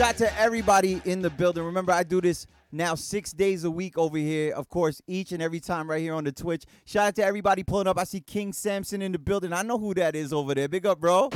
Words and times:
Shout 0.00 0.08
out 0.08 0.16
to 0.16 0.40
everybody 0.40 1.02
in 1.04 1.20
the 1.20 1.28
building. 1.28 1.62
Remember, 1.62 1.92
I 1.92 2.04
do 2.04 2.22
this 2.22 2.46
now 2.72 2.94
six 2.94 3.32
days 3.32 3.64
a 3.64 3.70
week 3.70 3.98
over 3.98 4.16
here. 4.16 4.54
Of 4.54 4.70
course, 4.70 5.02
each 5.06 5.32
and 5.32 5.42
every 5.42 5.60
time 5.60 5.90
right 5.90 6.00
here 6.00 6.14
on 6.14 6.24
the 6.24 6.32
Twitch. 6.32 6.64
Shout 6.86 7.08
out 7.08 7.16
to 7.16 7.22
everybody 7.22 7.62
pulling 7.64 7.86
up. 7.86 7.98
I 7.98 8.04
see 8.04 8.22
King 8.22 8.54
Samson 8.54 9.02
in 9.02 9.12
the 9.12 9.18
building. 9.18 9.52
I 9.52 9.60
know 9.60 9.76
who 9.76 9.92
that 9.92 10.16
is 10.16 10.32
over 10.32 10.54
there. 10.54 10.68
Big 10.68 10.86
up, 10.86 11.00
bro. 11.00 11.28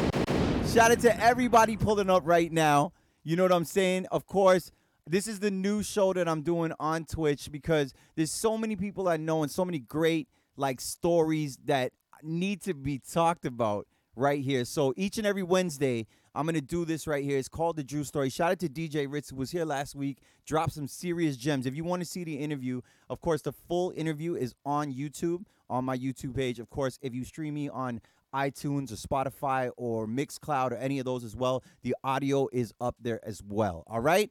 Shout 0.72 0.92
out 0.92 1.00
to 1.00 1.22
everybody 1.22 1.76
pulling 1.76 2.08
up 2.08 2.22
right 2.24 2.50
now. 2.50 2.94
You 3.22 3.36
know 3.36 3.42
what 3.42 3.52
I'm 3.52 3.66
saying? 3.66 4.06
Of 4.10 4.26
course, 4.26 4.72
this 5.06 5.28
is 5.28 5.40
the 5.40 5.50
new 5.50 5.82
show 5.82 6.14
that 6.14 6.26
I'm 6.26 6.40
doing 6.40 6.72
on 6.80 7.04
Twitch 7.04 7.52
because 7.52 7.92
there's 8.16 8.32
so 8.32 8.56
many 8.56 8.76
people 8.76 9.08
I 9.08 9.18
know 9.18 9.42
and 9.42 9.52
so 9.52 9.66
many 9.66 9.80
great 9.80 10.26
like 10.56 10.80
stories 10.80 11.58
that 11.66 11.92
need 12.22 12.62
to 12.62 12.72
be 12.72 12.98
talked 12.98 13.44
about 13.44 13.86
right 14.16 14.42
here. 14.42 14.64
So 14.64 14.94
each 14.96 15.18
and 15.18 15.26
every 15.26 15.42
Wednesday, 15.42 16.06
I'm 16.34 16.46
gonna 16.46 16.60
do 16.60 16.84
this 16.84 17.06
right 17.06 17.22
here. 17.22 17.38
It's 17.38 17.48
called 17.48 17.76
the 17.76 17.84
Drew 17.84 18.02
Story. 18.04 18.28
Shout 18.28 18.52
out 18.52 18.58
to 18.60 18.68
DJ 18.68 19.06
Ritz 19.10 19.30
who 19.30 19.36
was 19.36 19.50
here 19.50 19.64
last 19.64 19.94
week. 19.94 20.18
Dropped 20.46 20.72
some 20.72 20.88
serious 20.88 21.36
gems. 21.36 21.64
If 21.64 21.76
you 21.76 21.84
want 21.84 22.02
to 22.02 22.06
see 22.06 22.24
the 22.24 22.34
interview, 22.34 22.80
of 23.08 23.20
course, 23.20 23.42
the 23.42 23.52
full 23.52 23.92
interview 23.96 24.34
is 24.34 24.54
on 24.66 24.92
YouTube 24.92 25.44
on 25.70 25.84
my 25.84 25.96
YouTube 25.96 26.34
page. 26.34 26.58
Of 26.58 26.70
course, 26.70 26.98
if 27.02 27.14
you 27.14 27.24
stream 27.24 27.54
me 27.54 27.68
on 27.68 28.00
iTunes 28.34 28.90
or 28.90 28.96
Spotify 28.96 29.70
or 29.76 30.06
Mixcloud 30.06 30.72
or 30.72 30.76
any 30.76 30.98
of 30.98 31.04
those 31.04 31.24
as 31.24 31.36
well, 31.36 31.62
the 31.82 31.94
audio 32.02 32.48
is 32.52 32.74
up 32.80 32.96
there 33.00 33.20
as 33.24 33.42
well. 33.48 33.84
All 33.86 34.00
right. 34.00 34.30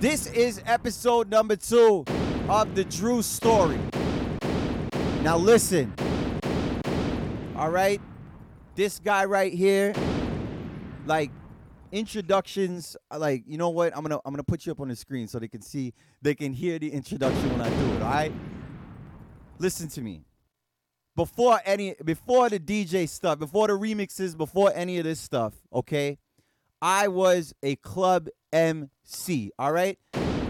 This 0.00 0.26
is 0.32 0.60
episode 0.66 1.30
number 1.30 1.56
two 1.56 2.04
of 2.48 2.74
the 2.74 2.84
Drew 2.84 3.22
Story. 3.22 3.80
Now 5.22 5.38
listen. 5.38 5.94
All 7.56 7.70
right. 7.70 8.00
This 8.74 8.98
guy 8.98 9.24
right 9.24 9.52
here, 9.52 9.94
like 11.06 11.30
introductions, 11.92 12.96
uh, 13.10 13.18
like 13.18 13.44
you 13.46 13.56
know 13.56 13.70
what? 13.70 13.96
I'm 13.96 14.02
gonna 14.02 14.20
I'm 14.24 14.32
gonna 14.32 14.44
put 14.44 14.66
you 14.66 14.72
up 14.72 14.80
on 14.80 14.88
the 14.88 14.96
screen 14.96 15.28
so 15.28 15.38
they 15.38 15.48
can 15.48 15.62
see, 15.62 15.94
they 16.22 16.34
can 16.34 16.52
hear 16.52 16.78
the 16.78 16.92
introduction 16.92 17.50
when 17.50 17.60
I 17.60 17.68
do 17.68 17.94
it. 17.94 18.02
All 18.02 18.10
right. 18.10 18.32
Listen 19.58 19.88
to 19.88 20.00
me. 20.00 20.24
Before 21.16 21.60
any, 21.64 21.94
before 22.04 22.50
the 22.50 22.58
DJ 22.58 23.08
stuff, 23.08 23.38
before 23.38 23.68
the 23.68 23.74
remixes, 23.74 24.36
before 24.36 24.72
any 24.74 24.98
of 24.98 25.04
this 25.04 25.20
stuff, 25.20 25.54
okay, 25.72 26.18
I 26.82 27.06
was 27.06 27.54
a 27.62 27.76
club 27.76 28.28
MC. 28.52 29.52
All 29.56 29.70
right, 29.70 29.96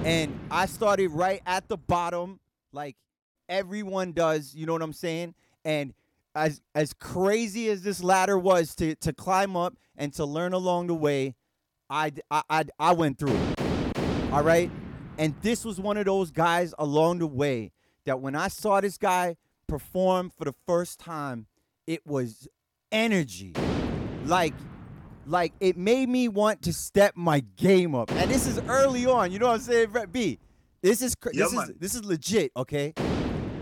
and 0.04 0.32
I 0.50 0.64
started 0.64 1.10
right 1.10 1.42
at 1.44 1.68
the 1.68 1.76
bottom, 1.76 2.40
like 2.72 2.96
everyone 3.46 4.12
does. 4.12 4.54
You 4.54 4.64
know 4.64 4.72
what 4.72 4.80
I'm 4.80 4.94
saying? 4.94 5.34
And 5.66 5.92
as 6.34 6.60
as 6.74 6.92
crazy 6.92 7.68
as 7.68 7.82
this 7.82 8.02
ladder 8.02 8.38
was 8.38 8.74
to 8.76 8.94
to 8.96 9.12
climb 9.12 9.56
up 9.56 9.74
and 9.96 10.12
to 10.14 10.24
learn 10.24 10.52
along 10.52 10.88
the 10.88 10.94
way, 10.94 11.34
I 11.88 12.12
I 12.30 12.42
I, 12.50 12.64
I 12.78 12.92
went 12.92 13.18
through 13.18 13.34
it. 13.34 13.58
All 14.32 14.42
right, 14.42 14.70
and 15.18 15.34
this 15.42 15.64
was 15.64 15.78
one 15.80 15.96
of 15.96 16.06
those 16.06 16.30
guys 16.30 16.74
along 16.78 17.18
the 17.18 17.26
way 17.26 17.72
that 18.04 18.20
when 18.20 18.34
I 18.34 18.48
saw 18.48 18.80
this 18.80 18.98
guy 18.98 19.36
perform 19.66 20.30
for 20.36 20.44
the 20.44 20.54
first 20.66 20.98
time, 20.98 21.46
it 21.86 22.06
was 22.06 22.48
energy, 22.92 23.54
like. 24.24 24.54
Like 25.26 25.54
it 25.58 25.78
made 25.78 26.10
me 26.10 26.28
want 26.28 26.60
to 26.64 26.72
step 26.74 27.16
my 27.16 27.40
game 27.56 27.94
up, 27.94 28.12
and 28.12 28.30
this 28.30 28.46
is 28.46 28.58
early 28.68 29.06
on. 29.06 29.32
You 29.32 29.38
know 29.38 29.46
what 29.46 29.54
I'm 29.54 29.60
saying, 29.60 29.88
Brett 29.88 30.12
B? 30.12 30.38
This 30.82 31.00
is 31.00 31.16
Yeah, 31.32 31.44
this 31.44 31.48
is 31.48 31.54
man. 31.54 31.74
this 31.80 31.94
is 31.94 32.04
legit, 32.04 32.52
okay? 32.54 32.92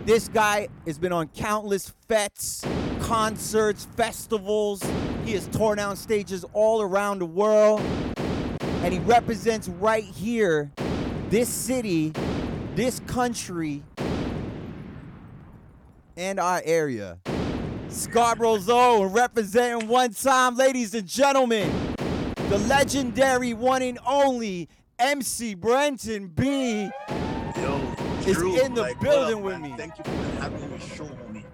This 0.05 0.27
guy 0.27 0.69
has 0.85 0.99
been 0.99 1.13
on 1.13 1.29
countless 1.29 1.93
fests, 2.09 2.67
concerts, 3.03 3.87
festivals. 3.97 4.83
He 5.25 5.31
has 5.33 5.47
torn 5.47 5.79
down 5.79 5.95
stages 5.95 6.45
all 6.53 6.83
around 6.83 7.21
the 7.21 7.27
world. 7.27 7.81
And 8.61 8.93
he 8.93 8.99
represents 8.99 9.69
right 9.69 10.03
here 10.03 10.73
this 11.31 11.49
city, 11.49 12.13
this 12.75 12.99
country, 13.07 13.85
and 16.17 16.41
our 16.41 16.61
area. 16.65 17.21
Scarborough 17.89 18.59
Zone 18.59 19.13
representing 19.13 19.87
one 19.87 20.13
time, 20.15 20.57
ladies 20.57 20.97
and 20.97 21.07
gentlemen, 21.07 21.95
the 22.49 22.59
legendary 22.67 23.55
one 23.55 23.83
and 23.83 24.01
only 24.05 24.69
MC 24.99 25.55
Brenton 25.55 26.27
B. 26.27 26.91
Is 28.27 28.41
in 28.41 28.75
the 28.75 28.83
like, 28.83 29.01
building 29.01 29.39
up, 29.39 29.43
with 29.43 29.61
man? 29.61 29.71
me. 29.73 29.77
Thank 29.77 29.99
you 29.99 30.05
for 30.05 30.41
having 30.41 30.71
me 30.71 30.79
show, 30.79 31.09
me. 31.33 31.45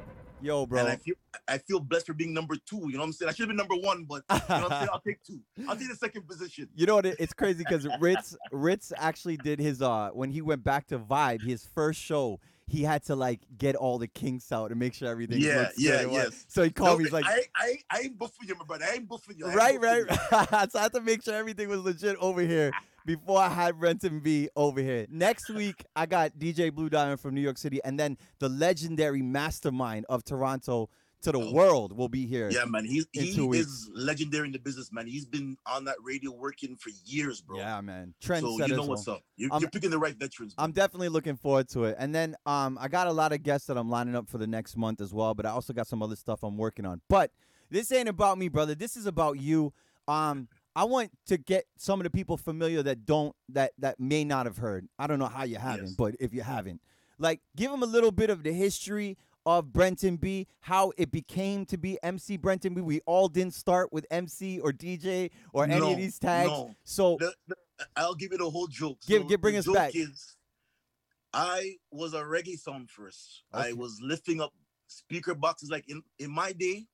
Yo, 0.40 0.66
bro. 0.66 0.80
And 0.80 0.88
I 0.88 0.96
feel 0.96 1.14
I 1.48 1.58
feel 1.58 1.80
blessed 1.80 2.06
for 2.06 2.14
being 2.14 2.34
number 2.34 2.56
two. 2.56 2.76
You 2.76 2.92
know 2.92 2.98
what 2.98 3.06
I'm 3.06 3.12
saying? 3.12 3.28
I 3.30 3.32
should 3.32 3.48
have 3.48 3.48
been 3.48 3.56
number 3.56 3.74
one, 3.74 4.04
but 4.04 4.22
you 4.30 4.36
know 4.36 4.62
what 4.62 4.72
I'm 4.72 4.78
saying? 4.80 4.88
I'll 4.92 5.00
take 5.00 5.22
two. 5.22 5.40
I'll 5.66 5.76
take 5.76 5.88
the 5.88 5.96
second 5.96 6.28
position. 6.28 6.68
You 6.74 6.86
know 6.86 6.96
what? 6.96 7.06
It's 7.06 7.32
crazy 7.32 7.64
because 7.66 7.88
Ritz 7.98 8.36
Ritz 8.52 8.92
actually 8.96 9.38
did 9.38 9.58
his 9.58 9.82
uh 9.82 10.10
when 10.12 10.30
he 10.30 10.42
went 10.42 10.62
back 10.62 10.86
to 10.88 10.98
Vibe, 10.98 11.42
his 11.42 11.66
first 11.74 12.00
show. 12.00 12.38
He 12.68 12.82
had 12.82 13.02
to 13.04 13.16
like 13.16 13.40
get 13.56 13.74
all 13.74 13.98
the 13.98 14.06
kinks 14.06 14.52
out 14.52 14.70
and 14.70 14.78
make 14.78 14.94
sure 14.94 15.08
everything. 15.08 15.40
Yeah, 15.40 15.70
yeah, 15.76 16.04
good 16.04 16.12
yes. 16.12 16.44
So 16.48 16.62
he 16.62 16.70
called 16.70 16.90
No, 16.90 16.98
me. 16.98 17.04
He's 17.04 17.12
like, 17.12 17.24
I, 17.24 17.42
I, 17.56 17.74
I 17.90 17.98
ain't 18.00 18.18
buffing 18.18 18.46
you, 18.46 18.54
my 18.56 18.64
brother. 18.64 18.84
I 18.84 18.94
ain't 18.94 19.08
buffing 19.08 19.38
you. 19.38 19.46
I 19.46 19.54
right, 19.54 19.80
right. 19.80 20.04
you. 20.08 20.16
so 20.70 20.78
I 20.78 20.82
had 20.82 20.92
to 20.92 21.00
make 21.00 21.22
sure 21.22 21.34
everything 21.34 21.68
was 21.68 21.80
legit 21.80 22.16
over 22.20 22.42
here 22.42 22.70
before 23.06 23.40
I 23.40 23.48
had 23.48 23.80
Brenton 23.80 24.20
B 24.20 24.50
over 24.54 24.80
here. 24.82 25.06
Next 25.08 25.48
week, 25.48 25.84
I 25.96 26.04
got 26.04 26.32
DJ 26.38 26.72
Blue 26.72 26.90
Diamond 26.90 27.20
from 27.20 27.34
New 27.34 27.40
York 27.40 27.56
City, 27.56 27.80
and 27.82 27.98
then 27.98 28.18
the 28.38 28.50
legendary 28.50 29.22
mastermind 29.22 30.04
of 30.10 30.24
Toronto 30.24 30.90
to 31.22 31.32
the 31.32 31.38
Oh. 31.40 31.52
world 31.52 31.96
will 31.96 32.08
be 32.08 32.26
here. 32.26 32.48
Yeah, 32.50 32.64
man. 32.64 32.84
He's 32.84 33.06
he 33.12 33.40
weeks. 33.40 33.66
is 33.66 33.90
legendary 33.92 34.46
in 34.46 34.52
the 34.52 34.58
business, 34.58 34.92
man. 34.92 35.06
He's 35.06 35.24
been 35.26 35.56
on 35.66 35.84
that 35.86 35.96
radio 36.02 36.30
working 36.30 36.76
for 36.76 36.90
years, 37.04 37.40
bro. 37.40 37.58
Yeah, 37.58 37.80
man. 37.80 38.14
Trend 38.20 38.42
so 38.46 38.64
you 38.64 38.76
know 38.76 38.84
what's 38.86 39.08
up. 39.08 39.22
You're, 39.36 39.50
you're 39.60 39.70
picking 39.70 39.90
the 39.90 39.98
right 39.98 40.14
veterans. 40.14 40.54
bro. 40.54 40.64
I'm 40.64 40.72
definitely 40.72 41.08
looking 41.08 41.36
forward 41.36 41.68
to 41.70 41.84
it. 41.84 41.96
And 41.98 42.14
then 42.14 42.36
um, 42.46 42.78
I 42.80 42.88
got 42.88 43.06
a 43.08 43.12
lot 43.12 43.32
of 43.32 43.42
guests 43.42 43.66
that 43.66 43.76
I'm 43.76 43.90
lining 43.90 44.14
up 44.14 44.28
for 44.28 44.38
the 44.38 44.46
next 44.46 44.76
month 44.76 45.00
as 45.00 45.12
well. 45.12 45.34
But 45.34 45.46
I 45.46 45.50
also 45.50 45.72
got 45.72 45.86
some 45.88 46.02
other 46.02 46.16
stuff 46.16 46.42
I'm 46.44 46.56
working 46.56 46.86
on. 46.86 47.00
But 47.08 47.32
this 47.70 47.90
ain't 47.90 48.08
about 48.08 48.38
me, 48.38 48.48
brother. 48.48 48.74
This 48.76 48.96
is 48.96 49.06
about 49.06 49.40
you. 49.40 49.72
Um, 50.06 50.48
I 50.76 50.84
want 50.84 51.10
to 51.26 51.36
get 51.36 51.64
some 51.76 51.98
of 51.98 52.04
the 52.04 52.10
people 52.10 52.36
familiar 52.36 52.82
that 52.84 53.04
don't 53.04 53.34
that 53.48 53.72
that 53.78 53.98
may 53.98 54.22
not 54.24 54.46
have 54.46 54.58
heard. 54.58 54.86
I 54.98 55.08
don't 55.08 55.18
know 55.18 55.26
how 55.26 55.42
you 55.42 55.56
haven't, 55.56 55.86
Yes. 55.86 55.94
but 55.96 56.14
if 56.20 56.32
you 56.32 56.42
haven't, 56.42 56.80
like 57.18 57.40
give 57.56 57.72
them 57.72 57.82
a 57.82 57.86
little 57.86 58.12
bit 58.12 58.30
of 58.30 58.44
the 58.44 58.52
history 58.52 59.16
of 59.48 59.72
Brenton 59.72 60.16
B, 60.16 60.46
how 60.60 60.92
it 60.98 61.10
became 61.10 61.64
to 61.66 61.78
be 61.78 61.98
MC 62.02 62.36
Brenton 62.36 62.74
B. 62.74 62.82
We 62.82 63.00
all 63.06 63.28
didn't 63.28 63.54
start 63.54 63.90
with 63.94 64.04
MC 64.10 64.60
or 64.60 64.72
DJ 64.72 65.30
or 65.54 65.64
any 65.64 65.90
of 65.92 65.96
these 65.96 66.18
tags. 66.18 66.50
no. 66.50 66.74
So 66.84 67.16
The- 67.18 67.34
the- 67.46 67.56
I'll 67.96 68.14
give 68.14 68.32
you 68.32 68.38
the 68.38 68.50
whole 68.50 68.66
joke. 68.66 68.98
Give- 69.06 69.22
So 69.22 69.28
give- 69.28 69.40
bring 69.40 69.56
us 69.56 69.66
back. 69.66 69.94
Is, 69.94 70.36
I 71.32 71.76
was 71.90 72.12
a 72.12 72.20
reggae 72.22 72.58
song 72.58 72.86
first. 72.88 73.44
I 73.50 73.72
was 73.72 73.98
lifting 74.02 74.42
up 74.42 74.52
speaker 74.86 75.34
boxes. 75.34 75.70
Like 75.70 75.88
in, 75.88 76.02
in 76.18 76.30
my 76.30 76.52
day, 76.52 76.86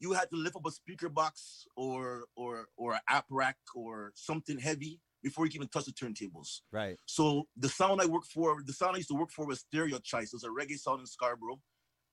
you 0.00 0.12
had 0.12 0.28
to 0.30 0.36
lift 0.36 0.56
up 0.56 0.66
a 0.66 0.72
speaker 0.72 1.08
box 1.08 1.66
or 1.76 2.26
or 2.34 2.66
or 2.76 2.94
an 2.94 3.00
app 3.08 3.26
rack 3.30 3.58
or 3.76 4.10
something 4.16 4.58
heavy 4.58 5.00
before 5.22 5.44
you 5.46 5.52
can 5.52 5.58
even 5.60 5.68
touch 5.68 5.84
the 5.84 5.92
turntables. 5.92 6.62
right, 6.72 6.98
So 7.06 7.46
the 7.56 7.68
sound 7.68 8.00
I 8.00 8.06
worked 8.06 8.26
for, 8.26 8.60
the 8.64 8.72
sound 8.72 8.94
I 8.94 8.98
used 8.98 9.08
to 9.10 9.14
work 9.14 9.30
for 9.30 9.46
was 9.46 9.60
Stereo 9.60 10.00
Choice. 10.00 10.32
It 10.32 10.34
was 10.34 10.42
a 10.42 10.48
reggae 10.48 10.76
sound 10.76 10.98
in 10.98 11.06
Scarborough. 11.06 11.60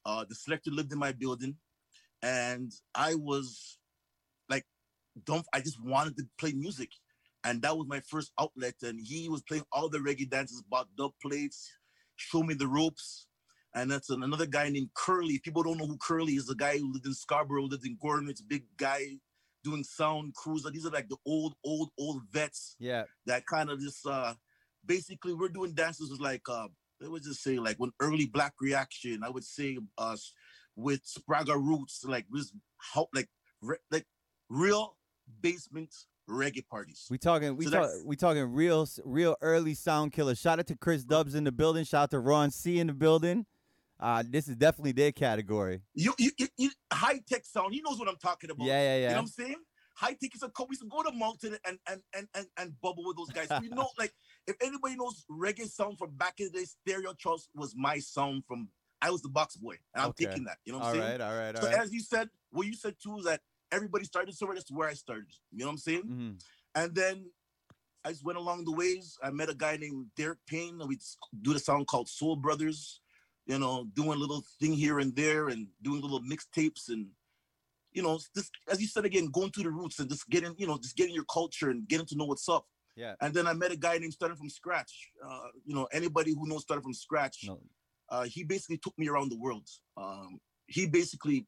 Uh, 0.06 0.26
the 0.28 0.36
selector 0.36 0.72
lived 0.72 0.92
in 0.92 1.00
my 1.00 1.12
building, 1.12 1.56
and 2.22 2.72
I 2.96 3.16
was 3.16 3.78
like, 4.50 4.66
don't. 5.26 5.46
I 5.54 5.60
just 5.62 5.82
wanted 5.84 6.18
to 6.18 6.24
play 6.38 6.54
music, 6.54 6.90
and 7.44 7.62
that 7.62 7.78
was 7.78 7.88
my 7.88 8.02
first 8.02 8.32
outlet. 8.40 8.76
And 8.82 9.00
he 9.00 9.30
was 9.30 9.42
playing 9.44 9.66
all 9.72 9.90
the 9.90 10.00
reggae 10.00 10.30
dances, 10.30 10.64
bought 10.70 10.88
dub 10.98 11.12
plates, 11.22 11.70
show 12.16 12.44
me 12.44 12.54
the 12.54 12.68
ropes. 12.68 13.28
And 13.76 13.92
that's 13.92 14.10
an- 14.10 14.24
another 14.24 14.48
guy 14.48 14.70
named 14.70 14.90
Curly. 14.96 15.36
If 15.36 15.44
people 15.44 15.62
don't 15.62 15.78
know 15.78 15.86
who 15.86 15.98
Curly 15.98 16.34
is, 16.34 16.48
the 16.48 16.56
guy 16.56 16.80
who 16.80 16.92
lived 16.92 17.06
in 17.06 17.14
Scarborough, 17.14 17.66
lived 17.66 17.86
in 17.86 17.98
Gordon. 18.02 18.30
It's 18.30 18.42
big 18.42 18.64
guy 18.78 19.20
doing 19.64 19.84
sound 19.84 20.34
crews. 20.34 20.66
These 20.72 20.88
are 20.88 20.92
like 20.92 21.08
the 21.08 21.18
old, 21.26 21.54
old, 21.64 21.92
old 21.98 22.24
vets 22.32 22.76
yeah, 22.80 23.04
that 23.26 23.46
kind 23.46 23.70
of 23.70 23.80
just 23.80 24.06
uh 24.08 24.34
basically 24.86 25.34
we're 25.34 25.50
doing 25.50 25.74
dances 25.74 26.10
with 26.10 26.20
like 26.20 26.42
uh 26.50 26.68
I 27.04 27.08
would 27.08 27.24
just 27.24 27.42
say 27.42 27.58
like 27.58 27.78
when 27.78 27.92
early 28.00 28.26
black 28.26 28.54
reaction, 28.60 29.24
I 29.24 29.30
would 29.30 29.44
say 29.44 29.78
uh 29.98 30.18
with 30.76 31.02
Spraga 31.06 31.56
Roots, 31.56 32.04
like 32.06 32.26
this 32.32 32.52
how 32.78 33.08
like 33.14 33.30
re- 33.62 33.78
like 33.92 34.06
real 34.50 34.98
basement 35.42 35.94
reggae 36.30 36.68
parties. 36.68 37.08
We 37.10 37.18
talking 37.18 37.56
we 37.56 37.66
So 37.66 37.72
talk, 37.72 37.90
we 38.06 38.16
talking 38.16 38.44
real 38.54 38.88
real 39.04 39.36
early 39.42 39.74
sound 39.74 40.12
killer. 40.12 40.36
Shout 40.36 40.60
out 40.60 40.68
to 40.68 40.76
Chris 40.76 41.04
Dubs 41.04 41.36
in 41.36 41.44
the 41.44 41.52
building. 41.52 41.84
Shout 41.84 42.04
out 42.04 42.12
to 42.12 42.20
Ron 42.20 42.52
C 42.52 42.80
in 42.80 42.88
the 42.88 42.94
building. 42.94 43.46
Uh, 44.00 44.24
this 44.26 44.48
is 44.48 44.56
definitely 44.56 44.94
their 44.94 45.12
category. 45.12 45.82
You, 45.94 46.14
you, 46.18 46.32
you, 46.38 46.48
you 46.58 46.72
high 46.94 47.20
tech 47.30 47.44
sound, 47.44 47.74
he 47.74 47.82
knows 47.82 48.00
what 48.00 48.08
I'm 48.08 48.16
talking 48.16 48.50
about. 48.50 48.66
Yeah, 48.66 48.82
yeah, 48.82 48.96
yeah. 48.96 49.02
You 49.02 49.08
know 49.10 49.14
what 49.16 49.22
I'm 49.22 49.28
saying? 49.28 49.56
High 49.96 50.14
tech 50.14 50.34
is 50.34 50.42
a 50.42 50.48
co- 50.48 50.68
we 50.70 50.74
used 50.74 50.84
to 50.84 50.88
go 50.88 51.04
to 51.04 51.12
mountain 51.12 51.58
and 51.66 51.78
and 51.86 52.02
and 52.16 52.28
and, 52.34 52.48
and 52.58 52.82
bubble 52.82 53.04
with 53.06 53.18
those 53.18 53.30
guys. 53.30 53.50
We 53.62 53.68
know 53.68 53.90
like 53.98 54.14
if 54.50 54.56
anybody 54.62 54.96
knows 54.96 55.26
reggae 55.30 55.70
song 55.70 55.96
from 55.96 56.12
back 56.12 56.40
in 56.40 56.48
the 56.52 56.60
day, 56.60 56.66
Stereo 56.66 57.14
Choice 57.14 57.48
was 57.54 57.76
my 57.76 58.00
song 58.00 58.42
from 58.48 58.70
I 59.02 59.12
was 59.12 59.22
the 59.22 59.30
box 59.30 59.56
boy. 59.56 59.78
And 59.94 60.04
I'm 60.04 60.10
Okay. 60.10 60.26
taking 60.26 60.44
that. 60.46 60.58
You 60.66 60.74
know 60.74 60.80
what 60.80 60.88
I'm 60.88 60.94
saying? 60.96 61.12
right, 61.12 61.22
all 61.22 61.38
right, 61.38 61.56
all 61.56 61.62
So 61.62 61.68
right. 61.70 61.80
as 61.80 61.94
you 61.94 62.02
said, 62.02 62.30
what 62.50 62.66
you 62.68 62.74
said 62.74 62.96
too 63.02 63.20
is 63.20 63.26
that 63.26 63.42
everybody 63.72 64.04
started 64.06 64.36
somewhere. 64.36 64.56
That's 64.56 64.72
where 64.72 64.90
I 64.90 64.94
started. 64.94 65.32
You 65.52 65.60
know 65.60 65.68
what 65.68 65.72
I'm 65.74 65.78
saying? 65.78 66.04
Mhm. 66.04 66.44
And 66.76 66.96
then 66.96 67.32
I 68.04 68.12
just 68.12 68.24
went 68.26 68.38
along 68.38 68.66
the 68.66 68.72
ways. 68.72 69.18
I 69.24 69.30
met 69.30 69.50
a 69.50 69.56
guy 69.56 69.78
named 69.78 70.08
Derek 70.16 70.40
Payne, 70.48 70.80
and 70.82 70.90
we 70.90 70.98
do 71.42 71.54
the 71.54 71.60
song 71.60 71.86
called 71.86 72.10
Soul 72.10 72.36
Brothers. 72.36 73.02
You 73.46 73.58
know, 73.58 73.86
doing 73.94 74.12
a 74.12 74.16
little 74.16 74.44
thing 74.60 74.74
here 74.74 75.00
and 75.00 75.16
there, 75.16 75.50
and 75.50 75.68
doing 75.82 76.02
little 76.02 76.22
mixtapes, 76.22 76.90
and 76.90 77.08
you 77.92 78.04
know, 78.04 78.20
just 78.36 78.52
as 78.68 78.80
you 78.82 78.88
said 78.88 79.06
again, 79.06 79.28
going 79.28 79.52
to 79.52 79.64
the 79.64 79.72
roots 79.72 80.00
and 80.00 80.10
just 80.10 80.30
getting, 80.30 80.54
you 80.58 80.68
know, 80.68 80.78
just 80.78 80.96
getting 80.96 81.16
your 81.16 81.26
culture 81.26 81.70
and 81.70 81.88
getting 81.88 82.06
to 82.08 82.16
know 82.16 82.26
what's 82.26 82.48
up. 82.48 82.68
Yeah. 82.96 83.16
And 83.22 83.34
then 83.34 83.48
I 83.48 83.54
met 83.54 83.72
a 83.72 83.78
guy 83.78 83.98
named 83.98 84.14
Starting 84.14 84.38
from 84.38 84.50
Scratch. 84.50 85.10
Uh, 85.26 85.48
you 85.66 85.74
know, 85.76 85.88
anybody 85.92 86.32
who 86.34 86.48
knows 86.48 86.62
Starting 86.64 86.84
from 86.84 86.94
Scratch, 86.94 87.46
No. 87.48 87.60
uh, 88.10 88.24
he 88.24 88.44
basically 88.44 88.78
took 88.78 88.98
me 88.98 89.08
around 89.08 89.30
the 89.32 89.38
world. 89.38 89.68
Um, 89.96 90.40
he 90.68 90.86
basically, 90.86 91.48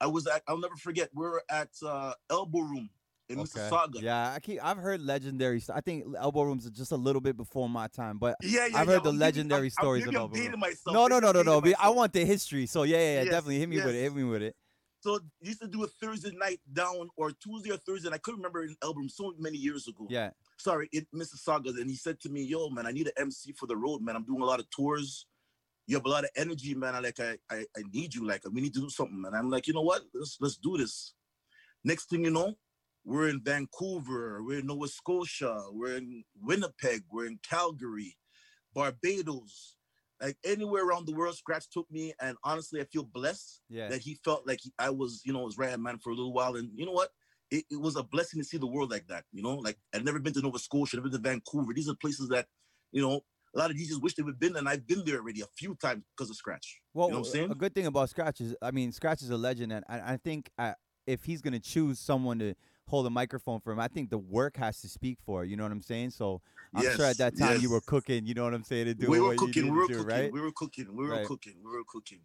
I 0.00 0.06
was 0.06 0.26
at, 0.26 0.42
I'll 0.46 0.58
never 0.58 0.76
forget, 0.76 1.08
we 1.14 1.24
are 1.26 1.42
at 1.50 1.70
uh, 1.84 2.12
Elbow 2.30 2.60
Room 2.60 2.90
in 3.30 3.38
Mississauga. 3.38 4.02
Yeah, 4.02 4.32
I 4.34 4.40
keep, 4.40 4.62
I've 4.62 4.76
heard 4.76 5.00
legendary. 5.00 5.62
I 5.74 5.80
think 5.80 6.04
Elbow 6.18 6.42
Rooms 6.42 6.66
are 6.66 6.70
just 6.70 6.92
a 6.92 6.96
little 6.96 7.22
bit 7.22 7.36
before 7.38 7.68
my 7.70 7.86
time, 7.88 8.18
but 8.18 8.36
Yeah, 8.42 8.50
yeah, 8.50 8.64
I've 8.64 8.72
yeah. 8.72 8.78
heard 8.78 8.86
the 8.86 8.94
I'm 8.96 9.02
giving- 9.14 9.18
legendary 9.20 9.58
I'm- 9.60 9.64
I'm- 9.78 9.82
stories 9.84 10.04
maybe 10.04 10.16
of 10.16 10.22
Elbow 10.22 10.36
Room. 10.38 10.60
myself. 10.60 10.94
no, 10.94 11.06
no, 11.06 11.18
no, 11.20 11.32
no, 11.32 11.42
no. 11.42 11.60
dating 11.62 11.76
I 11.80 11.88
want 11.88 12.12
the 12.12 12.24
history. 12.26 12.66
So 12.66 12.82
yeah, 12.82 12.98
yeah, 12.98 13.02
yeah 13.02 13.22
Yes, 13.22 13.30
definitely 13.30 13.58
hit 13.60 13.68
me 13.70 13.76
with 13.76 13.94
it. 13.94 14.02
Hit 14.02 14.14
me 14.14 14.24
with 14.24 14.42
it. 14.42 14.54
So 15.00 15.20
used 15.40 15.60
to 15.60 15.68
do 15.68 15.84
a 15.84 15.86
Thursday 15.86 16.30
night 16.34 16.60
down 16.72 17.08
or 17.16 17.30
Tuesday 17.32 17.70
or 17.70 17.76
Thursday, 17.78 18.08
and 18.08 18.14
I 18.14 18.18
couldn't 18.18 18.38
remember 18.40 18.62
in 18.64 18.74
Elbow 18.82 19.00
Room 19.00 19.08
so 19.08 19.34
many 19.38 19.58
years 19.58 19.86
ago. 19.88 20.06
Yeah, 20.10 20.30
sorry, 20.58 20.88
in 20.92 21.06
Mississauga, 21.14 21.68
and 21.80 21.90
he 21.90 21.96
said 21.96 22.20
to 22.20 22.28
me, 22.28 22.42
"Yo, 22.42 22.68
man, 22.70 22.86
I 22.86 22.92
need 22.92 23.06
an 23.06 23.12
MC 23.16 23.52
for 23.52 23.66
the 23.66 23.76
road, 23.76 24.02
man. 24.02 24.16
I'm 24.16 24.24
doing 24.24 24.42
a 24.42 24.46
lot 24.46 24.60
of 24.60 24.68
tours. 24.70 25.26
You 25.86 25.96
have 25.96 26.06
a 26.06 26.08
lot 26.08 26.24
of 26.24 26.30
energy, 26.36 26.74
man. 26.74 26.94
I 26.94 27.00
like, 27.00 27.20
I, 27.20 27.36
I, 27.50 27.66
I 27.76 27.82
need 27.92 28.14
you. 28.14 28.26
Like, 28.26 28.42
we 28.50 28.62
need 28.62 28.74
to 28.74 28.80
do 28.80 28.90
something, 28.90 29.20
man." 29.20 29.34
I'm 29.34 29.50
like, 29.50 29.66
you 29.66 29.74
know 29.74 29.82
what? 29.82 30.02
Let's 30.12 30.38
let's 30.40 30.56
do 30.56 30.76
this. 30.76 31.14
Next 31.84 32.08
thing 32.08 32.24
you 32.24 32.30
know, 32.30 32.54
we're 33.04 33.28
in 33.28 33.42
Vancouver, 33.44 34.42
we're 34.42 34.60
in 34.60 34.66
Nova 34.66 34.88
Scotia, 34.88 35.64
we're 35.70 35.96
in 35.96 36.24
Winnipeg, 36.40 37.02
we're 37.10 37.26
in 37.26 37.38
Calgary, 37.48 38.16
Barbados, 38.74 39.76
like 40.22 40.36
anywhere 40.44 40.86
around 40.86 41.06
the 41.06 41.14
world. 41.14 41.36
Scratch 41.36 41.68
took 41.70 41.90
me, 41.90 42.14
and 42.20 42.36
honestly, 42.44 42.80
I 42.80 42.84
feel 42.84 43.04
blessed 43.04 43.60
yeah. 43.68 43.88
that 43.88 44.00
he 44.00 44.18
felt 44.24 44.46
like 44.46 44.60
he, 44.62 44.72
I 44.78 44.90
was, 44.90 45.20
you 45.24 45.32
know, 45.32 45.44
his 45.44 45.58
right 45.58 45.70
hand 45.70 45.82
man 45.82 45.98
for 45.98 46.10
a 46.10 46.14
little 46.14 46.32
while. 46.32 46.56
And 46.56 46.70
you 46.74 46.86
know 46.86 46.92
what? 46.92 47.10
It, 47.54 47.64
it 47.70 47.80
was 47.80 47.94
a 47.94 48.02
blessing 48.02 48.40
to 48.40 48.44
see 48.44 48.56
the 48.56 48.66
world 48.66 48.90
like 48.90 49.06
that. 49.06 49.24
You 49.32 49.42
know, 49.42 49.54
like 49.54 49.78
I'd 49.94 50.04
never 50.04 50.18
been 50.18 50.32
to 50.34 50.40
Nova 50.40 50.58
Scotia, 50.58 50.96
never 50.96 51.08
been 51.08 51.22
to 51.22 51.28
Vancouver. 51.28 51.72
These 51.72 51.88
are 51.88 51.94
places 51.94 52.28
that, 52.30 52.46
you 52.90 53.00
know, 53.00 53.20
a 53.54 53.58
lot 53.58 53.70
of 53.70 53.76
DJs 53.76 54.02
wish 54.02 54.14
they 54.14 54.24
would 54.24 54.32
have 54.32 54.40
been, 54.40 54.56
and 54.56 54.68
I've 54.68 54.86
been 54.86 55.04
there 55.04 55.18
already 55.18 55.40
a 55.42 55.46
few 55.56 55.76
times 55.76 56.02
because 56.16 56.30
of 56.30 56.36
Scratch. 56.36 56.80
Well, 56.92 57.06
you 57.08 57.12
know 57.12 57.20
what 57.20 57.26
I'm 57.28 57.32
saying? 57.32 57.50
a 57.52 57.54
good 57.54 57.72
thing 57.72 57.86
about 57.86 58.10
Scratch 58.10 58.40
is, 58.40 58.56
I 58.60 58.72
mean, 58.72 58.90
Scratch 58.90 59.22
is 59.22 59.30
a 59.30 59.36
legend, 59.36 59.72
and 59.72 59.84
I, 59.88 60.14
I 60.14 60.16
think 60.16 60.50
uh, 60.58 60.72
if 61.06 61.24
he's 61.24 61.40
gonna 61.40 61.60
choose 61.60 62.00
someone 62.00 62.40
to 62.40 62.54
hold 62.88 63.06
a 63.06 63.10
microphone 63.10 63.60
for 63.60 63.72
him, 63.72 63.78
I 63.78 63.86
think 63.86 64.10
the 64.10 64.18
work 64.18 64.56
has 64.56 64.80
to 64.80 64.88
speak 64.88 65.18
for 65.24 65.44
it. 65.44 65.48
You 65.48 65.56
know 65.56 65.62
what 65.62 65.70
I'm 65.72 65.82
saying? 65.82 66.10
So 66.10 66.42
I'm 66.74 66.90
sure 66.96 67.06
at 67.06 67.18
that 67.18 67.38
time 67.38 67.60
you 67.60 67.70
were 67.70 67.80
cooking. 67.80 68.26
You 68.26 68.34
know 68.34 68.42
what 68.42 68.54
I'm 68.54 68.64
saying? 68.64 68.86
To 68.86 68.94
do 68.94 69.10
we 69.10 69.20
were 69.20 69.28
what 69.28 69.38
cooking, 69.38 69.64
we 69.64 69.70
were 69.70 69.86
to 69.86 69.92
do, 69.92 69.98
cooking, 70.04 70.22
right? 70.22 70.32
we 70.32 70.40
were 70.40 70.52
cooking, 70.52 70.96
we 70.96 71.06
were 71.06 71.14
Right. 71.14 71.26
cooking, 71.26 71.54
we 71.64 71.70
were 71.70 71.84
cooking. 71.86 72.20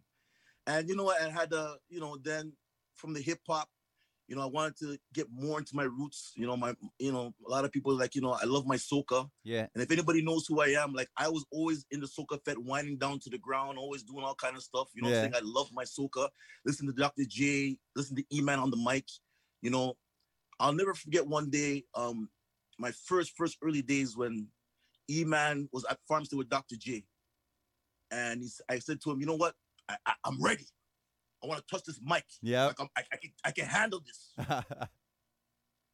And 0.66 0.88
you 0.88 0.96
know 0.96 1.04
what? 1.04 1.22
I 1.22 1.28
had 1.28 1.52
a, 1.52 1.76
you 1.88 2.00
know, 2.00 2.16
then 2.22 2.52
from 2.96 3.14
the 3.14 3.20
hip 3.20 3.40
hop, 3.46 3.68
you 4.30 4.36
know, 4.36 4.42
I 4.42 4.46
wanted 4.46 4.76
to 4.78 4.98
get 5.12 5.26
more 5.32 5.58
into 5.58 5.74
my 5.74 5.82
roots. 5.82 6.30
You 6.36 6.46
know, 6.46 6.56
my, 6.56 6.72
you 7.00 7.10
know, 7.10 7.34
a 7.44 7.50
lot 7.50 7.64
of 7.64 7.72
people 7.72 7.98
like, 7.98 8.14
you 8.14 8.20
know, 8.20 8.30
I 8.30 8.44
love 8.44 8.64
my 8.64 8.76
soca. 8.76 9.28
Yeah, 9.42 9.66
And 9.74 9.82
if 9.82 9.90
anybody 9.90 10.22
knows 10.22 10.46
who 10.46 10.60
I 10.60 10.68
am, 10.68 10.92
like 10.92 11.08
I 11.16 11.28
was 11.28 11.44
always 11.50 11.84
in 11.90 11.98
the 11.98 12.06
soca 12.06 12.38
fed, 12.44 12.56
winding 12.56 12.98
down 12.98 13.18
to 13.24 13.28
the 13.28 13.38
ground, 13.38 13.76
always 13.76 14.04
doing 14.04 14.24
all 14.24 14.36
kind 14.36 14.56
of 14.56 14.62
stuff. 14.62 14.86
You 14.94 15.02
know 15.02 15.08
Yeah. 15.08 15.22
Saying? 15.22 15.34
I 15.34 15.40
love 15.42 15.70
my 15.72 15.82
soca. 15.82 16.28
Listen 16.64 16.86
to 16.86 16.92
Dr. 16.92 17.24
J, 17.28 17.76
listen 17.96 18.14
to 18.14 18.24
E-Man 18.32 18.60
on 18.60 18.70
the 18.70 18.76
mic. 18.76 19.06
You 19.62 19.70
know, 19.70 19.96
I'll 20.60 20.72
never 20.74 20.94
forget 20.94 21.26
one 21.26 21.50
day, 21.50 21.86
um, 21.96 22.28
my 22.78 22.92
first, 22.92 23.32
first 23.36 23.58
early 23.64 23.82
days 23.82 24.16
when 24.16 24.46
E-Man 25.10 25.68
was 25.72 25.84
at 25.90 25.98
Farmstead 26.06 26.38
with 26.38 26.48
Dr. 26.48 26.76
J. 26.78 27.04
And 28.12 28.42
he's, 28.42 28.60
I 28.68 28.78
said 28.78 29.00
to 29.00 29.10
him, 29.10 29.18
you 29.18 29.26
know 29.26 29.34
what? 29.34 29.54
I, 29.88 29.96
I, 30.06 30.12
I'm 30.24 30.40
ready. 30.40 30.66
I 31.42 31.46
want 31.46 31.60
to 31.60 31.66
touch 31.74 31.84
this 31.84 32.00
mic. 32.04 32.24
yeah. 32.42 32.66
Like 32.66 32.80
I, 32.80 33.02
I, 33.12 33.16
can, 33.16 33.30
I 33.44 33.50
can 33.50 33.64
handle 33.66 34.00
this. 34.04 34.34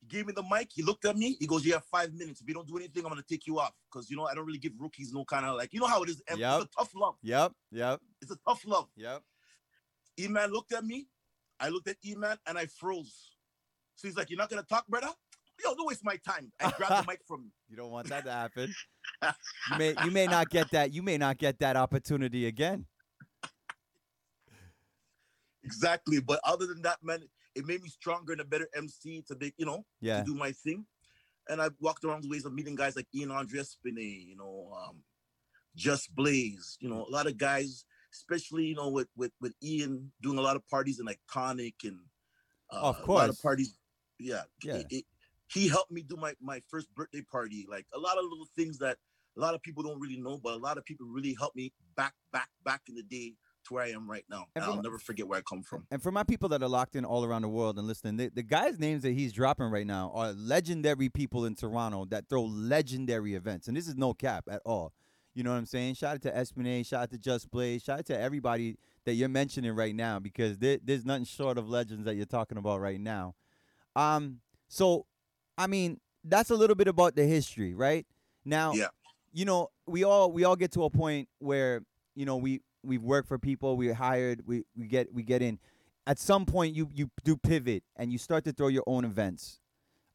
He 0.01 0.07
gave 0.19 0.27
me 0.27 0.33
the 0.35 0.43
mic. 0.49 0.69
He 0.73 0.83
looked 0.83 1.05
at 1.05 1.17
me. 1.17 1.37
He 1.41 1.47
goes, 1.47 1.65
"You 1.65 1.73
have 1.73 1.85
five 1.85 2.13
minutes. 2.13 2.41
If 2.41 2.47
you 2.47 2.55
don't 2.55 2.69
do 2.69 2.77
anything, 2.77 3.03
I'm 3.05 3.09
gonna 3.11 3.25
take 3.29 3.47
you 3.47 3.59
off." 3.59 3.73
Because 3.91 4.09
you 4.09 4.17
know 4.17 4.25
I 4.27 4.35
don't 4.35 4.47
really 4.47 4.59
give 4.59 4.73
rookies 4.79 5.13
no 5.13 5.25
kind 5.25 5.45
of 5.47 5.57
like 5.57 5.73
you 5.73 5.81
know 5.81 5.87
how 5.87 6.03
it 6.03 6.09
is. 6.11 6.23
Yep. 6.29 6.39
It's 6.63 6.65
a 6.65 6.79
tough 6.79 6.91
love. 6.95 7.17
yep, 7.23 7.53
yep, 7.73 8.01
It's 8.23 8.31
a 8.31 8.37
tough 8.47 8.63
love. 8.67 8.89
yep. 8.97 9.23
E 10.19 10.29
man 10.29 10.53
looked 10.53 10.73
at 10.73 10.85
me. 10.85 11.09
I 11.59 11.71
looked 11.71 11.89
at 11.89 11.97
E 12.05 12.15
man 12.15 12.37
and 12.47 12.57
I 12.57 12.67
froze. 12.67 13.31
So 13.97 14.07
he's 14.07 14.17
like, 14.17 14.31
"You're 14.31 14.39
not 14.39 14.51
gonna 14.51 14.63
talk, 14.63 14.87
brother? 14.87 15.09
Yo, 15.65 15.75
don't 15.75 15.89
waste 15.89 16.05
my 16.05 16.17
time." 16.17 16.53
I 16.61 16.71
grabbed 16.77 17.05
the 17.05 17.07
mic 17.11 17.23
from 17.27 17.41
him. 17.41 17.53
You 17.69 17.77
don't 17.77 17.91
want 17.91 18.09
that 18.09 18.25
to 18.27 18.31
happen. 18.33 18.73
you 19.73 19.79
may 19.79 19.95
you 20.05 20.11
may 20.13 20.27
not 20.27 20.51
get 20.51 20.71
that. 20.71 20.93
You 20.93 21.03
may 21.03 21.19
not 21.19 21.39
get 21.39 21.59
that 21.61 21.77
opportunity 21.77 22.47
again. 22.47 22.87
Exactly. 25.67 26.21
But 26.21 26.41
other 26.45 26.67
than 26.67 26.81
that, 26.83 26.99
man, 27.03 27.23
it 27.55 27.67
made 27.67 27.83
me 27.83 27.89
stronger 27.89 28.33
and 28.33 28.41
a 28.41 28.45
better 28.45 28.69
MC 28.75 29.23
to 29.29 29.35
be, 29.35 29.53
you 29.59 29.67
know, 29.67 29.85
Yeah. 30.01 30.19
to 30.21 30.25
do 30.25 30.35
my 30.35 30.53
thing. 30.53 30.87
And 31.49 31.61
I 31.61 31.69
walked 31.81 32.05
around 32.05 32.23
the 32.23 32.29
ways 32.29 32.45
of 32.45 32.53
meeting 32.53 32.75
guys 32.77 32.97
like 32.97 33.09
Ian 33.15 33.31
Andre 33.31 33.61
Espinay, 33.61 34.27
you 34.27 34.37
know, 34.37 34.73
um, 34.81 35.03
Just 35.75 36.15
Blaze, 36.15 36.77
you 36.81 36.89
know, 36.89 37.05
a 37.05 37.11
lot 37.11 37.27
of 37.27 37.37
guys, 37.37 37.85
especially, 38.13 38.65
you 38.67 38.75
know, 38.77 38.89
with 38.89 39.09
with 39.17 39.33
with 39.41 39.55
Ian 39.63 40.13
doing 40.23 40.39
a 40.39 40.41
lot 40.49 40.57
of 40.57 40.67
parties 40.69 41.01
in 41.01 41.07
Iconic 41.07 41.75
and 41.85 41.99
uh, 42.71 42.81
Of 42.81 42.97
a 42.97 42.99
lot 43.01 43.05
course. 43.07 43.31
of 43.31 43.43
parties. 43.43 43.77
Yeah. 44.19 44.45
Yeah. 44.63 44.77
It- 44.77 44.87
it- 44.91 45.07
he 45.49 45.69
helped 45.69 45.93
me 45.93 46.03
do 46.03 46.17
my 46.17 46.35
my 46.41 46.61
first 46.71 46.89
birthday 46.95 47.23
party. 47.23 47.67
Like 47.69 47.87
a 47.93 47.99
lot 47.99 48.17
of 48.19 48.25
little 48.25 48.49
things 48.57 48.79
that 48.79 48.99
a 49.37 49.41
lot 49.41 49.55
of 49.55 49.63
people 49.63 49.83
don't 49.85 50.01
really 50.01 50.17
know, 50.27 50.39
but 50.39 50.55
a 50.55 50.63
lot 50.69 50.77
of 50.79 50.85
people 50.85 51.07
really 51.07 51.35
helped 51.35 51.55
me 51.57 51.73
back, 51.95 52.15
back, 52.33 52.49
back 52.65 52.83
in 52.89 52.95
the 52.97 53.03
day 53.05 53.37
to 53.67 53.75
where 53.75 53.85
I 53.85 53.91
am 53.91 54.09
right 54.11 54.25
now. 54.29 54.47
And 54.55 54.65
I'll 54.65 54.83
never 54.83 54.99
forget 54.99 55.27
where 55.29 55.39
I 55.39 55.43
come 55.43 55.63
from. 55.63 55.87
And 55.91 56.03
for 56.03 56.11
my 56.11 56.23
people 56.25 56.49
that 56.51 56.63
are 56.63 56.69
locked 56.69 56.97
in 56.97 57.05
all 57.05 57.25
around 57.25 57.43
the 57.43 57.49
world 57.49 57.79
and 57.79 57.87
listening, 57.87 58.17
the, 58.17 58.29
the 58.29 58.43
guys' 58.43 58.79
names 58.79 59.03
that 59.03 59.13
he's 59.13 59.33
dropping 59.33 59.67
right 59.67 59.87
now 59.87 60.11
are 60.15 60.33
legendary 60.33 61.09
people 61.09 61.45
in 61.45 61.55
Toronto 61.55 62.05
that 62.07 62.29
throw 62.29 62.43
legendary 62.45 63.35
events. 63.35 63.69
And 63.69 63.77
this 63.77 63.87
is 63.89 63.97
no 63.97 64.15
cap 64.15 64.45
at 64.51 64.63
all. 64.65 64.93
You 65.35 65.43
know 65.43 65.51
what 65.51 65.59
I'm 65.59 65.67
saying? 65.67 65.95
Shout 65.97 66.15
out 66.15 66.23
to 66.23 66.31
Espinay, 66.33 66.87
shout 66.87 67.03
out 67.03 67.11
to 67.11 67.19
Just 67.19 67.51
Blaze, 67.51 67.83
shout 67.83 67.99
out 67.99 68.07
to 68.07 68.19
everybody 68.19 68.79
that 69.05 69.15
you're 69.15 69.29
mentioning 69.29 69.75
right 69.75 69.95
now 69.95 70.19
because 70.19 70.57
there, 70.59 70.79
there's 70.83 71.05
nothing 71.05 71.25
short 71.27 71.59
of 71.59 71.69
legends 71.69 72.07
that 72.07 72.15
you're 72.17 72.25
talking 72.25 72.57
about 72.57 72.81
right 72.81 72.99
now. 73.01 73.35
Um, 73.95 74.41
so 74.69 75.07
I 75.59 75.67
mean, 75.67 76.01
that's 76.25 76.51
a 76.51 76.55
little 76.55 76.77
bit 76.77 76.89
about 76.89 77.17
the 77.17 77.25
history, 77.25 77.75
right? 77.75 78.07
Now, 78.45 78.73
Yeah. 78.73 78.89
you 79.33 79.45
know, 79.45 79.71
we 79.87 80.05
all 80.05 80.33
we 80.33 80.45
all 80.45 80.57
get 80.57 80.73
to 80.73 80.85
a 80.85 80.91
point 80.91 81.29
where 81.39 81.83
you 82.15 82.25
know 82.27 82.37
we 82.37 82.63
we've 82.87 83.03
worked 83.03 83.29
for 83.29 83.39
people, 83.39 83.77
we're 83.77 83.95
hired, 83.95 84.43
we 84.47 84.65
we 84.77 84.87
get 84.87 85.13
we 85.13 85.23
get 85.23 85.43
in. 85.43 85.59
At 86.07 86.19
some 86.19 86.47
point, 86.47 86.75
you 86.77 86.89
you 86.95 87.11
do 87.25 87.37
pivot 87.37 87.83
and 87.97 88.13
you 88.13 88.19
start 88.19 88.45
to 88.45 88.53
throw 88.53 88.69
your 88.69 88.85
own 88.87 89.05
events. 89.05 89.61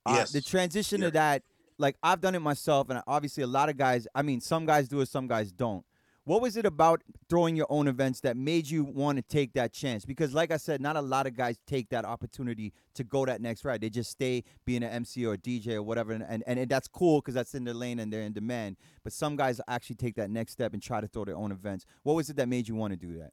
Uh, 0.05 0.13
Yes. 0.17 0.31
The 0.31 0.41
transition 0.41 1.01
Yeah. 1.01 1.07
to 1.07 1.11
that, 1.13 1.43
like 1.77 1.97
I've 2.01 2.21
done 2.21 2.33
it 2.35 2.39
myself, 2.39 2.89
and 2.89 3.01
obviously 3.07 3.43
a 3.43 3.47
lot 3.47 3.69
of 3.69 3.77
guys. 3.77 4.07
I 4.15 4.21
mean, 4.21 4.39
some 4.41 4.65
guys 4.65 4.87
do 4.87 5.01
it, 5.01 5.07
some 5.09 5.27
guys 5.27 5.51
don't. 5.51 5.85
What 6.25 6.41
was 6.41 6.55
it 6.55 6.67
about 6.67 7.01
throwing 7.29 7.55
your 7.55 7.65
own 7.69 7.87
events 7.87 8.19
that 8.21 8.37
made 8.37 8.69
you 8.69 8.83
want 8.83 9.17
to 9.17 9.23
take 9.23 9.53
that 9.53 9.73
chance? 9.73 10.05
Because, 10.05 10.35
like 10.35 10.51
I 10.51 10.57
said, 10.57 10.79
not 10.79 10.95
a 10.95 11.01
lot 11.01 11.25
of 11.25 11.35
guys 11.35 11.57
take 11.65 11.89
that 11.89 12.05
opportunity 12.05 12.73
to 12.93 13.03
go 13.03 13.25
that 13.25 13.41
next 13.41 13.65
ride. 13.65 13.81
They 13.81 13.89
just 13.89 14.11
stay 14.11 14.43
being 14.63 14.83
an 14.83 14.91
MC 14.91 15.25
or 15.25 15.35
DJ 15.35 15.75
or 15.75 15.83
whatever, 15.83 16.11
and, 16.11 16.23
and, 16.27 16.43
and 16.45 16.69
that's 16.69 16.87
cool 16.87 17.21
because 17.21 17.33
that's 17.33 17.55
in 17.55 17.63
their 17.63 17.73
lane 17.73 17.99
and 17.99 18.13
they're 18.13 18.21
in 18.21 18.33
demand. 18.33 18.77
But 19.03 19.13
some 19.13 19.35
guys 19.35 19.59
actually 19.67 19.95
take 19.95 20.15
that 20.15 20.29
next 20.29 20.51
step 20.51 20.73
and 20.73 20.81
try 20.81 21.01
to 21.01 21.07
throw 21.07 21.25
their 21.25 21.35
own 21.35 21.51
events. 21.51 21.85
What 22.03 22.15
was 22.15 22.29
it 22.29 22.35
that 22.35 22.47
made 22.47 22.67
you 22.67 22.75
want 22.75 22.91
to 22.93 22.97
do 22.97 23.17
that? 23.17 23.31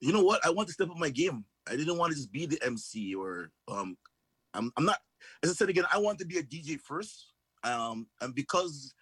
you 0.00 0.12
know 0.12 0.22
what? 0.22 0.44
I 0.44 0.50
want 0.50 0.68
to 0.68 0.74
step 0.74 0.90
up 0.90 0.96
my 0.96 1.10
game. 1.10 1.44
I 1.68 1.76
didn't 1.76 1.98
want 1.98 2.12
to 2.12 2.16
just 2.16 2.32
be 2.32 2.46
the 2.46 2.58
MC 2.64 3.14
or 3.14 3.50
um 3.68 3.96
I'm 4.54 4.72
I'm 4.76 4.84
not 4.84 4.98
as 5.42 5.50
I 5.50 5.52
said 5.52 5.68
again, 5.68 5.84
I 5.92 5.98
want 5.98 6.18
to 6.18 6.26
be 6.26 6.38
a 6.38 6.42
DJ 6.42 6.80
first. 6.80 7.32
Um 7.62 8.06
and 8.20 8.34
because 8.34 8.94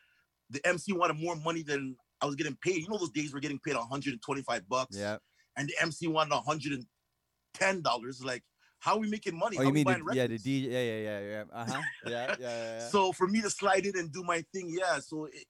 the 0.50 0.60
MC 0.66 0.92
wanted 0.92 1.18
more 1.18 1.36
money 1.36 1.62
than 1.62 1.96
I 2.20 2.26
was 2.26 2.34
getting 2.34 2.56
paid. 2.62 2.76
You 2.82 2.88
know 2.88 2.98
those 2.98 3.10
days 3.10 3.32
we're 3.32 3.40
getting 3.40 3.58
paid 3.60 3.76
125 3.76 4.68
bucks 4.68 4.96
Yeah. 4.96 5.18
and 5.56 5.68
the 5.68 5.74
MC 5.80 6.08
wanted 6.08 6.34
110 6.34 7.82
dollars. 7.82 8.22
Like 8.24 8.42
how 8.80 8.94
are 8.94 9.00
we 9.00 9.08
making 9.10 9.36
money? 9.36 9.56
Oh, 9.58 9.62
How 9.62 9.68
you 9.68 9.74
mean 9.74 9.84
buying 9.84 10.04
the, 10.04 10.14
yeah, 10.14 10.26
the? 10.26 10.38
DJ? 10.38 10.70
Yeah, 10.70 10.82
yeah, 10.82 10.98
yeah, 10.98 11.20
yeah. 11.20 11.44
Uh 11.52 11.64
huh. 11.66 11.82
Yeah, 12.06 12.10
yeah, 12.10 12.36
yeah. 12.40 12.78
yeah. 12.78 12.88
So 12.88 13.12
for 13.12 13.26
me 13.26 13.40
to 13.42 13.50
slide 13.50 13.86
in 13.86 13.98
and 13.98 14.12
do 14.12 14.22
my 14.22 14.44
thing, 14.52 14.70
yeah. 14.70 15.00
So 15.00 15.26
it 15.26 15.46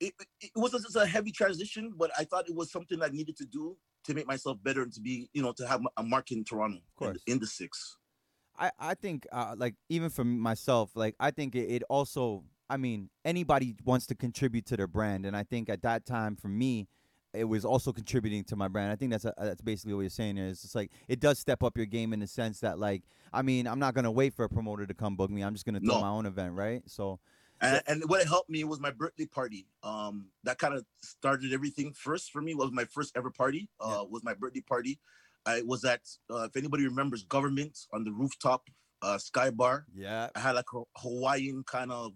it, 0.00 0.12
it 0.40 0.50
wasn't 0.54 0.82
just 0.82 0.96
a 0.96 1.06
heavy 1.06 1.30
transition, 1.30 1.92
but 1.96 2.10
I 2.18 2.24
thought 2.24 2.48
it 2.48 2.54
was 2.54 2.70
something 2.70 3.00
I 3.02 3.08
needed 3.08 3.36
to 3.38 3.46
do 3.46 3.76
to 4.04 4.14
make 4.14 4.26
myself 4.26 4.58
better 4.62 4.82
and 4.82 4.92
to 4.92 5.00
be, 5.00 5.30
you 5.32 5.40
know, 5.40 5.52
to 5.52 5.66
have 5.66 5.80
a 5.96 6.02
mark 6.02 6.30
in 6.30 6.44
Toronto, 6.44 6.76
of 6.76 6.94
course. 6.96 7.22
in, 7.26 7.38
the 7.38 7.46
six. 7.46 7.96
I, 8.58 8.70
I 8.78 8.94
think 8.94 9.26
uh, 9.32 9.54
like 9.56 9.76
even 9.88 10.10
for 10.10 10.24
myself 10.24 10.90
like 10.94 11.14
I 11.18 11.30
think 11.30 11.54
it, 11.54 11.70
it 11.70 11.82
also 11.88 12.44
I 12.74 12.76
mean 12.76 13.08
anybody 13.24 13.76
wants 13.84 14.04
to 14.08 14.16
contribute 14.16 14.66
to 14.66 14.76
their 14.76 14.88
brand 14.88 15.26
and 15.26 15.36
I 15.36 15.44
think 15.44 15.68
at 15.70 15.82
that 15.82 16.04
time 16.04 16.34
for 16.34 16.48
me 16.48 16.88
it 17.32 17.44
was 17.44 17.64
also 17.64 17.92
contributing 17.92 18.42
to 18.44 18.56
my 18.56 18.66
brand. 18.68 18.90
I 18.92 18.96
think 18.96 19.10
that's 19.12 19.24
a, 19.24 19.32
that's 19.38 19.60
basically 19.60 19.94
what 19.94 20.00
you're 20.02 20.10
saying 20.10 20.38
is 20.38 20.64
it's 20.64 20.74
like 20.74 20.90
it 21.08 21.20
does 21.20 21.38
step 21.38 21.62
up 21.62 21.76
your 21.76 21.86
game 21.86 22.12
in 22.12 22.18
the 22.18 22.26
sense 22.26 22.58
that 22.60 22.80
like 22.80 23.02
I 23.32 23.42
mean 23.42 23.68
I'm 23.68 23.78
not 23.78 23.94
gonna 23.94 24.10
wait 24.10 24.34
for 24.34 24.44
a 24.44 24.48
promoter 24.48 24.86
to 24.86 24.94
come 24.94 25.14
book 25.14 25.30
me. 25.30 25.42
I'm 25.42 25.52
just 25.54 25.64
gonna 25.64 25.78
throw 25.78 25.94
No. 25.94 26.00
my 26.00 26.08
own 26.08 26.26
event, 26.26 26.54
right? 26.54 26.82
So 26.86 27.20
And, 27.60 27.80
and 27.86 28.02
what 28.08 28.26
helped 28.26 28.50
me 28.50 28.64
was 28.64 28.80
my 28.80 28.90
birthday 28.90 29.26
party. 29.26 29.68
Um, 29.84 30.30
that 30.42 30.58
kind 30.58 30.74
of 30.74 30.84
started 31.00 31.52
everything 31.52 31.92
first 31.92 32.32
for 32.32 32.42
me. 32.42 32.56
Was 32.56 32.72
my 32.72 32.86
first 32.86 33.16
ever 33.16 33.30
party. 33.30 33.68
Uh, 33.78 33.98
Yeah. 33.98 34.02
was 34.10 34.24
my 34.24 34.34
birthday 34.34 34.62
party. 34.62 34.98
I 35.46 35.62
was 35.62 35.84
at 35.84 36.00
uh, 36.28 36.48
if 36.48 36.56
anybody 36.56 36.84
remembers 36.88 37.22
government 37.22 37.86
on 37.92 38.02
the 38.02 38.10
rooftop 38.12 38.68
uh, 39.02 39.18
sky 39.18 39.50
bar. 39.50 39.86
Yeah. 39.94 40.30
I 40.34 40.40
had 40.40 40.56
like 40.56 40.72
a 40.74 40.82
Hawaiian 40.98 41.62
kind 41.64 41.92
of 41.92 42.12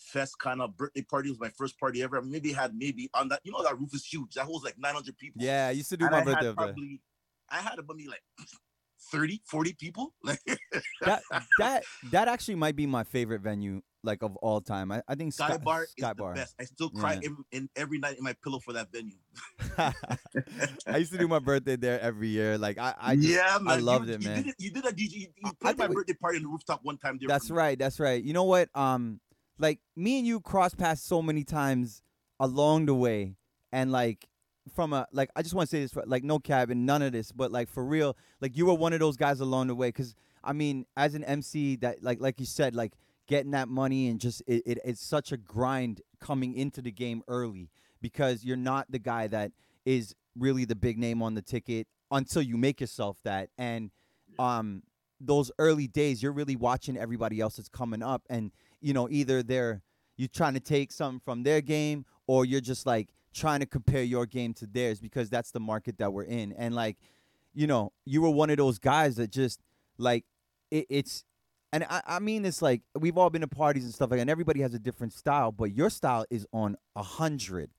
fest 0.00 0.38
kind 0.38 0.60
of 0.62 0.76
birthday 0.76 1.02
party. 1.02 1.28
It 1.28 1.32
was 1.32 1.40
my 1.40 1.50
first 1.50 1.78
party 1.78 2.02
ever. 2.02 2.18
I 2.18 2.20
maybe 2.22 2.52
had 2.52 2.74
maybe 2.74 3.08
on 3.14 3.28
that, 3.28 3.40
you 3.44 3.52
know, 3.52 3.62
that 3.62 3.78
roof 3.78 3.94
is 3.94 4.04
huge. 4.04 4.34
That 4.34 4.46
holds 4.46 4.64
like 4.64 4.78
900 4.78 5.16
people. 5.18 5.42
Yeah. 5.42 5.68
I 5.68 5.70
used 5.72 5.90
to 5.90 5.96
do 5.96 6.06
And 6.06 6.12
my 6.12 6.18
I 6.20 6.24
birthday 6.24 6.36
had 6.36 6.44
there. 6.46 6.54
probably, 6.54 7.00
I 7.48 7.58
had 7.58 7.78
about 7.78 7.96
me 7.96 8.08
like 8.08 8.22
30, 9.12 9.40
40 9.44 9.72
people. 9.74 10.14
Like 10.24 10.40
That 11.02 11.22
that 11.58 11.82
that 12.12 12.28
actually 12.28 12.54
might 12.56 12.76
be 12.76 12.86
my 12.86 13.02
favorite 13.04 13.40
venue, 13.40 13.80
like 14.04 14.22
of 14.22 14.36
all 14.36 14.60
time. 14.60 14.92
I, 14.92 15.02
I 15.08 15.14
think 15.16 15.32
Sky 15.32 15.48
Sky, 15.48 15.56
Bar 15.58 15.82
is 15.84 15.90
Sky 15.98 16.08
the 16.10 16.14
Bar. 16.14 16.34
best. 16.34 16.54
I 16.60 16.64
still 16.64 16.90
cry 16.90 17.14
Yeah. 17.14 17.28
in, 17.28 17.36
in 17.52 17.68
every 17.76 17.98
night 17.98 18.18
in 18.18 18.22
my 18.24 18.34
pillow 18.44 18.58
for 18.60 18.72
that 18.74 18.92
venue. 18.92 19.16
I 20.86 20.96
used 20.98 21.12
to 21.12 21.18
do 21.18 21.26
my 21.28 21.38
birthday 21.38 21.76
there 21.76 22.00
every 22.00 22.28
year. 22.28 22.56
Like 22.58 22.78
I, 22.78 22.94
I 23.00 23.16
just, 23.16 23.28
yeah, 23.28 23.58
man. 23.60 23.78
You- 23.80 23.84
loved 23.84 24.08
you, 24.08 24.14
it, 24.14 24.24
man. 24.24 24.36
Did 24.42 24.46
it, 24.48 24.54
you 24.58 24.70
did 24.70 24.84
a 24.84 24.92
DJ. 24.92 25.12
You, 25.12 25.26
I- 25.44 25.48
you 25.48 25.50
I 25.50 25.52
played 25.60 25.78
my 25.78 25.86
we- 25.88 25.94
birthday 25.96 26.14
party 26.14 26.36
on 26.38 26.42
the 26.44 26.48
rooftop 26.48 26.80
one 26.84 26.98
time. 26.98 27.18
There 27.20 27.28
That's 27.28 27.50
right. 27.50 27.78
That's 27.78 27.98
right. 28.00 28.22
You 28.22 28.32
know 28.32 28.44
what? 28.44 28.68
Um, 28.74 29.20
like 29.60 29.80
me 29.96 30.18
and 30.18 30.26
you 30.26 30.40
cross 30.40 30.74
paths 30.74 31.02
so 31.02 31.22
many 31.22 31.44
times 31.44 32.02
along 32.38 32.86
the 32.86 32.94
way, 32.94 33.36
and 33.72 33.92
like 33.92 34.26
from 34.74 34.92
a 34.92 35.06
like 35.12 35.30
I 35.36 35.42
just 35.42 35.54
want 35.54 35.68
to 35.68 35.76
say 35.76 35.80
this 35.82 35.92
for, 35.92 36.02
like 36.06 36.24
no 36.24 36.38
cap 36.38 36.70
and 36.70 36.86
none 36.86 37.02
of 37.02 37.12
this, 37.12 37.32
but 37.32 37.52
like 37.52 37.68
for 37.68 37.84
real, 37.84 38.16
like 38.40 38.56
you 38.56 38.66
were 38.66 38.74
one 38.74 38.92
of 38.92 39.00
those 39.00 39.16
guys 39.16 39.40
along 39.40 39.68
the 39.68 39.74
way. 39.74 39.88
Because 39.88 40.14
I 40.42 40.52
mean, 40.52 40.86
as 40.96 41.14
an 41.14 41.24
MC, 41.24 41.76
that 41.76 42.02
like 42.02 42.20
like 42.20 42.40
you 42.40 42.46
said, 42.46 42.74
like 42.74 42.94
getting 43.30 43.52
that 43.52 43.68
money 43.68 44.08
and 44.08 44.20
just 44.20 44.42
it, 44.48 44.62
it 44.66 44.78
it's 44.84 45.00
such 45.00 45.30
a 45.30 45.36
grind 45.36 46.00
coming 46.20 46.52
into 46.54 46.82
the 46.82 46.90
game 46.90 47.22
early 47.28 47.70
because 48.02 48.44
you're 48.44 48.56
not 48.56 48.90
the 48.90 48.98
guy 48.98 49.28
that 49.28 49.52
is 49.84 50.16
really 50.36 50.64
the 50.64 50.74
big 50.74 50.98
name 50.98 51.22
on 51.22 51.34
the 51.34 51.42
ticket 51.42 51.86
until 52.10 52.42
you 52.42 52.56
make 52.56 52.80
yourself 52.80 53.18
that 53.22 53.48
and 53.56 53.92
um 54.40 54.82
those 55.20 55.52
early 55.60 55.86
days 55.86 56.20
you're 56.22 56.32
really 56.32 56.56
watching 56.56 56.96
everybody 56.96 57.40
else 57.40 57.56
that's 57.56 57.68
coming 57.68 58.02
up 58.02 58.22
and 58.28 58.50
you 58.80 58.92
know 58.92 59.08
either 59.10 59.42
they're 59.42 59.82
you're 60.16 60.28
trying 60.28 60.54
to 60.54 60.60
take 60.60 60.92
something 60.92 61.20
from 61.20 61.42
their 61.42 61.60
game 61.60 62.04
or 62.26 62.44
you're 62.44 62.60
just 62.60 62.84
like 62.86 63.08
trying 63.32 63.60
to 63.60 63.66
compare 63.66 64.02
your 64.02 64.26
game 64.26 64.52
to 64.54 64.66
theirs 64.66 65.00
because 65.00 65.30
that's 65.30 65.50
the 65.50 65.60
market 65.60 65.98
that 65.98 66.12
we're 66.12 66.24
in. 66.24 66.52
And 66.52 66.74
like 66.74 66.96
you 67.54 67.66
know 67.66 67.92
you 68.04 68.22
were 68.22 68.30
one 68.30 68.50
of 68.50 68.56
those 68.56 68.78
guys 68.78 69.16
that 69.16 69.30
just 69.30 69.60
like 69.98 70.24
it, 70.70 70.86
it's 70.88 71.24
and 71.72 71.84
I, 71.88 72.02
I 72.06 72.18
mean 72.18 72.42
this 72.42 72.62
like 72.62 72.82
we've 72.98 73.16
all 73.16 73.30
been 73.30 73.40
to 73.40 73.48
parties 73.48 73.84
and 73.84 73.94
stuff 73.94 74.10
like 74.10 74.18
that 74.18 74.22
and 74.22 74.30
everybody 74.30 74.60
has 74.60 74.74
a 74.74 74.78
different 74.78 75.12
style 75.12 75.52
but 75.52 75.72
your 75.72 75.90
style 75.90 76.24
is 76.30 76.46
on 76.52 76.76
a 76.94 77.02
hundred 77.02 77.70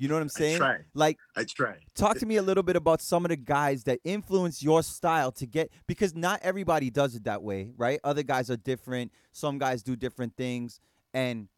you 0.00 0.08
know 0.08 0.14
what 0.14 0.22
i'm 0.22 0.30
I 0.34 0.38
saying? 0.38 0.58
try. 0.58 0.78
like 0.94 1.18
I 1.36 1.44
try. 1.44 1.76
talk 1.94 2.18
to 2.18 2.26
me 2.26 2.36
a 2.36 2.42
little 2.42 2.62
bit 2.62 2.74
about 2.74 3.00
some 3.02 3.24
of 3.24 3.28
the 3.28 3.36
guys 3.36 3.84
that 3.84 4.00
influence 4.02 4.62
your 4.62 4.82
style 4.82 5.30
to 5.32 5.46
get 5.46 5.70
because 5.86 6.14
not 6.14 6.40
everybody 6.42 6.90
does 6.90 7.14
it 7.14 7.24
that 7.24 7.42
way 7.42 7.70
right? 7.76 8.00
Other 8.02 8.22
guys 8.22 8.50
are 8.50 8.56
different. 8.56 9.12
Some 9.32 9.58
guys 9.58 9.82
do 9.82 9.94
different 9.96 10.36
things. 10.36 10.80
And 11.14 11.48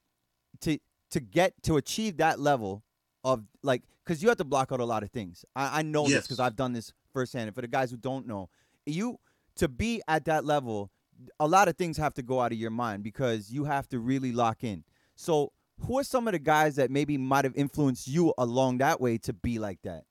to 0.62 0.78
to 1.10 1.20
get 1.20 1.54
to 1.62 1.76
achieve 1.76 2.16
that 2.18 2.40
level 2.40 2.82
of 3.24 3.44
like 3.62 3.82
because 4.04 4.22
you 4.22 4.28
have 4.28 4.38
to 4.38 4.44
block 4.44 4.72
out 4.72 4.80
a 4.80 4.84
lot 4.84 5.02
of 5.02 5.10
things. 5.10 5.44
I, 5.54 5.78
I 5.78 5.82
know 5.82 6.08
this 6.08 6.22
because 6.26 6.40
i've 6.40 6.56
done 6.56 6.72
this 6.72 6.92
firsthand. 7.12 7.46
And 7.48 7.54
for 7.54 7.60
the 7.62 7.68
guys 7.68 7.90
who 7.90 7.96
don't 7.96 8.26
know 8.26 8.48
you 8.86 9.18
to 9.56 9.68
be 9.68 10.02
at 10.08 10.24
that 10.24 10.44
level 10.44 10.90
a 11.38 11.46
lot 11.46 11.68
of 11.68 11.76
things 11.76 11.96
have 11.98 12.14
to 12.14 12.22
go 12.22 12.40
out 12.40 12.50
of 12.52 12.58
your 12.58 12.70
mind 12.70 13.04
because 13.04 13.50
you 13.52 13.64
have 13.64 13.88
to 13.90 14.00
really 14.00 14.32
lock 14.32 14.64
in. 14.64 14.82
So 15.14 15.52
who 15.86 15.98
are 15.98 16.04
some 16.04 16.26
of 16.28 16.32
the 16.32 16.38
guys 16.38 16.76
that 16.76 16.90
maybe 16.90 17.16
might 17.18 17.44
have 17.44 17.56
influenced 17.56 18.06
you 18.06 18.32
along 18.38 18.78
that 18.78 19.00
way 19.00 19.18
to 19.18 19.32
be 19.32 19.58
like 19.58 19.78
that 19.82 20.04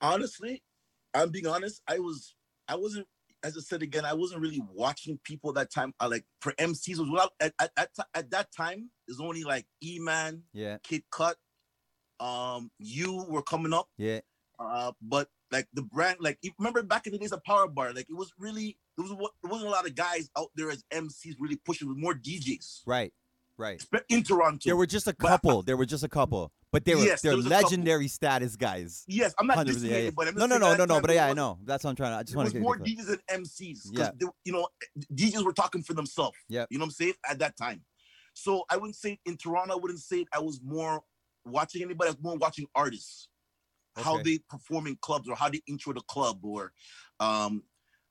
honestly, 0.00 0.62
I'm 1.14 1.30
being 1.30 1.46
honest. 1.46 1.80
I 1.88 1.98
was, 1.98 2.34
I 2.68 2.76
wasn't, 2.76 3.06
as 3.42 3.56
I 3.56 3.60
said 3.60 3.82
again, 3.82 4.04
I 4.04 4.12
wasn't 4.14 4.40
really 4.40 4.62
watching 4.72 5.18
people 5.24 5.52
that 5.54 5.70
time. 5.72 5.94
I 6.00 6.06
like 6.06 6.24
for 6.40 6.52
MCs 6.52 6.98
was 6.98 7.08
well 7.10 7.30
at 7.40 7.54
at, 7.60 7.70
at, 7.76 7.90
at 8.14 8.30
that 8.30 8.48
time. 8.54 8.90
There's 9.06 9.20
only 9.20 9.44
like 9.44 9.66
E 9.82 9.98
Man, 10.00 10.42
yeah 10.52 10.78
Kid 10.82 11.02
Cut, 11.10 11.36
um, 12.20 12.70
you 12.78 13.24
were 13.28 13.42
coming 13.42 13.72
up. 13.72 13.88
yeah 13.96 14.20
Uh, 14.58 14.92
but 15.00 15.28
like 15.52 15.68
the 15.74 15.82
brand, 15.82 16.16
like 16.20 16.38
you 16.42 16.50
remember 16.58 16.82
back 16.82 17.06
in 17.06 17.12
the 17.12 17.18
days 17.18 17.32
of 17.32 17.42
Power 17.44 17.68
Bar, 17.68 17.92
like 17.92 18.06
it 18.10 18.16
was 18.16 18.32
really 18.38 18.76
there 18.96 19.04
was 19.04 19.12
wa- 19.12 19.30
there 19.42 19.50
wasn't 19.50 19.68
a 19.68 19.72
lot 19.72 19.86
of 19.86 19.94
guys 19.94 20.28
out 20.36 20.48
there 20.56 20.70
as 20.70 20.82
MCs 20.92 21.36
really 21.38 21.56
pushing 21.56 21.88
with 21.88 21.98
more 21.98 22.14
DJs 22.14 22.80
Right, 22.86 23.12
right. 23.58 23.82
In 24.08 24.22
Toronto. 24.22 24.60
There 24.64 24.76
were 24.76 24.86
just 24.86 25.06
a 25.06 25.14
But 25.18 25.26
I- 25.26 25.30
couple. 25.30 25.62
There 25.62 25.76
were 25.76 25.86
just 25.86 26.04
a 26.04 26.08
couple, 26.08 26.52
but 26.72 26.84
they 26.84 26.94
were 26.94 27.02
Yes, 27.04 27.22
they're 27.22 27.32
couple. 27.36 27.48
legendary 27.50 28.08
status 28.08 28.56
guys. 28.56 29.04
yes, 29.06 29.34
I'm 29.38 29.46
not 29.46 29.56
100%, 29.58 29.66
dissing 29.76 29.82
yeah, 29.84 29.90
yeah. 29.90 29.96
anybody. 29.98 30.30
I'm 30.30 30.36
No, 30.36 30.46
no, 30.46 30.58
no, 30.58 30.74
no, 30.76 30.84
no. 30.84 31.00
But 31.00 31.12
yeah, 31.14 31.26
I 31.26 31.32
know. 31.32 31.58
That's 31.64 31.84
what 31.84 31.90
I'm 31.90 31.96
trying 31.96 32.12
to. 32.12 32.18
I 32.18 32.22
just 32.22 32.36
want 32.36 32.48
to 32.48 32.52
get 32.54 32.62
more. 32.62 32.76
DJs 32.78 33.06
than 33.06 33.18
MCs 33.42 33.78
Yeah. 33.92 34.10
because 34.18 34.32
you 34.44 34.52
know 34.52 34.68
DJs 35.14 35.44
were 35.44 35.52
talking 35.52 35.82
for 35.82 35.94
themselves. 35.94 36.36
Yeah, 36.48 36.66
You 36.70 36.78
know 36.78 36.84
what 36.84 36.88
I'm 36.88 36.92
saying 36.92 37.14
at 37.28 37.38
that 37.40 37.56
time. 37.56 37.84
So 38.34 38.64
I 38.70 38.76
wouldn't 38.76 38.96
say 38.96 39.18
in 39.24 39.36
Toronto. 39.36 39.72
I 39.74 39.76
wouldn't 39.76 40.00
say 40.00 40.26
I 40.32 40.40
was 40.40 40.60
more 40.62 41.02
watching 41.44 41.82
anybody. 41.82 42.08
I 42.08 42.12
was 42.12 42.22
more 42.22 42.36
watching 42.36 42.66
artists, 42.74 43.28
how 43.96 44.20
they 44.22 44.38
perform 44.50 44.86
in 44.88 44.96
clubs 45.00 45.28
or 45.28 45.36
how 45.36 45.48
they 45.48 45.62
intro 45.66 45.94
the 45.94 46.02
club 46.02 46.44
or, 46.44 46.72
um, 47.18 47.62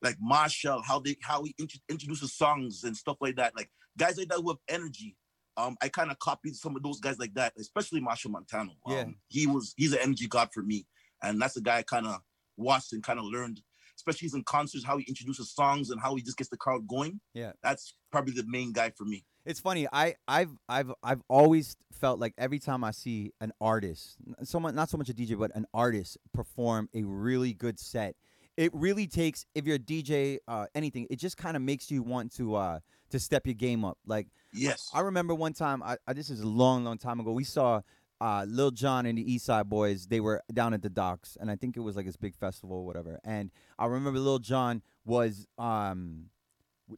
like 0.02 0.18
Marshall, 0.20 0.82
how 0.82 1.00
they 1.00 1.16
how 1.22 1.44
he 1.44 1.54
int- 1.60 1.80
introduces 1.90 2.34
songs 2.34 2.84
and 2.84 2.98
stuff 2.98 3.18
like 3.22 3.36
that. 3.36 3.56
Like 3.56 3.70
guys 3.98 4.18
like 4.18 4.30
that 4.30 4.40
who 4.40 4.50
have 4.50 4.58
energy. 4.68 5.16
Um, 5.58 5.78
I 5.82 5.90
kind 5.90 6.12
of 6.12 6.20
copied 6.20 6.56
some 6.56 6.76
of 6.76 6.84
those 6.84 7.00
guys 7.00 7.18
like 7.18 7.34
that, 7.36 7.54
especially 7.58 8.02
Marshall 8.02 8.32
Montano. 8.32 8.74
Um, 8.86 8.94
Yeah. 8.94 9.06
he 9.28 9.48
was 9.48 9.74
he's 9.78 9.94
an 9.94 10.00
energy 10.02 10.28
god 10.28 10.50
for 10.54 10.64
me, 10.64 10.86
and 11.24 11.42
that's 11.42 11.54
the 11.54 11.62
guy 11.62 11.78
I 11.78 11.84
kind 11.84 12.06
of 12.08 12.20
watched 12.58 12.94
and 12.94 13.04
kind 13.04 13.20
of 13.20 13.26
learned 13.26 13.62
especially 13.98 14.26
he's 14.26 14.34
in 14.34 14.44
concerts, 14.44 14.84
how 14.84 14.98
he 14.98 15.06
introduces 15.08 15.52
songs 15.52 15.90
and 15.90 16.02
how 16.02 16.16
he 16.16 16.22
just 16.22 16.38
gets 16.38 16.50
the 16.50 16.58
crowd 16.58 16.88
going. 16.88 17.20
Yeah. 17.34 17.54
That's 17.64 17.96
probably 18.12 18.34
the 18.34 18.46
main 18.46 18.74
guy 18.74 18.92
for 18.92 19.06
me. 19.06 19.26
It's 19.46 19.60
funny. 19.60 19.88
I 19.94 20.16
I've 20.28 20.52
I've 20.68 20.92
I've 21.04 21.22
always 21.30 21.78
felt 21.92 22.20
like 22.20 22.34
every 22.38 22.58
time 22.60 22.84
I 22.84 22.92
see 22.92 23.32
an 23.40 23.52
artist, 23.62 24.18
someone 24.44 24.74
not 24.74 24.90
so 24.90 24.98
much 24.98 25.10
a 25.10 25.14
DJ, 25.14 25.38
but 25.38 25.52
an 25.56 25.66
artist 25.74 26.18
perform 26.34 26.90
a 26.96 27.04
really 27.04 27.54
good 27.54 27.80
set, 27.80 28.16
it 28.58 28.72
really 28.74 29.08
takes 29.08 29.46
if 29.54 29.66
you're 29.66 29.76
a 29.76 29.80
DJ, 29.80 30.40
uh, 30.48 30.68
anything, 30.76 31.08
it 31.10 31.18
just 31.18 31.38
kind 31.38 31.56
of 31.56 31.62
makes 31.62 31.92
you 31.92 32.04
want 32.04 32.34
to 32.38 32.56
uh 32.56 32.80
to 33.12 33.20
step 33.20 33.46
your 33.46 33.54
game 33.56 33.86
up. 33.86 33.98
Like 34.06 34.28
Yes. 34.56 34.90
I 34.94 35.02
remember 35.02 35.36
one 35.36 35.54
time, 35.54 35.84
I, 35.84 35.98
I 36.08 36.14
this 36.14 36.30
is 36.30 36.42
a 36.42 36.48
long, 36.48 36.84
long 36.84 36.98
time 36.98 37.20
ago. 37.20 37.32
We 37.32 37.44
saw 37.44 37.82
uh, 38.22 38.46
Lil 38.48 38.72
Jon 38.72 39.06
and 39.06 39.18
the 39.18 39.34
East 39.34 39.46
Side 39.46 39.70
Boys. 39.70 40.08
They 40.08 40.20
were 40.20 40.42
down 40.54 40.74
at 40.74 40.82
the 40.82 40.90
docks, 40.90 41.38
and 41.40 41.52
I 41.52 41.56
think 41.56 41.76
it 41.76 41.82
was 41.82 41.96
like 41.96 42.06
this 42.06 42.16
big 42.16 42.36
festival 42.36 42.78
or 42.78 42.86
whatever. 42.86 43.20
And 43.24 43.52
I 43.78 43.86
remember 43.88 44.20
Lil 44.20 44.40
Jon 44.40 44.82
was 45.04 45.48
um, 45.58 46.30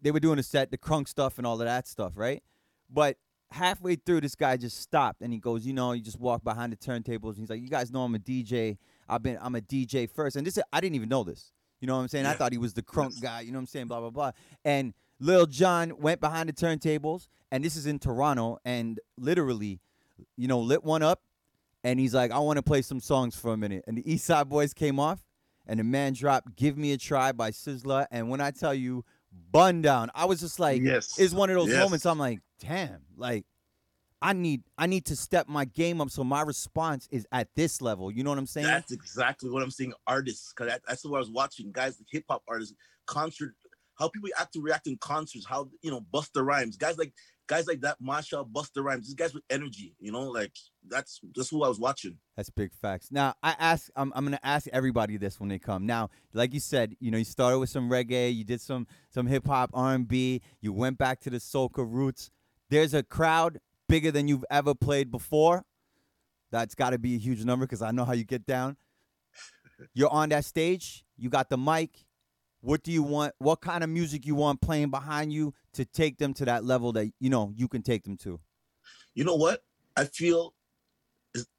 they 0.01 0.11
were 0.11 0.19
doing 0.19 0.39
a 0.39 0.43
set, 0.43 0.69
the 0.69 0.77
crunk 0.77 1.07
stuff 1.07 1.37
and 1.37 1.47
all 1.47 1.59
of 1.59 1.65
that 1.65 1.87
stuff, 1.87 2.13
right? 2.15 2.43
But 2.89 3.17
halfway 3.51 3.95
through, 3.95 4.21
this 4.21 4.35
guy 4.35 4.57
just 4.57 4.79
stopped 4.79 5.21
and 5.21 5.33
he 5.33 5.39
goes, 5.39 5.65
you 5.65 5.73
know, 5.73 5.93
you 5.93 6.01
just 6.01 6.19
walk 6.19 6.43
behind 6.43 6.71
the 6.71 6.77
turntables. 6.77 7.31
And 7.31 7.39
he's 7.39 7.49
like, 7.49 7.61
you 7.61 7.69
guys 7.69 7.91
know 7.91 8.03
I'm 8.03 8.15
a 8.15 8.19
DJ. 8.19 8.77
I've 9.09 9.23
been, 9.23 9.37
I'm 9.41 9.55
a 9.55 9.61
DJ 9.61 10.09
first, 10.09 10.35
and 10.35 10.45
this 10.45 10.59
I 10.73 10.79
didn't 10.81 10.95
even 10.95 11.09
know 11.09 11.23
this. 11.23 11.51
You 11.79 11.87
know 11.87 11.95
what 11.95 12.01
I'm 12.01 12.07
saying? 12.07 12.25
I 12.25 12.33
thought 12.33 12.51
he 12.51 12.57
was 12.57 12.73
the 12.73 12.81
crunk 12.81 13.11
Yes. 13.13 13.19
guy. 13.19 13.41
You 13.41 13.51
know 13.51 13.57
what 13.57 13.61
I'm 13.61 13.67
saying? 13.67 13.87
Blah 13.87 13.99
blah 13.99 14.09
blah. 14.09 14.31
And 14.65 14.93
Lil 15.19 15.45
Jon 15.45 15.93
went 15.99 16.19
behind 16.21 16.49
the 16.49 16.53
turntables, 16.53 17.27
and 17.51 17.63
this 17.63 17.75
is 17.75 17.85
in 17.85 17.99
Toronto, 17.99 18.57
and 18.65 18.99
literally, 19.17 19.79
you 20.35 20.47
know, 20.47 20.59
lit 20.59 20.83
one 20.83 21.03
up, 21.03 21.21
and 21.83 21.99
he's 21.99 22.13
like, 22.13 22.31
I 22.31 22.39
want 22.39 22.57
to 22.57 22.63
play 22.63 22.81
some 22.81 22.99
songs 22.99 23.35
for 23.35 23.53
a 23.53 23.57
minute. 23.57 23.83
And 23.87 23.97
the 23.97 24.11
East 24.11 24.25
Side 24.25 24.49
Boys 24.49 24.73
came 24.73 24.99
off, 24.99 25.23
and 25.67 25.79
the 25.79 25.83
man 25.83 26.13
dropped 26.13 26.55
"Give 26.55 26.77
Me 26.77 26.91
a 26.93 26.97
Try" 26.97 27.31
by 27.31 27.51
Sizzla, 27.51 28.07
and 28.11 28.29
when 28.29 28.41
I 28.41 28.51
tell 28.51 28.73
you, 28.73 29.05
bun 29.51 29.81
down, 29.83 30.09
I 30.15 30.25
was 30.25 30.39
just 30.39 30.59
like, 30.59 30.81
yes. 30.81 31.17
it's 31.19 31.33
one 31.33 31.49
of 31.51 31.55
those 31.55 31.69
Yes. 31.69 31.83
moments. 31.83 32.05
I'm 32.05 32.17
like, 32.19 32.39
damn, 32.59 33.01
like. 33.15 33.45
I 34.21 34.33
need 34.33 34.63
I 34.77 34.87
need 34.87 35.05
to 35.05 35.15
step 35.15 35.47
my 35.47 35.65
game 35.65 36.01
up 36.01 36.09
so 36.09 36.23
my 36.23 36.41
response 36.41 37.07
is 37.11 37.27
at 37.31 37.49
this 37.55 37.81
level. 37.81 38.11
You 38.11 38.23
know 38.23 38.31
what 38.31 38.39
I'm 38.39 38.47
saying? 38.47 38.67
That's 38.67 38.91
exactly 38.91 39.49
what 39.49 39.61
I'm 39.61 39.71
saying. 39.71 39.93
Artists, 40.07 40.53
because 40.53 40.71
that, 40.71 40.81
that's 40.87 41.05
what 41.05 41.17
I 41.17 41.19
was 41.19 41.29
watching. 41.29 41.71
Guys, 41.71 42.01
hip 42.11 42.25
hop 42.29 42.43
artists, 42.47 42.75
concert, 43.05 43.53
how 43.95 44.09
people 44.09 44.29
act 44.39 44.53
to 44.53 44.61
react 44.61 44.87
in 44.87 44.97
concerts, 44.97 45.45
how 45.45 45.69
you 45.81 45.91
know, 45.91 46.01
Busta 46.13 46.45
Rhymes, 46.45 46.77
guys 46.77 46.97
like 46.97 47.13
guys 47.47 47.67
like 47.67 47.81
that, 47.81 47.97
Marshall, 47.99 48.45
Busta 48.45 48.83
Rhymes, 48.83 49.07
these 49.07 49.15
guys 49.15 49.33
with 49.33 49.43
energy. 49.49 49.95
You 49.99 50.11
know, 50.11 50.23
like 50.23 50.51
that's 50.87 51.19
that's 51.35 51.49
who 51.49 51.63
I 51.63 51.67
was 51.67 51.79
watching. 51.79 52.17
That's 52.35 52.49
big 52.49 52.73
facts. 52.73 53.09
Now 53.11 53.35
I 53.41 53.55
ask, 53.59 53.89
I'm, 53.95 54.11
I'm 54.15 54.23
gonna 54.23 54.39
ask 54.43 54.67
everybody 54.73 55.17
this 55.17 55.39
when 55.39 55.49
they 55.49 55.59
come. 55.59 55.85
Now, 55.85 56.09
like 56.33 56.53
you 56.53 56.59
said, 56.59 56.95
you 56.99 57.11
know, 57.11 57.17
you 57.17 57.23
started 57.23 57.59
with 57.59 57.69
some 57.69 57.89
reggae, 57.89 58.35
you 58.35 58.43
did 58.43 58.61
some 58.61 58.87
some 59.09 59.27
hip 59.27 59.47
hop, 59.47 59.71
R 59.73 59.93
and 59.93 60.07
B, 60.07 60.41
you 60.59 60.73
went 60.73 60.97
back 60.97 61.19
to 61.21 61.29
the 61.29 61.37
soca 61.37 61.85
roots. 61.87 62.31
There's 62.69 62.93
a 62.93 63.01
crowd 63.01 63.59
bigger 63.87 64.11
than 64.11 64.27
you've 64.27 64.45
ever 64.49 64.73
played 64.75 65.11
before. 65.11 65.63
That's 66.51 66.75
got 66.75 66.91
to 66.91 66.97
be 66.97 67.15
a 67.15 67.17
huge 67.17 67.43
number 67.43 67.65
because 67.65 67.81
I 67.81 67.91
know 67.91 68.05
how 68.05 68.13
you 68.13 68.23
get 68.23 68.45
down. 68.45 68.77
You're 69.93 70.09
on 70.09 70.29
that 70.29 70.45
stage. 70.45 71.03
You 71.17 71.29
got 71.29 71.49
the 71.49 71.57
mic. 71.57 72.05
What 72.61 72.83
do 72.83 72.91
you 72.91 73.03
want? 73.03 73.33
What 73.37 73.61
kind 73.61 73.83
of 73.83 73.89
music 73.89 74.25
you 74.25 74.35
want 74.35 74.61
playing 74.61 74.89
behind 74.89 75.31
you 75.31 75.53
to 75.73 75.85
take 75.85 76.17
them 76.17 76.33
to 76.35 76.45
that 76.45 76.63
level 76.63 76.91
that 76.93 77.11
you 77.19 77.29
know 77.29 77.51
you 77.55 77.67
can 77.67 77.81
take 77.81 78.03
them 78.03 78.17
to? 78.17 78.39
You 79.13 79.23
know 79.23 79.35
what? 79.35 79.61
I 79.95 80.05
feel 80.05 80.53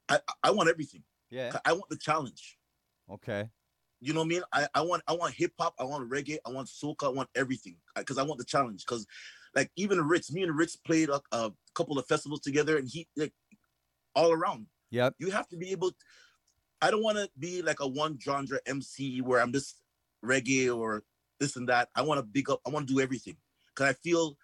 I 0.08 0.18
I 0.42 0.50
want 0.50 0.68
everything. 0.68 1.02
Yeah. 1.30 1.52
I 1.64 1.72
want 1.72 1.88
the 1.90 1.96
challenge. 1.96 2.58
Okay. 3.10 3.48
You 4.00 4.12
know 4.12 4.20
what 4.20 4.26
I 4.26 4.28
mean? 4.28 4.42
I, 4.52 4.68
I 4.74 4.80
want 4.82 5.02
I 5.06 5.12
want 5.12 5.34
hip 5.34 5.52
hop, 5.58 5.74
I 5.78 5.84
want 5.84 6.08
reggae, 6.08 6.38
I 6.46 6.50
want 6.50 6.68
soca, 6.68 7.04
I 7.04 7.08
want 7.08 7.28
everything 7.34 7.76
because 7.96 8.18
I 8.18 8.22
want 8.22 8.38
the 8.38 8.44
challenge. 8.44 8.84
Because 8.86 9.06
like 9.54 9.70
even 9.76 10.00
Ritz, 10.00 10.32
me 10.32 10.42
and 10.42 10.56
Ritz 10.56 10.76
played 10.76 11.08
a, 11.08 11.20
a 11.32 11.50
couple 11.78 11.98
of 11.98 12.06
festivals 12.06 12.40
together, 12.40 12.76
and 12.76 12.88
he 12.88 13.06
like 13.16 13.32
all 14.14 14.32
around. 14.32 14.66
Yep. 14.90 15.14
You 15.18 15.30
have 15.30 15.48
to 15.48 15.56
be 15.56 15.70
able. 15.70 15.92
I 16.82 16.90
don't 16.90 17.02
want 17.02 17.18
to 17.18 17.28
be 17.38 17.62
like 17.62 17.80
a 17.80 17.88
one 17.88 18.18
genre 18.20 18.58
MC 18.66 19.20
where 19.20 19.40
I'm 19.40 19.52
just 19.52 19.76
reggae 20.24 20.76
or 20.76 21.02
this 21.40 21.56
and 21.56 21.68
that. 21.68 21.88
I 21.94 22.02
want 22.02 22.18
to 22.18 22.22
big 22.26 22.50
up. 22.50 22.60
I 22.66 22.70
want 22.70 22.88
to 22.88 22.94
do 22.94 23.00
everything 23.00 23.36
because 23.68 23.90
I 23.90 23.94
feel 23.94 24.36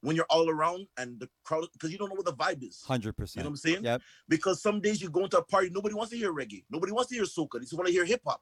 when 0.00 0.14
you're 0.14 0.26
all 0.30 0.48
around 0.48 0.86
and 0.96 1.18
the 1.18 1.28
crowd 1.44 1.66
because 1.72 1.90
you 1.90 1.98
don't 1.98 2.08
know 2.08 2.14
what 2.14 2.26
the 2.26 2.32
vibe 2.32 2.62
is. 2.66 2.82
Hundred 2.86 3.16
percent. 3.16 3.36
You 3.36 3.44
know 3.44 3.50
what 3.50 3.52
I'm 3.52 3.56
saying? 3.56 3.84
Yep. 3.84 4.02
Because 4.28 4.62
some 4.62 4.80
days 4.80 5.02
you 5.02 5.10
go 5.10 5.24
into 5.24 5.38
a 5.38 5.44
party, 5.44 5.70
nobody 5.70 5.94
wants 5.94 6.12
to 6.12 6.18
hear 6.18 6.32
reggae, 6.32 6.64
nobody 6.70 6.92
wants 6.92 7.08
to 7.10 7.16
hear 7.16 7.24
soca, 7.24 7.54
they 7.54 7.60
just 7.60 7.74
want 7.74 7.86
to 7.86 7.92
hear 7.92 8.04
hip 8.04 8.22
hop. 8.26 8.40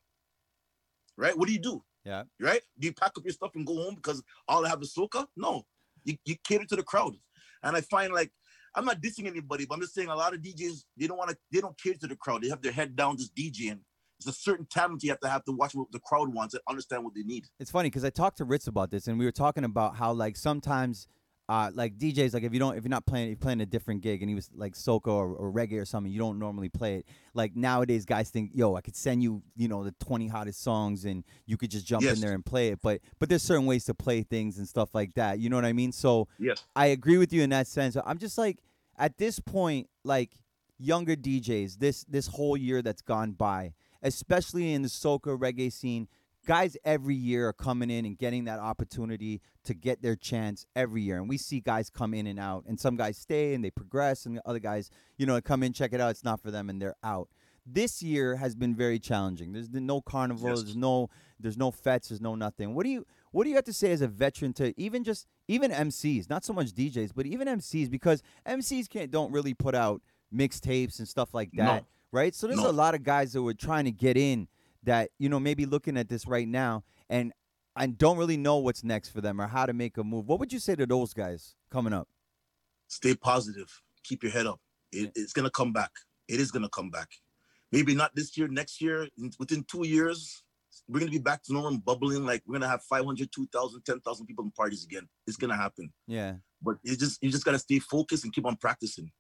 Right? 1.17 1.37
What 1.37 1.47
do 1.47 1.55
you 1.55 1.61
do? 1.61 1.83
Yeah. 2.05 2.25
Right? 2.39 2.61
Do 2.79 2.87
you 2.87 2.93
pack 2.93 3.13
up 3.17 3.25
your 3.25 3.33
stuff 3.33 3.53
and 3.55 3.67
go 3.67 3.75
home 3.75 3.95
because 3.95 4.23
all 4.47 4.67
I 4.67 4.69
have 4.69 4.83
is 4.83 4.95
soca? 4.95 5.27
No. 5.37 5.65
You, 6.05 6.17
you 6.25 6.37
cater 6.45 6.67
to 6.67 6.77
the 6.77 6.83
crowd. 6.83 7.17
And 7.63 7.77
I 7.77 7.81
find 7.81 8.13
like 8.13 8.31
I'm 8.75 8.85
not 8.85 9.01
dissing 9.01 9.27
anybody, 9.27 9.65
but 9.67 9.75
I'm 9.75 9.81
just 9.81 9.95
saying 9.95 10.09
a 10.09 10.15
lot 10.15 10.35
of 10.35 10.41
DJs 10.41 10.85
they 10.97 11.07
don't 11.07 11.17
want 11.17 11.31
to 11.31 11.37
they 11.53 11.61
don't 11.61 11.79
cater 11.81 11.99
to 12.01 12.07
the 12.07 12.17
crowd. 12.17 12.43
They 12.43 12.49
have 12.49 12.63
their 12.63 12.73
head 12.73 12.97
down 12.97 13.17
just 13.17 13.35
DJing. 13.35 13.81
It's 14.19 14.29
a 14.29 14.33
certain 14.33 14.67
talent 14.71 15.03
you 15.03 15.11
have 15.11 15.21
to 15.21 15.29
have 15.29 15.45
to 15.45 15.53
watch 15.53 15.75
what 15.75 15.93
the 15.93 16.01
crowd 16.01 16.33
wants 16.33 16.55
and 16.55 16.63
understand 16.69 17.05
what 17.05 17.15
they 17.15 17.23
need. 17.23 17.45
It's 17.61 17.71
funny 17.71 17.91
because 17.91 18.05
I 18.05 18.11
talked 18.11 18.39
to 18.39 18.45
Ritz 18.45 18.67
about 18.67 18.91
this, 18.91 19.09
and 19.09 19.19
we 19.19 19.25
were 19.25 19.33
talking 19.33 19.65
about 19.65 19.97
how 19.97 20.13
like 20.13 20.37
sometimes, 20.37 21.07
uh, 21.49 21.71
like 21.75 21.97
DJs, 21.97 22.35
like 22.35 22.43
if 22.43 22.53
you 22.53 22.59
don't, 22.59 22.77
if 22.77 22.83
you're 22.83 22.91
not 22.91 23.07
playing, 23.07 23.27
if 23.27 23.31
you're 23.31 23.37
playing 23.37 23.61
a 23.61 23.67
different 23.67 24.01
gig, 24.01 24.21
and 24.21 24.29
he 24.29 24.35
was 24.35 24.51
like 24.55 24.75
soca 24.75 25.07
or, 25.09 25.35
or 25.35 25.53
reggae 25.53 25.81
or 25.81 25.85
something, 25.85 26.13
you 26.13 26.19
don't 26.19 26.39
normally 26.41 26.69
play 26.69 26.97
it. 26.97 27.07
Like 27.35 27.55
nowadays, 27.55 28.05
guys 28.05 28.31
think, 28.31 28.51
yo, 28.53 28.75
I 28.75 28.81
could 28.81 28.97
send 28.97 29.23
you, 29.23 29.43
you 29.57 29.69
know, 29.69 29.85
the 29.85 29.93
20 30.01 30.27
hottest 30.27 30.61
songs, 30.63 31.05
and 31.05 31.23
you 31.47 31.57
could 31.57 31.71
just 31.71 31.87
jump 31.87 32.03
Yes. 32.03 32.17
in 32.17 32.21
there 32.21 32.33
and 32.33 32.45
play 32.45 32.69
it. 32.71 32.81
But 32.83 33.01
but 33.21 33.29
there's 33.29 33.43
certain 33.45 33.67
ways 33.67 33.85
to 33.85 33.95
play 33.95 34.23
things 34.23 34.59
and 34.59 34.69
stuff 34.69 34.95
like 34.95 35.15
that. 35.15 35.39
You 35.39 35.49
know 35.49 35.57
what 35.57 35.65
I 35.65 35.73
mean? 35.73 35.93
So 35.93 36.27
Yes. 36.39 36.65
I 36.75 36.87
agree 36.87 37.17
with 37.19 37.33
you 37.33 37.43
in 37.43 37.51
that 37.51 37.69
sense. 37.69 37.97
I'm 38.05 38.19
just 38.19 38.39
like 38.39 38.59
at 38.99 39.17
this 39.19 39.39
point, 39.39 39.89
like 40.03 40.33
younger 40.79 41.15
DJs, 41.15 41.79
this 41.79 42.05
this 42.09 42.27
whole 42.27 42.57
year 42.57 42.83
that's 42.83 43.03
gone 43.03 43.33
by, 43.33 43.75
especially 44.03 44.73
in 44.73 44.83
the 44.83 44.89
soca 44.89 45.39
reggae 45.39 45.73
scene, 45.73 46.09
guys 46.47 46.77
every 46.85 47.15
year 47.15 47.49
are 47.49 47.53
coming 47.53 47.91
in 47.91 48.07
and 48.07 48.17
getting 48.17 48.45
that 48.45 48.59
opportunity 48.59 49.43
to 49.65 49.75
get 49.75 50.01
their 50.01 50.17
chance 50.17 50.65
every 50.75 51.03
year. 51.03 51.19
And 51.19 51.29
we 51.29 51.37
see 51.37 51.61
guys 51.61 51.91
come 51.91 52.15
in 52.15 52.27
and 52.27 52.39
out, 52.39 52.65
and 52.67 52.81
some 52.81 52.97
guys 52.97 53.19
stay 53.19 53.53
and 53.55 53.63
they 53.65 53.71
progress, 53.71 54.25
and 54.25 54.37
the 54.39 54.43
other 54.49 54.59
guys, 54.61 54.89
you 55.19 55.27
know, 55.27 55.39
come 55.41 55.63
in, 55.63 55.73
check 55.73 55.93
it 55.93 56.01
out, 56.01 56.11
it's 56.11 56.25
not 56.25 56.41
for 56.41 56.51
them, 56.51 56.71
and 56.71 56.81
they're 56.81 56.97
out. 57.03 57.29
This 57.69 58.01
year 58.01 58.37
has 58.37 58.55
been 58.55 58.77
very 58.77 59.01
challenging. 59.01 59.53
There's 59.53 59.69
been 59.69 59.87
no 59.87 60.01
carnival. 60.01 60.49
Yes. 60.51 60.63
There's 60.63 60.77
no 60.77 61.11
there's 61.41 61.59
no 61.59 61.71
fets. 61.73 62.09
There's 62.09 62.21
no 62.21 62.37
nothing. 62.37 62.75
What 62.77 62.85
do 62.85 62.91
you 62.91 63.05
what 63.33 63.43
do 63.43 63.51
you 63.51 63.57
have 63.57 63.65
to 63.65 63.73
say 63.73 63.91
as 63.91 64.01
a 64.03 64.07
veteran 64.09 64.53
to 64.55 64.73
even 64.81 65.03
just 65.03 65.27
even 65.49 65.73
MCs, 65.73 66.31
not 66.31 66.45
so 66.45 66.53
much 66.53 66.69
DJs, 66.69 67.11
but 67.15 67.27
even 67.27 67.49
MCs 67.49 67.91
because 67.91 68.23
MCs 68.47 68.89
can't 68.89 69.11
don't 69.11 69.33
really 69.33 69.53
put 69.53 69.75
out 69.75 70.01
mixtapes 70.33 70.99
and 71.01 71.09
stuff 71.09 71.35
like 71.35 71.53
No. 71.53 71.65
that, 71.65 71.85
right? 72.13 72.35
So 72.37 72.47
there's 72.47 72.61
No. 72.61 72.71
a 72.71 72.73
lot 72.73 72.95
of 72.95 73.03
guys 73.03 73.33
that 73.33 73.43
were 73.43 73.53
trying 73.55 73.85
to 73.87 73.93
get 73.93 74.17
in 74.17 74.47
that 74.87 75.11
you 75.19 75.29
know 75.29 75.39
maybe 75.39 75.67
looking 75.67 75.97
at 75.99 76.09
this 76.09 76.27
right 76.27 76.49
now 76.49 76.83
and 77.11 77.33
and 77.77 77.99
don't 77.99 78.17
really 78.17 78.39
know 78.39 78.57
what's 78.57 78.83
next 78.83 79.11
for 79.11 79.21
them 79.21 79.41
or 79.41 79.47
how 79.47 79.67
to 79.67 79.75
make 79.75 79.99
a 79.99 80.05
move. 80.05 80.27
What 80.27 80.41
would 80.41 80.53
you 80.53 80.59
say 80.59 80.75
to 80.77 80.87
those 80.87 81.13
guys 81.13 81.55
coming 81.71 81.93
up? 81.93 82.09
Stay 82.89 83.15
positive. 83.15 83.69
Keep 84.05 84.23
your 84.23 84.33
head 84.33 84.47
up. 84.47 84.61
It, 84.93 85.13
it's 85.15 85.33
gonna 85.35 85.51
come 85.51 85.73
back. 85.73 85.91
It 86.29 86.41
is 86.41 86.51
gonna 86.51 86.71
come 86.71 86.91
back. 86.91 87.09
Maybe 87.73 87.95
not 87.95 88.15
this 88.15 88.37
year, 88.39 88.49
next 88.49 88.81
year. 88.81 89.09
in- 89.19 89.33
Within 89.39 89.65
two 89.65 89.87
years, 89.87 90.43
we're 90.89 91.01
gonna 91.01 91.11
be 91.11 91.19
back 91.19 91.43
to 91.45 91.53
normal, 91.53 91.79
bubbling. 91.79 92.25
Like 92.25 92.43
we're 92.47 92.55
gonna 92.55 92.69
have 92.69 92.83
500, 92.85 93.31
2,000, 93.31 93.83
10,000 93.85 94.27
people 94.27 94.45
in 94.45 94.51
parties 94.53 94.85
again. 94.85 95.07
It's 95.27 95.37
gonna 95.37 95.57
happen. 95.57 95.93
Yeah. 96.07 96.37
But 96.63 96.77
you 96.83 96.97
just 96.97 97.23
you 97.23 97.31
just 97.31 97.45
gotta 97.45 97.59
stay 97.59 97.81
focused 97.81 98.25
and 98.25 98.33
keep 98.33 98.47
on 98.47 98.57
practicing. 98.57 99.11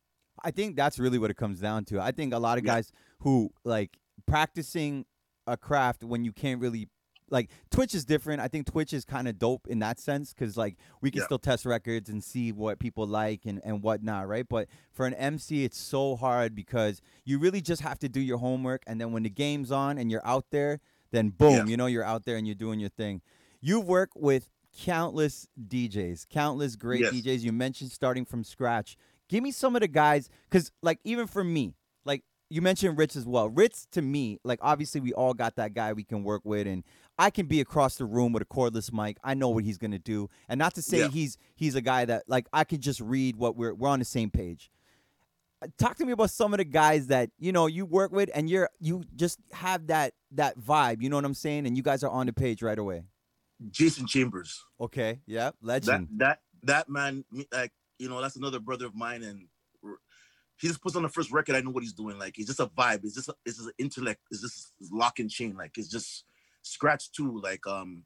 I 0.43 0.51
think 0.51 0.77
that's 0.77 0.99
really 0.99 1.19
what 1.19 1.31
it 1.31 1.37
comes 1.37 1.61
down 1.61 1.85
to. 1.87 2.01
I 2.01 2.13
think 2.13 2.33
a 2.33 2.39
lot 2.39 2.57
of 2.57 2.65
Yeah. 2.65 2.75
guys 2.77 2.93
who 3.21 3.51
like 3.65 3.99
practicing 4.27 5.05
a 5.47 5.57
craft 5.57 6.03
when 6.05 6.25
you 6.25 6.33
can't 6.33 6.61
really 6.61 6.89
like 7.29 7.51
Twitch 7.73 7.93
is 7.93 8.05
different. 8.05 8.41
I 8.41 8.47
think 8.47 8.67
Twitch 8.67 8.93
is 8.93 9.05
kind 9.05 9.27
of 9.27 9.37
dope 9.37 9.67
in 9.67 9.81
that 9.81 9.99
sense 9.99 10.33
because 10.33 10.57
like 10.57 10.77
we 11.01 11.11
can 11.11 11.21
Yeah. 11.21 11.25
still 11.25 11.39
test 11.41 11.67
records 11.67 12.09
and 12.09 12.23
see 12.23 12.53
what 12.53 12.79
people 12.79 13.05
like 13.07 13.45
and 13.47 13.61
and 13.65 13.83
whatnot, 13.83 14.29
right? 14.29 14.47
But 14.49 14.69
for 14.93 15.07
an 15.07 15.15
MC, 15.15 15.65
it's 15.65 15.77
so 15.79 16.15
hard 16.15 16.55
because 16.55 17.01
you 17.25 17.39
really 17.41 17.61
just 17.61 17.83
have 17.83 17.99
to 18.01 18.09
do 18.09 18.21
your 18.21 18.39
homework, 18.39 18.83
and 18.87 19.01
then 19.01 19.11
when 19.13 19.25
the 19.25 19.31
game's 19.31 19.73
on 19.73 19.99
and 19.99 20.09
you're 20.11 20.25
out 20.27 20.47
there, 20.51 20.79
then 21.11 21.31
boom, 21.31 21.51
Yeah. 21.53 21.67
you 21.67 21.77
know 21.77 21.87
you're 21.87 22.05
out 22.05 22.25
there 22.27 22.37
and 22.37 22.47
you're 22.47 22.55
doing 22.55 22.79
your 22.79 22.91
thing. 22.91 23.23
You've 23.61 23.87
worked 23.87 24.17
with 24.17 24.49
countless 24.79 25.49
DJs, 25.61 26.29
countless 26.29 26.77
great 26.77 27.01
Yes. 27.01 27.13
DJs. 27.15 27.43
You 27.43 27.53
mentioned 27.53 27.91
starting 27.91 28.25
from 28.25 28.45
scratch. 28.45 28.97
Give 29.29 29.43
me 29.43 29.51
some 29.51 29.75
of 29.75 29.81
the 29.81 29.89
guys, 29.89 30.29
because 30.49 30.71
like 30.81 31.01
even 31.03 31.27
for 31.27 31.43
me, 31.43 31.75
you 32.49 32.63
mentioned 32.63 32.97
Ritz 32.99 33.17
as 33.17 33.27
well. 33.27 33.49
Ritz 33.49 33.87
to 33.93 34.03
me, 34.03 34.39
like 34.45 34.59
obviously 34.63 35.01
we 35.01 35.13
all 35.13 35.35
got 35.35 35.57
that 35.57 35.75
guy 35.75 35.93
we 35.93 36.05
can 36.05 36.23
work 36.23 36.43
with, 36.45 36.67
and 36.67 36.85
I 37.19 37.31
can 37.31 37.47
be 37.47 37.61
across 37.61 37.97
the 37.97 38.05
room 38.05 38.33
with 38.33 38.43
a 38.43 38.47
cordless 38.47 38.93
mic. 38.93 39.17
I 39.25 39.35
know 39.35 39.49
what 39.49 39.65
he's 39.65 39.79
gonna 39.79 39.99
do, 39.99 40.29
and 40.49 40.59
not 40.59 40.75
to 40.75 40.83
say 40.83 41.01
Yeah. 41.01 41.09
he's 41.09 41.39
he's 41.57 41.75
a 41.75 41.81
guy 41.81 42.05
that 42.05 42.25
like 42.29 42.47
I 42.53 42.65
can 42.65 42.81
just 42.81 43.01
read 43.01 43.37
what 43.37 43.57
we're 43.57 43.75
we're 43.75 43.89
on 43.89 43.99
the 43.99 44.05
same 44.05 44.31
page. 44.31 44.71
Uh, 45.63 45.69
Talk 45.79 45.97
to 45.97 46.05
me 46.05 46.13
about 46.13 46.31
some 46.31 46.53
of 46.55 46.59
the 46.59 46.65
guys 46.65 47.07
that 47.09 47.31
you 47.39 47.51
know 47.53 47.67
you 47.67 47.85
work 47.87 48.13
with, 48.13 48.31
and 48.35 48.49
you're 48.49 48.69
you 48.79 49.05
just 49.17 49.39
have 49.53 49.87
that 49.89 50.15
that 50.33 50.59
vibe. 50.59 51.03
You 51.03 51.09
know 51.09 51.17
what 51.17 51.25
I'm 51.25 51.35
saying? 51.35 51.67
And 51.67 51.77
you 51.77 51.83
guys 51.83 52.05
are 52.05 52.11
on 52.11 52.27
the 52.27 52.33
page 52.33 52.63
right 52.63 52.79
away. 52.79 53.03
Jason 53.71 54.07
Chambers. 54.07 54.63
Okay, 54.81 55.21
yeah, 55.27 55.51
legend. 55.63 56.09
that 56.19 56.41
that 56.63 56.87
that 56.87 56.89
man, 56.89 57.25
like 57.53 57.73
you 57.99 58.09
know, 58.11 58.21
that's 58.21 58.37
another 58.37 58.61
brother 58.61 58.85
of 58.87 58.95
mine, 58.95 59.23
and 59.23 59.49
he 60.59 60.69
just 60.69 60.83
puts 60.83 60.97
on 60.97 61.03
the 61.03 61.09
first 61.09 61.33
record. 61.33 61.55
I 61.55 61.61
know 61.61 61.71
what 61.71 61.83
he's 61.83 61.93
doing. 61.93 62.19
Like 62.19 62.39
it's 62.39 62.47
just 62.49 62.61
a 62.61 62.67
vibe. 62.67 63.05
It's 63.05 63.15
just 63.15 63.29
a, 63.29 63.35
it's 63.45 63.57
just 63.57 63.69
an 63.69 63.75
intellect. 63.79 64.21
It's 64.31 64.41
just 64.41 64.73
lock 64.91 65.19
and 65.19 65.31
chain. 65.31 65.57
Like 65.57 65.77
it's 65.77 65.89
just 65.89 66.25
scratch 66.63 67.13
too. 67.13 67.41
Like 67.43 67.67
um, 67.67 68.05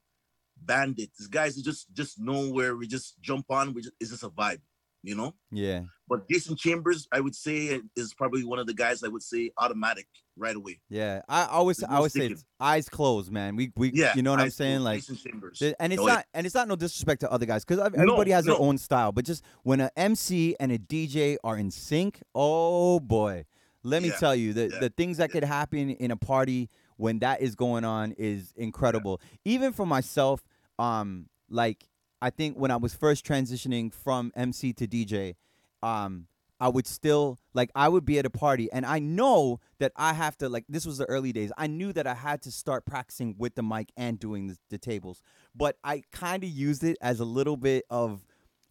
bandit. 0.56 1.10
These 1.18 1.28
guys 1.28 1.58
are 1.58 1.62
just 1.62 1.92
just 1.92 2.20
know 2.20 2.50
where 2.50 2.76
we 2.76 2.86
just 2.86 3.20
jump 3.20 3.46
on. 3.50 3.72
We 3.74 3.82
just 3.82 3.94
it's 4.00 4.10
just 4.10 4.24
a 4.24 4.30
vibe, 4.30 4.60
you 5.02 5.14
know. 5.14 5.34
yeah, 5.50 5.82
But 6.08 6.28
Jason 6.28 6.56
Chambers, 6.56 7.08
I 7.12 7.20
would 7.20 7.34
say, 7.34 7.80
is 7.96 8.14
probably 8.14 8.44
one 8.44 8.58
of 8.58 8.66
the 8.66 8.74
guys 8.74 9.02
I 9.02 9.08
would 9.08 9.22
say 9.22 9.50
automatic 9.58 10.06
right 10.36 10.54
away. 10.56 10.80
yeah. 10.88 11.22
I 11.28 11.46
always 11.46 11.82
I 11.82 11.88
no 11.90 11.96
always 11.96 12.12
say 12.12 12.20
sticking. 12.20 12.32
it's 12.36 12.44
eyes 12.58 12.88
closed, 12.88 13.30
man. 13.30 13.56
We 13.56 13.72
we 13.76 13.90
Yeah, 13.94 14.14
you 14.16 14.22
know 14.22 14.30
what 14.30 14.40
I'm 14.40 14.50
saying? 14.50 14.80
Like 14.80 15.00
Jason 15.00 15.16
Chambers. 15.16 15.58
Th- 15.58 15.74
And 15.80 15.92
it's 15.92 16.02
yeah. 16.02 16.14
not, 16.14 16.24
and 16.34 16.46
it's 16.46 16.54
not 16.54 16.68
no 16.68 16.76
disrespect 16.76 17.20
to 17.22 17.30
other 17.32 17.46
guys 17.46 17.64
because 17.64 17.78
everybody 17.94 18.30
has 18.32 18.44
their 18.46 18.56
own 18.58 18.78
style. 18.78 19.12
But 19.12 19.24
just 19.24 19.42
when 19.62 19.80
an 19.80 19.90
MC 19.96 20.56
and 20.60 20.72
a 20.72 20.78
DJ 20.78 21.36
are 21.44 21.56
in 21.56 21.70
sync, 21.70 22.22
oh 22.34 23.00
boy, 23.00 23.44
let 23.82 24.02
me 24.02 24.08
Yeah, 24.08 24.16
tell 24.16 24.34
you 24.34 24.52
the 24.52 24.68
yeah, 24.72 24.80
the 24.80 24.90
things 24.90 25.16
that 25.18 25.30
could 25.30 25.44
happen 25.44 25.90
in 25.90 26.10
a 26.10 26.16
party 26.16 26.68
when 26.96 27.18
that 27.20 27.40
is 27.40 27.54
going 27.54 27.84
on 27.84 28.12
is 28.18 28.52
incredible. 28.56 29.20
Even 29.44 29.72
for 29.72 29.86
myself, 29.86 30.42
um, 30.78 31.26
like 31.48 31.86
I 32.22 32.30
think 32.30 32.56
when 32.56 32.70
I 32.70 32.76
was 32.76 32.94
first 32.94 33.24
transitioning 33.24 33.92
from 33.92 34.32
MC 34.36 34.72
to 34.74 34.86
DJ, 34.86 35.36
um, 35.82 36.26
I 36.60 36.68
would 36.68 36.86
still 36.86 37.38
like 37.54 37.70
I 37.74 37.88
would 37.88 38.04
be 38.04 38.18
at 38.18 38.26
a 38.26 38.30
party 38.30 38.70
and 38.70 38.84
I 38.84 38.98
know 38.98 39.60
that 39.78 39.92
I 39.96 40.12
have 40.12 40.36
to 40.38 40.48
like 40.50 40.66
this 40.68 40.84
was 40.84 40.98
the 40.98 41.06
early 41.06 41.32
days. 41.32 41.50
I 41.56 41.66
knew 41.66 41.92
that 41.94 42.06
I 42.06 42.12
had 42.12 42.42
to 42.42 42.50
start 42.50 42.84
practicing 42.84 43.34
with 43.38 43.54
the 43.54 43.62
mic 43.62 43.90
and 43.96 44.18
doing 44.18 44.48
the, 44.48 44.58
the 44.68 44.76
tables. 44.76 45.22
But 45.54 45.78
I 45.82 46.02
kind 46.12 46.44
of 46.44 46.50
used 46.50 46.84
it 46.84 46.98
as 47.00 47.18
a 47.18 47.24
little 47.24 47.56
bit 47.56 47.84
of 47.88 48.26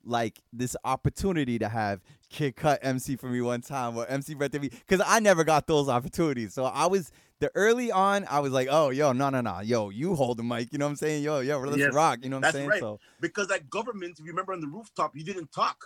like 0.09 0.41
this 0.51 0.75
opportunity 0.83 1.59
to 1.59 1.69
have 1.69 2.01
Kid 2.29 2.55
Cut 2.55 2.79
MC 2.81 3.15
for 3.15 3.27
me 3.27 3.41
one 3.41 3.61
time 3.61 3.95
or 3.95 4.05
MC 4.07 4.33
Brett 4.33 4.53
me 4.53 4.69
because 4.69 5.01
I 5.05 5.19
never 5.19 5.43
got 5.43 5.67
those 5.67 5.87
opportunities. 5.87 6.53
So 6.53 6.65
I 6.65 6.87
was 6.87 7.11
the 7.39 7.51
early 7.55 7.91
on, 7.91 8.25
I 8.29 8.39
was 8.39 8.51
like, 8.51 8.67
oh 8.69 8.89
yo, 8.89 9.13
no, 9.13 9.29
no, 9.29 9.41
no, 9.41 9.61
yo, 9.61 9.89
you 9.89 10.15
hold 10.15 10.37
the 10.37 10.43
mic, 10.43 10.73
you 10.73 10.79
know 10.79 10.85
what 10.85 10.91
I'm 10.91 10.95
saying? 10.97 11.23
Yo, 11.23 11.39
yo, 11.39 11.59
let's 11.59 11.77
Yes, 11.77 11.93
rock, 11.93 12.19
you 12.21 12.29
know 12.29 12.35
what 12.35 12.39
I'm 12.39 12.41
that's 12.43 12.53
saying? 12.57 12.69
right. 12.69 12.79
So 12.79 12.99
because 13.21 13.49
at 13.51 13.69
government, 13.69 14.17
if 14.19 14.25
you 14.25 14.31
remember 14.31 14.53
on 14.53 14.59
the 14.61 14.67
rooftop, 14.67 15.15
you 15.15 15.23
didn't 15.23 15.51
talk. 15.51 15.85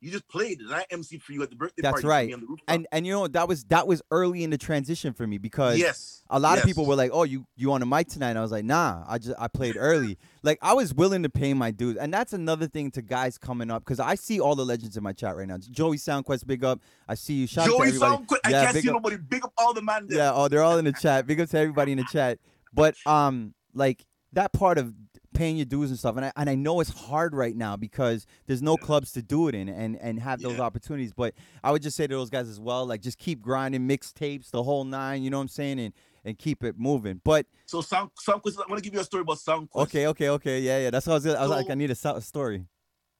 You 0.00 0.10
just 0.10 0.28
played, 0.28 0.60
and 0.60 0.74
I 0.74 0.84
emceed 0.92 1.22
for 1.22 1.32
you 1.32 1.42
at 1.42 1.48
the 1.48 1.56
birthday 1.56 1.80
That's 1.80 2.02
party. 2.02 2.02
for 2.02 2.08
right. 2.08 2.34
on 2.34 2.40
the 2.40 2.46
and 2.68 2.86
and 2.92 3.06
you 3.06 3.12
know 3.14 3.26
that 3.28 3.48
was 3.48 3.64
that 3.64 3.88
was 3.88 4.02
early 4.10 4.44
in 4.44 4.50
the 4.50 4.58
transition 4.58 5.14
for 5.14 5.26
me 5.26 5.38
because 5.38 5.78
yes, 5.78 6.22
a 6.28 6.38
lot 6.38 6.58
of 6.58 6.64
people 6.64 6.84
were 6.84 6.94
like, 6.94 7.10
"Oh, 7.14 7.22
you 7.22 7.46
you 7.56 7.72
on 7.72 7.80
the 7.80 7.86
mic 7.86 8.08
tonight?" 8.08 8.30
And 8.30 8.38
I 8.38 8.42
was 8.42 8.52
like, 8.52 8.64
"Nah, 8.66 9.04
I 9.08 9.16
just 9.18 9.34
I 9.38 9.48
played 9.48 9.74
early." 9.78 10.18
like 10.42 10.58
I 10.60 10.74
was 10.74 10.92
willing 10.92 11.22
to 11.22 11.30
pay 11.30 11.54
my 11.54 11.70
dues, 11.70 11.96
and 11.96 12.12
that's 12.12 12.34
another 12.34 12.66
thing 12.68 12.90
to 12.92 13.02
guys 13.02 13.38
coming 13.38 13.70
up 13.70 13.84
because 13.84 13.98
I 13.98 14.16
see 14.16 14.38
all 14.38 14.54
the 14.54 14.66
legends 14.66 14.96
in 14.98 15.02
my 15.02 15.14
chat 15.14 15.34
right 15.34 15.48
now. 15.48 15.56
Joey 15.58 15.96
Soundquest, 15.96 16.46
big 16.46 16.62
up. 16.62 16.78
I 17.08 17.14
see 17.14 17.34
you. 17.34 17.46
Shout 17.46 17.66
out 17.66 17.72
to 17.82 17.90
Joey. 17.90 17.92
Soundquest. 17.98 18.36
I 18.44 18.50
Yeah, 18.50 18.64
can't 18.66 18.76
see 18.76 18.88
up- 18.90 18.94
nobody. 18.96 19.16
Big 19.16 19.44
up 19.44 19.52
all 19.56 19.72
the 19.72 19.82
man 19.82 20.06
there. 20.08 20.18
Yeah, 20.18 20.32
oh, 20.34 20.48
they're 20.48 20.62
all 20.62 20.76
in 20.78 20.84
the 20.84 20.92
chat. 20.92 21.26
Big 21.26 21.40
up 21.40 21.48
to 21.48 21.58
everybody 21.58 21.92
in 21.92 21.98
the 21.98 22.04
chat. 22.12 22.38
But 22.74 22.94
um, 23.06 23.54
like 23.72 24.04
that 24.34 24.52
part 24.52 24.76
of 24.76 24.92
paying 25.36 25.56
your 25.56 25.66
dues 25.66 25.90
and 25.90 25.98
stuff. 25.98 26.16
And 26.16 26.24
I 26.26 26.32
and 26.36 26.48
I 26.50 26.54
know 26.54 26.80
it's 26.80 26.90
hard 26.90 27.34
right 27.34 27.54
now 27.56 27.76
because 27.76 28.26
there's 28.46 28.62
no 28.62 28.76
clubs 28.76 29.12
to 29.12 29.22
do 29.22 29.48
it 29.48 29.54
in 29.54 29.68
and 29.68 29.96
and 30.00 30.18
have 30.20 30.40
those 30.40 30.56
Yeah. 30.56 30.62
opportunities. 30.64 31.12
But 31.12 31.34
I 31.62 31.70
would 31.70 31.82
just 31.82 31.96
say 31.96 32.06
to 32.06 32.14
those 32.14 32.30
guys 32.30 32.48
as 32.48 32.58
well, 32.58 32.86
like 32.86 33.02
just 33.02 33.18
keep 33.18 33.40
grinding, 33.40 33.86
mixtapes, 33.88 34.50
the 34.50 34.62
whole 34.62 34.84
nine. 34.84 35.22
You 35.22 35.30
know 35.30 35.38
what 35.38 35.42
I'm 35.42 35.48
saying? 35.48 35.78
And 35.80 35.92
and 36.24 36.36
keep 36.36 36.64
it 36.64 36.76
moving. 36.76 37.20
But 37.22 37.46
So 37.66 37.80
Sound 37.82 38.10
Soundquest, 38.26 38.56
I 38.58 38.68
want 38.68 38.78
to 38.78 38.82
give 38.82 38.94
you 38.94 39.00
a 39.00 39.04
story 39.04 39.20
about 39.20 39.38
Soundquest. 39.38 39.82
okay, 39.84 40.06
okay, 40.08 40.28
okay, 40.30 40.60
yeah, 40.60 40.78
yeah. 40.80 40.90
That's 40.90 41.06
what 41.06 41.12
I 41.12 41.16
was. 41.16 41.26
I 41.26 41.40
was 41.42 41.50
like, 41.50 41.70
I 41.70 41.74
need 41.74 41.90
a 41.90 41.94
so- 41.94 42.18
story. 42.20 42.66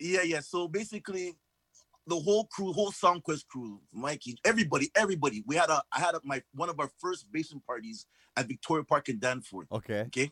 Yeah, 0.01 0.23
yeah. 0.23 0.41
So 0.41 0.67
basically, 0.69 1.35
the 2.09 2.17
whole 2.17 2.47
crew, 2.47 2.73
whole 2.73 2.91
Soundquest 2.93 3.47
crew, 3.49 3.81
Mikey, 3.93 4.37
everybody, 4.45 4.91
everybody. 4.95 5.43
We 5.47 5.57
had 5.57 5.71
a, 5.71 5.83
I 5.93 6.01
had 6.01 6.15
a, 6.17 6.21
my 6.25 6.43
one 6.55 6.69
of 6.69 6.79
our 6.81 6.91
first 6.99 7.31
basement 7.33 7.65
parties 7.67 8.07
at 8.37 8.47
Victoria 8.49 8.85
Park 8.85 9.09
in 9.09 9.19
Danforth. 9.19 9.69
Okay. 9.73 10.01
Okay, 10.01 10.31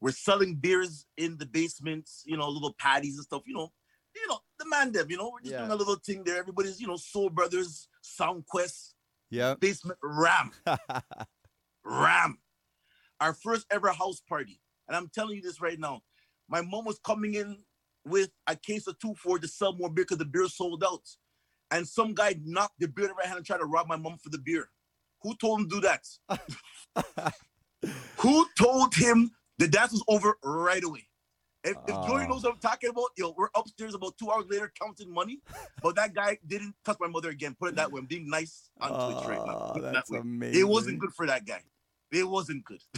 we're 0.00 0.12
selling 0.12 0.56
beers 0.56 1.06
in 1.16 1.36
the 1.38 1.46
basements, 1.46 2.22
you 2.26 2.36
know, 2.36 2.48
little 2.48 2.74
patties 2.78 3.16
and 3.16 3.24
stuff. 3.24 3.42
You 3.46 3.54
know, 3.54 3.72
you 4.14 4.26
know, 4.28 4.38
the 4.58 4.68
man 4.68 4.92
them. 4.92 5.10
You 5.10 5.16
know, 5.18 5.30
we're 5.32 5.40
just 5.40 5.52
Yeah. 5.52 5.58
doing 5.60 5.70
a 5.72 5.76
little 5.76 5.96
thing 5.96 6.24
there. 6.24 6.36
Everybody's, 6.38 6.80
you 6.80 6.86
know, 6.86 6.96
Soul 6.96 7.30
Brothers, 7.30 7.88
Sound 8.02 8.44
Quest, 8.46 8.94
yeah, 9.30 9.54
basement 9.54 9.98
ram, 10.02 10.52
ram. 11.84 12.38
Our 13.20 13.32
first 13.34 13.66
ever 13.70 13.90
house 13.92 14.20
party, 14.28 14.60
and 14.88 14.96
I'm 14.96 15.08
telling 15.08 15.36
you 15.36 15.42
this 15.42 15.60
right 15.60 15.78
now. 15.78 16.02
My 16.48 16.60
mom 16.60 16.84
was 16.84 16.98
coming 17.04 17.34
in 17.34 17.58
with 18.04 18.30
a 18.46 18.54
case 18.54 18.86
of 18.86 18.98
two 18.98 19.14
for 19.14 19.38
to 19.38 19.48
sell 19.48 19.72
more 19.72 19.88
beer 19.90 20.04
because 20.04 20.18
the 20.18 20.24
beer 20.24 20.46
sold 20.48 20.84
out. 20.84 21.02
And 21.72 21.88
some 21.88 22.14
guy 22.14 22.36
knocked 22.44 22.78
the 22.78 22.86
beer 22.86 23.06
in 23.08 23.16
my 23.16 23.24
hand 23.26 23.38
and 23.38 23.44
tried 23.46 23.58
to 23.58 23.64
rob 23.64 23.88
my 23.88 23.96
mom 23.96 24.18
for 24.22 24.28
the 24.28 24.38
beer. 24.38 24.70
Who 25.22 25.34
told 25.36 25.60
him 25.60 25.68
to 25.68 25.74
do 25.76 25.80
that? 25.80 27.34
Who 28.18 28.46
told 28.58 28.94
him 28.94 29.32
the 29.58 29.68
dance 29.68 29.92
was 29.92 30.04
over 30.08 30.34
right 30.42 30.82
away? 30.84 31.06
If, 31.64 31.76
if 31.88 31.94
Joey 31.94 31.96
Oh. 32.08 32.16
Ah. 32.18 32.26
knows 32.26 32.44
what 32.44 32.52
I'm 32.54 32.60
talking 32.60 32.90
about, 32.90 33.06
yo, 33.16 33.34
we're 33.36 33.48
upstairs 33.56 33.94
about 33.94 34.16
two 34.18 34.30
hours 34.30 34.44
later 34.48 34.72
counting 34.80 35.12
money, 35.12 35.40
but 35.82 35.96
that 35.96 36.14
guy 36.14 36.38
didn't 36.46 36.74
touch 36.84 36.96
my 37.00 37.08
mother 37.08 37.30
again. 37.30 37.56
Put 37.58 37.70
it 37.70 37.76
that 37.76 37.90
way. 37.90 37.98
I'm 37.98 38.06
being 38.06 38.28
nice 38.30 38.70
on 38.80 38.90
Twitch 38.90 39.26
right 39.28 39.44
now. 39.44 39.68
Oh, 39.70 39.72
Put 39.72 39.82
it 39.82 39.86
ah, 39.86 39.86
that 39.88 39.92
that's 39.94 40.10
amazing. 40.12 40.60
It 40.60 40.68
wasn't 40.68 40.98
good 41.00 41.12
for 41.12 41.26
that 41.26 41.44
guy. 41.44 41.62
It 42.12 42.28
wasn't 42.28 42.64
good. 42.64 42.80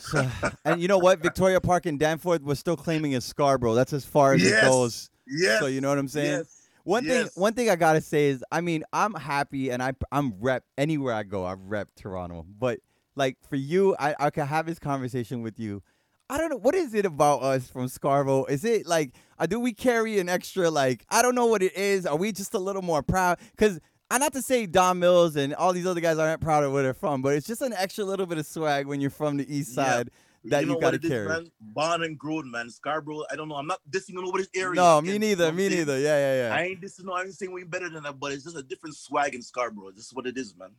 So- 0.00 0.28
and 0.64 0.80
you 0.80 0.88
know 0.88 0.98
what? 0.98 1.20
Victoria 1.20 1.60
Park 1.60 1.86
in 1.86 1.98
Danforth 1.98 2.42
was 2.42 2.58
still 2.58 2.76
claiming 2.76 3.12
it's 3.12 3.26
Scarborough. 3.26 3.74
That's 3.74 3.92
as 3.92 4.04
far 4.04 4.32
as 4.34 4.44
it 4.44 4.60
goes. 4.62 5.10
Yes. 5.26 5.60
So 5.60 5.66
you 5.66 5.80
know 5.80 5.88
what 5.90 5.98
I'm 5.98 6.08
saying? 6.08 6.38
Yes. 6.38 6.60
One 6.84 7.04
Yes. 7.04 7.32
thing, 7.32 7.40
one 7.42 7.54
thing 7.54 7.70
I 7.70 7.76
gotta 7.76 8.00
say 8.00 8.26
is, 8.28 8.44
I 8.50 8.60
mean, 8.60 8.84
I'm 8.92 9.14
happy 9.14 9.70
and 9.70 9.82
I 9.82 9.92
I'm 10.10 10.34
rep 10.40 10.64
anywhere 10.76 11.14
I 11.14 11.22
go. 11.22 11.44
I 11.44 11.54
rep 11.58 11.88
Toronto, 11.94 12.44
but 12.58 12.80
like 13.16 13.36
for 13.48 13.56
you, 13.56 13.96
I 13.98 14.14
I 14.18 14.30
can 14.30 14.46
have 14.46 14.66
this 14.66 14.78
conversation 14.78 15.42
with 15.42 15.58
you. 15.58 15.82
I 16.30 16.38
don't 16.38 16.48
know 16.48 16.56
what 16.56 16.74
is 16.74 16.94
it 16.94 17.04
about 17.04 17.42
us 17.42 17.68
from 17.68 17.86
Scarborough. 17.88 18.46
Is 18.46 18.64
it 18.64 18.86
like, 18.86 19.12
uh, 19.38 19.44
do 19.44 19.60
we 19.60 19.74
carry 19.74 20.18
an 20.18 20.28
extra 20.30 20.70
like? 20.70 21.04
I 21.10 21.20
don't 21.20 21.34
know 21.34 21.46
what 21.46 21.62
it 21.62 21.76
is. 21.76 22.06
Are 22.06 22.16
we 22.16 22.32
just 22.32 22.54
a 22.54 22.58
little 22.58 22.80
more 22.82 23.02
proud? 23.02 23.38
Because 23.50 23.78
I 24.10 24.18
not 24.18 24.32
to 24.32 24.42
say 24.42 24.66
Don 24.66 24.98
Mills 24.98 25.36
and 25.36 25.54
all 25.54 25.72
these 25.72 25.86
other 25.86 26.00
guys 26.00 26.18
aren't 26.18 26.40
proud 26.40 26.64
of 26.64 26.72
where 26.72 26.82
they're 26.82 26.94
from, 26.94 27.20
but 27.20 27.34
it's 27.34 27.46
just 27.46 27.60
an 27.60 27.74
extra 27.74 28.04
little 28.04 28.24
bit 28.26 28.38
of 28.38 28.46
swag 28.46 28.86
when 28.86 29.00
you're 29.00 29.10
from 29.10 29.36
the 29.36 29.54
East 29.54 29.76
Yeah. 29.76 29.84
Side 29.84 30.10
that 30.44 30.60
you, 30.62 30.66
know 30.68 30.74
gotta 30.74 30.86
what 30.86 30.94
it 30.96 31.04
is, 31.04 31.10
carry. 31.10 31.28
man? 31.28 31.50
Born 31.60 32.02
and 32.04 32.18
grown, 32.18 32.50
man. 32.50 32.70
Scarborough. 32.70 33.24
I 33.30 33.36
don't 33.36 33.48
know. 33.48 33.56
I'm 33.56 33.66
not 33.66 33.80
dissing 33.90 34.14
nobody's 34.14 34.48
area. 34.54 34.74
No, 34.80 35.00
me 35.00 35.18
neither. 35.18 35.52
Me 35.52 35.68
saying? 35.68 35.78
neither. 35.78 35.98
Yeah, 35.98 36.16
yeah, 36.18 36.48
yeah. 36.48 36.54
I 36.54 36.62
ain't 36.64 36.80
dissing. 36.82 37.04
No, 37.04 37.12
I 37.12 37.22
ain't 37.22 37.34
saying 37.34 37.52
we 37.52 37.64
better 37.64 37.88
than 37.88 38.02
that, 38.02 38.18
but 38.20 38.32
it's 38.32 38.44
just 38.44 38.56
a 38.56 38.62
different 38.62 38.94
swag 38.96 39.34
in 39.34 39.42
Scarborough. 39.42 39.90
This 39.90 40.06
is 40.06 40.14
what 40.14 40.26
it 40.26 40.36
is, 40.36 40.54
man. 40.56 40.70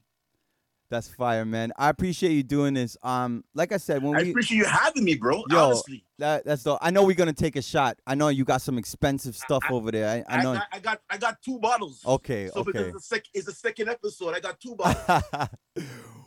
That's 0.92 1.08
fire, 1.08 1.46
man. 1.46 1.72
I 1.78 1.90
appreciate 1.90 2.34
you 2.34 2.44
doing 2.44 2.76
this. 2.76 2.96
Um, 3.02 3.44
like 3.56 3.72
I 3.72 3.78
said, 3.78 4.04
when 4.04 4.16
I 4.16 4.22
we 4.22 4.30
appreciate 4.30 4.58
you 4.60 4.66
having 4.66 5.04
me, 5.04 5.16
bro. 5.16 5.44
Yo, 5.50 5.58
Honestly, 5.66 6.06
that 6.20 6.46
that's 6.46 6.62
the. 6.62 6.78
I 6.80 6.92
know 6.92 7.04
we're 7.04 7.16
gonna 7.16 7.34
take 7.34 7.56
a 7.56 7.62
shot. 7.62 7.98
I 8.06 8.14
know 8.14 8.28
you 8.28 8.46
got 8.46 8.62
some 8.62 8.78
expensive 8.78 9.36
stuff 9.36 9.64
I- 9.68 9.74
over 9.74 9.92
there. 9.92 10.08
I, 10.30 10.36
I 10.36 10.38
I, 10.40 10.44
know. 10.44 10.54
got, 10.54 10.68
I 10.72 10.80
got, 10.80 11.02
I 11.10 11.18
got 11.18 11.42
two 11.42 11.58
bottles. 11.60 12.02
okay, 12.06 12.50
So 12.54 12.64
because 12.64 12.82
okay. 12.82 12.90
it's 12.90 13.10
the, 13.10 13.16
sec- 13.16 13.26
it's 13.34 13.46
the 13.48 13.52
second 13.54 13.90
episode, 13.90 14.36
I 14.36 14.40
got 14.40 14.60
two 14.60 14.76
bottles. 14.78 15.24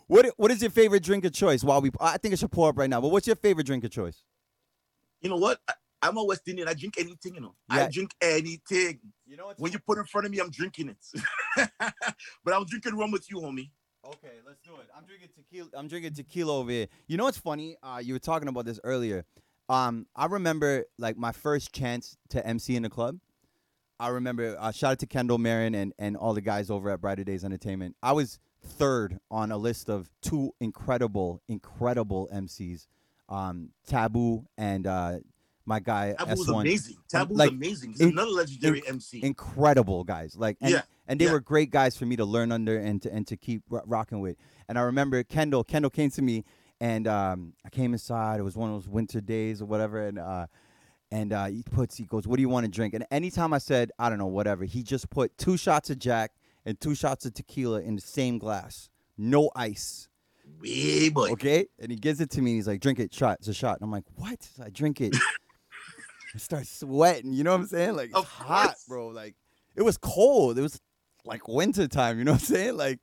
what 0.09 0.27
what 0.37 0.51
is 0.51 0.61
your 0.61 0.73
favorite 0.73 1.05
drink 1.05 1.25
of 1.25 1.33
choice? 1.33 1.63
While 1.63 1.81
we, 1.81 1.91
I 2.01 2.19
think 2.19 2.35
it 2.35 2.41
should 2.41 2.51
pour 2.51 2.69
up 2.71 2.79
right 2.79 2.91
now. 2.91 3.01
But 3.01 3.09
what's 3.13 3.27
your 3.29 3.37
favorite 3.37 3.65
drink 3.67 3.85
of 3.85 3.91
choice? 3.91 4.23
you 5.21 5.29
know 5.31 5.37
what? 5.37 5.61
I, 5.69 5.75
I'm 6.03 6.17
a 6.17 6.25
West 6.25 6.47
Indian. 6.47 6.69
I 6.69 6.75
drink 6.75 6.95
anything. 6.99 7.35
You 7.35 7.41
know, 7.43 7.55
Yeah. 7.73 7.85
I 7.87 7.89
drink 7.91 8.13
anything. 8.21 9.01
You 9.27 9.37
know 9.37 9.53
When 9.57 9.73
you 9.73 9.79
put 9.81 9.99
it 9.99 10.03
in 10.03 10.07
front 10.07 10.27
of 10.27 10.33
me, 10.33 10.39
I'm 10.39 10.51
drinking 10.51 10.91
it. 10.91 11.69
but 12.45 12.55
I'm 12.55 12.65
drinking 12.67 12.97
rum 12.97 13.11
with 13.13 13.29
you, 13.31 13.39
homie. 13.39 13.71
Okay, 14.09 14.37
let's 14.47 14.61
do 14.61 14.73
it. 14.77 14.89
I'm 14.97 15.05
drinking 15.05 15.29
tequila. 15.37 15.69
I'm 15.77 15.87
drinking 15.87 16.15
tequila 16.15 16.59
over 16.59 16.71
here. 16.71 16.87
You 17.09 17.19
know 17.19 17.25
what's 17.25 17.39
funny? 17.39 17.77
Uh, 17.83 18.01
you 18.03 18.15
were 18.15 18.19
talking 18.19 18.49
about 18.49 18.65
this 18.65 18.81
earlier. 18.83 19.25
Um, 19.69 20.07
I 20.17 20.27
remember 20.27 20.85
like 20.99 21.19
my 21.19 21.33
first 21.33 21.73
chance 21.75 22.17
to 22.31 22.47
MC 22.47 22.75
in 22.75 22.85
the 22.85 22.89
club. 22.89 23.19
I 24.01 24.09
remember 24.09 24.57
uh, 24.59 24.73
shout 24.73 24.93
out 24.93 24.99
to 25.01 25.07
Kendall 25.07 25.37
Marin 25.39 25.75
and 25.75 25.93
and 25.99 26.17
all 26.17 26.33
the 26.33 26.41
guys 26.41 26.71
over 26.71 26.91
at 26.91 27.01
Brighter 27.03 27.25
Days 27.25 27.45
Entertainment. 27.45 27.97
I 28.03 28.13
was 28.13 28.39
third 28.65 29.19
on 29.31 29.53
a 29.53 29.59
list 29.59 29.91
of 29.91 30.09
two 30.23 30.55
incredible, 30.59 31.43
incredible 31.49 32.31
MCs, 32.33 32.87
um, 33.29 33.71
Taboo 33.87 34.47
and 34.57 34.87
uh, 34.87 35.19
my 35.67 35.81
guy 35.81 36.15
Taboo's 36.19 36.47
S1 36.47 36.61
amazing. 36.63 36.97
Taboo's 37.09 37.37
like, 37.37 37.51
amazing. 37.51 37.91
He's 37.91 38.01
another 38.01 38.31
legendary 38.31 38.83
MC. 38.89 39.23
incredible 39.23 40.03
guys. 40.03 40.35
Like 40.35 40.57
and, 40.63 40.71
Yeah, 40.71 40.83
and 41.09 41.19
they 41.19 41.25
yeah. 41.25 41.33
were 41.33 41.41
great 41.41 41.71
guys 41.71 41.97
for 41.97 42.07
me 42.07 42.15
to 42.17 42.25
learn 42.25 42.53
under 42.53 42.77
and 42.79 43.03
to 43.03 43.13
and 43.13 43.27
to 43.27 43.37
keep 43.37 43.63
ro- 43.69 43.83
rocking 43.87 44.21
with. 44.21 44.37
And 44.69 44.79
I 44.79 44.83
remember 44.83 45.23
Kendall. 45.25 45.65
Kendall 45.65 45.91
came 45.91 46.11
to 46.11 46.23
me, 46.23 46.45
and 46.81 47.09
um, 47.09 47.55
I 47.65 47.71
came 47.71 47.93
inside. 47.93 48.39
It 48.39 48.45
was 48.45 48.57
one 48.57 48.69
of 48.71 48.77
those 48.77 48.89
winter 48.89 49.21
days 49.21 49.61
or 49.63 49.65
whatever, 49.65 50.07
and 50.07 50.19
uh, 50.19 50.47
and 51.11 51.33
uh, 51.33 51.47
he 51.47 51.63
puts 51.63 51.97
he 51.97 52.05
goes, 52.05 52.29
"What 52.29 52.37
do 52.37 52.43
you 52.43 52.49
want 52.49 52.67
to 52.67 52.71
drink?" 52.71 52.95
And 52.95 53.07
anytime 53.11 53.53
I 53.53 53.59
said, 53.59 53.91
"I 53.99 54.11
don't 54.11 54.19
know, 54.19 54.27
whatever," 54.27 54.65
he 54.65 54.83
just 54.83 55.09
put 55.11 55.37
two 55.39 55.57
shots 55.57 55.89
of 55.91 55.99
Jack 55.99 56.33
and 56.67 56.79
two 56.79 56.95
shots 56.95 57.25
of 57.25 57.33
tequila 57.33 57.81
in 57.81 57.97
the 57.97 58.03
same 58.03 58.39
glass, 58.39 58.91
no 59.17 59.51
ice. 59.57 60.09
Way 60.61 61.09
boy. 61.09 61.31
Okay, 61.33 61.67
and 61.79 61.91
he 61.91 61.97
gives 61.97 62.21
it 62.21 62.31
to 62.31 62.43
me. 62.43 62.53
And 62.53 62.59
he's 62.59 62.69
like, 62.69 62.81
"Drink 62.81 62.99
it, 62.99 63.15
shot. 63.15 63.39
It's 63.41 63.49
a 63.49 63.55
shot." 63.55 63.79
And 63.79 63.85
I'm 63.85 63.91
like, 63.91 64.05
"What?" 64.17 64.43
So 64.43 64.65
I 64.65 64.69
drink 64.69 65.01
it. 65.01 65.17
I 66.35 66.39
start 66.39 66.67
sweating. 66.67 67.33
You 67.33 67.45
know 67.45 67.53
what 67.53 67.61
I'm 67.61 67.67
saying? 67.67 67.97
Like 67.97 68.11
it's 68.15 68.29
hot, 68.29 68.75
bro. 68.87 69.09
Like 69.09 69.35
it 69.77 69.83
was 69.83 69.97
cold. 69.97 70.59
It 70.59 70.63
was 70.63 70.81
like 71.29 71.47
winter 71.47 71.87
time. 71.87 72.19
You 72.19 72.25
know 72.25 72.33
what 72.33 72.41
I'm 72.43 72.47
saying? 72.47 72.77
Like, 72.77 73.01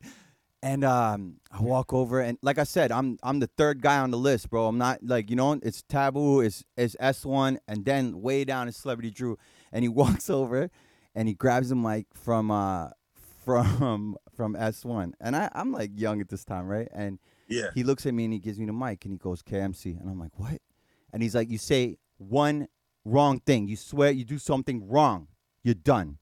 and 0.61 0.83
um, 0.83 1.38
I 1.51 1.61
walk 1.61 1.93
over 1.93 2.19
and 2.19 2.38
like 2.41 2.57
I 2.57 2.63
said, 2.63 2.91
I'm 2.91 3.17
I'm 3.23 3.39
the 3.39 3.49
third 3.55 3.81
guy 3.81 3.99
on 3.99 4.11
the 4.11 4.17
list, 4.17 4.49
bro. 4.49 4.67
I'm 4.67 4.77
not 4.77 4.99
like 5.03 5.29
you 5.29 5.35
know 5.35 5.53
it's 5.61 5.83
taboo. 5.83 6.41
It's 6.41 6.63
it's 6.75 6.95
S 6.99 7.25
one, 7.25 7.59
and 7.67 7.85
then 7.85 8.21
way 8.21 8.43
down 8.43 8.67
is 8.67 8.75
Celebrity 8.75 9.11
Drew, 9.11 9.38
and 9.71 9.83
he 9.83 9.89
walks 10.03 10.29
over, 10.29 10.69
and 11.13 11.27
he 11.27 11.33
grabs 11.33 11.71
a 11.71 11.75
mic 11.75 12.07
from 12.13 12.49
uh 12.51 12.89
from 13.45 14.17
from 14.35 14.55
S 14.55 14.83
one, 14.83 15.13
and 15.21 15.35
I 15.35 15.49
I'm 15.53 15.71
like 15.71 15.91
young 15.93 16.19
at 16.19 16.29
this 16.29 16.43
time, 16.43 16.67
right? 16.67 16.88
And 16.93 17.19
Yeah. 17.47 17.69
he 17.75 17.83
looks 17.83 18.05
at 18.05 18.13
me 18.13 18.25
and 18.25 18.33
he 18.33 18.39
gives 18.39 18.57
me 18.59 18.65
the 18.65 18.73
mic 18.73 19.05
and 19.05 19.13
he 19.13 19.17
goes 19.19 19.43
KMC 19.43 19.99
and 19.99 20.09
I'm 20.09 20.19
like 20.19 20.38
what? 20.38 20.61
And 21.13 21.21
he's 21.21 21.35
like 21.35 21.49
you 21.51 21.59
say 21.59 21.97
one 22.17 22.67
wrong 23.03 23.39
thing, 23.39 23.67
you 23.67 23.75
swear 23.75 24.09
you 24.09 24.25
do 24.25 24.39
something 24.39 24.88
wrong, 24.89 25.27
you're 25.63 25.75
done. 25.75 26.17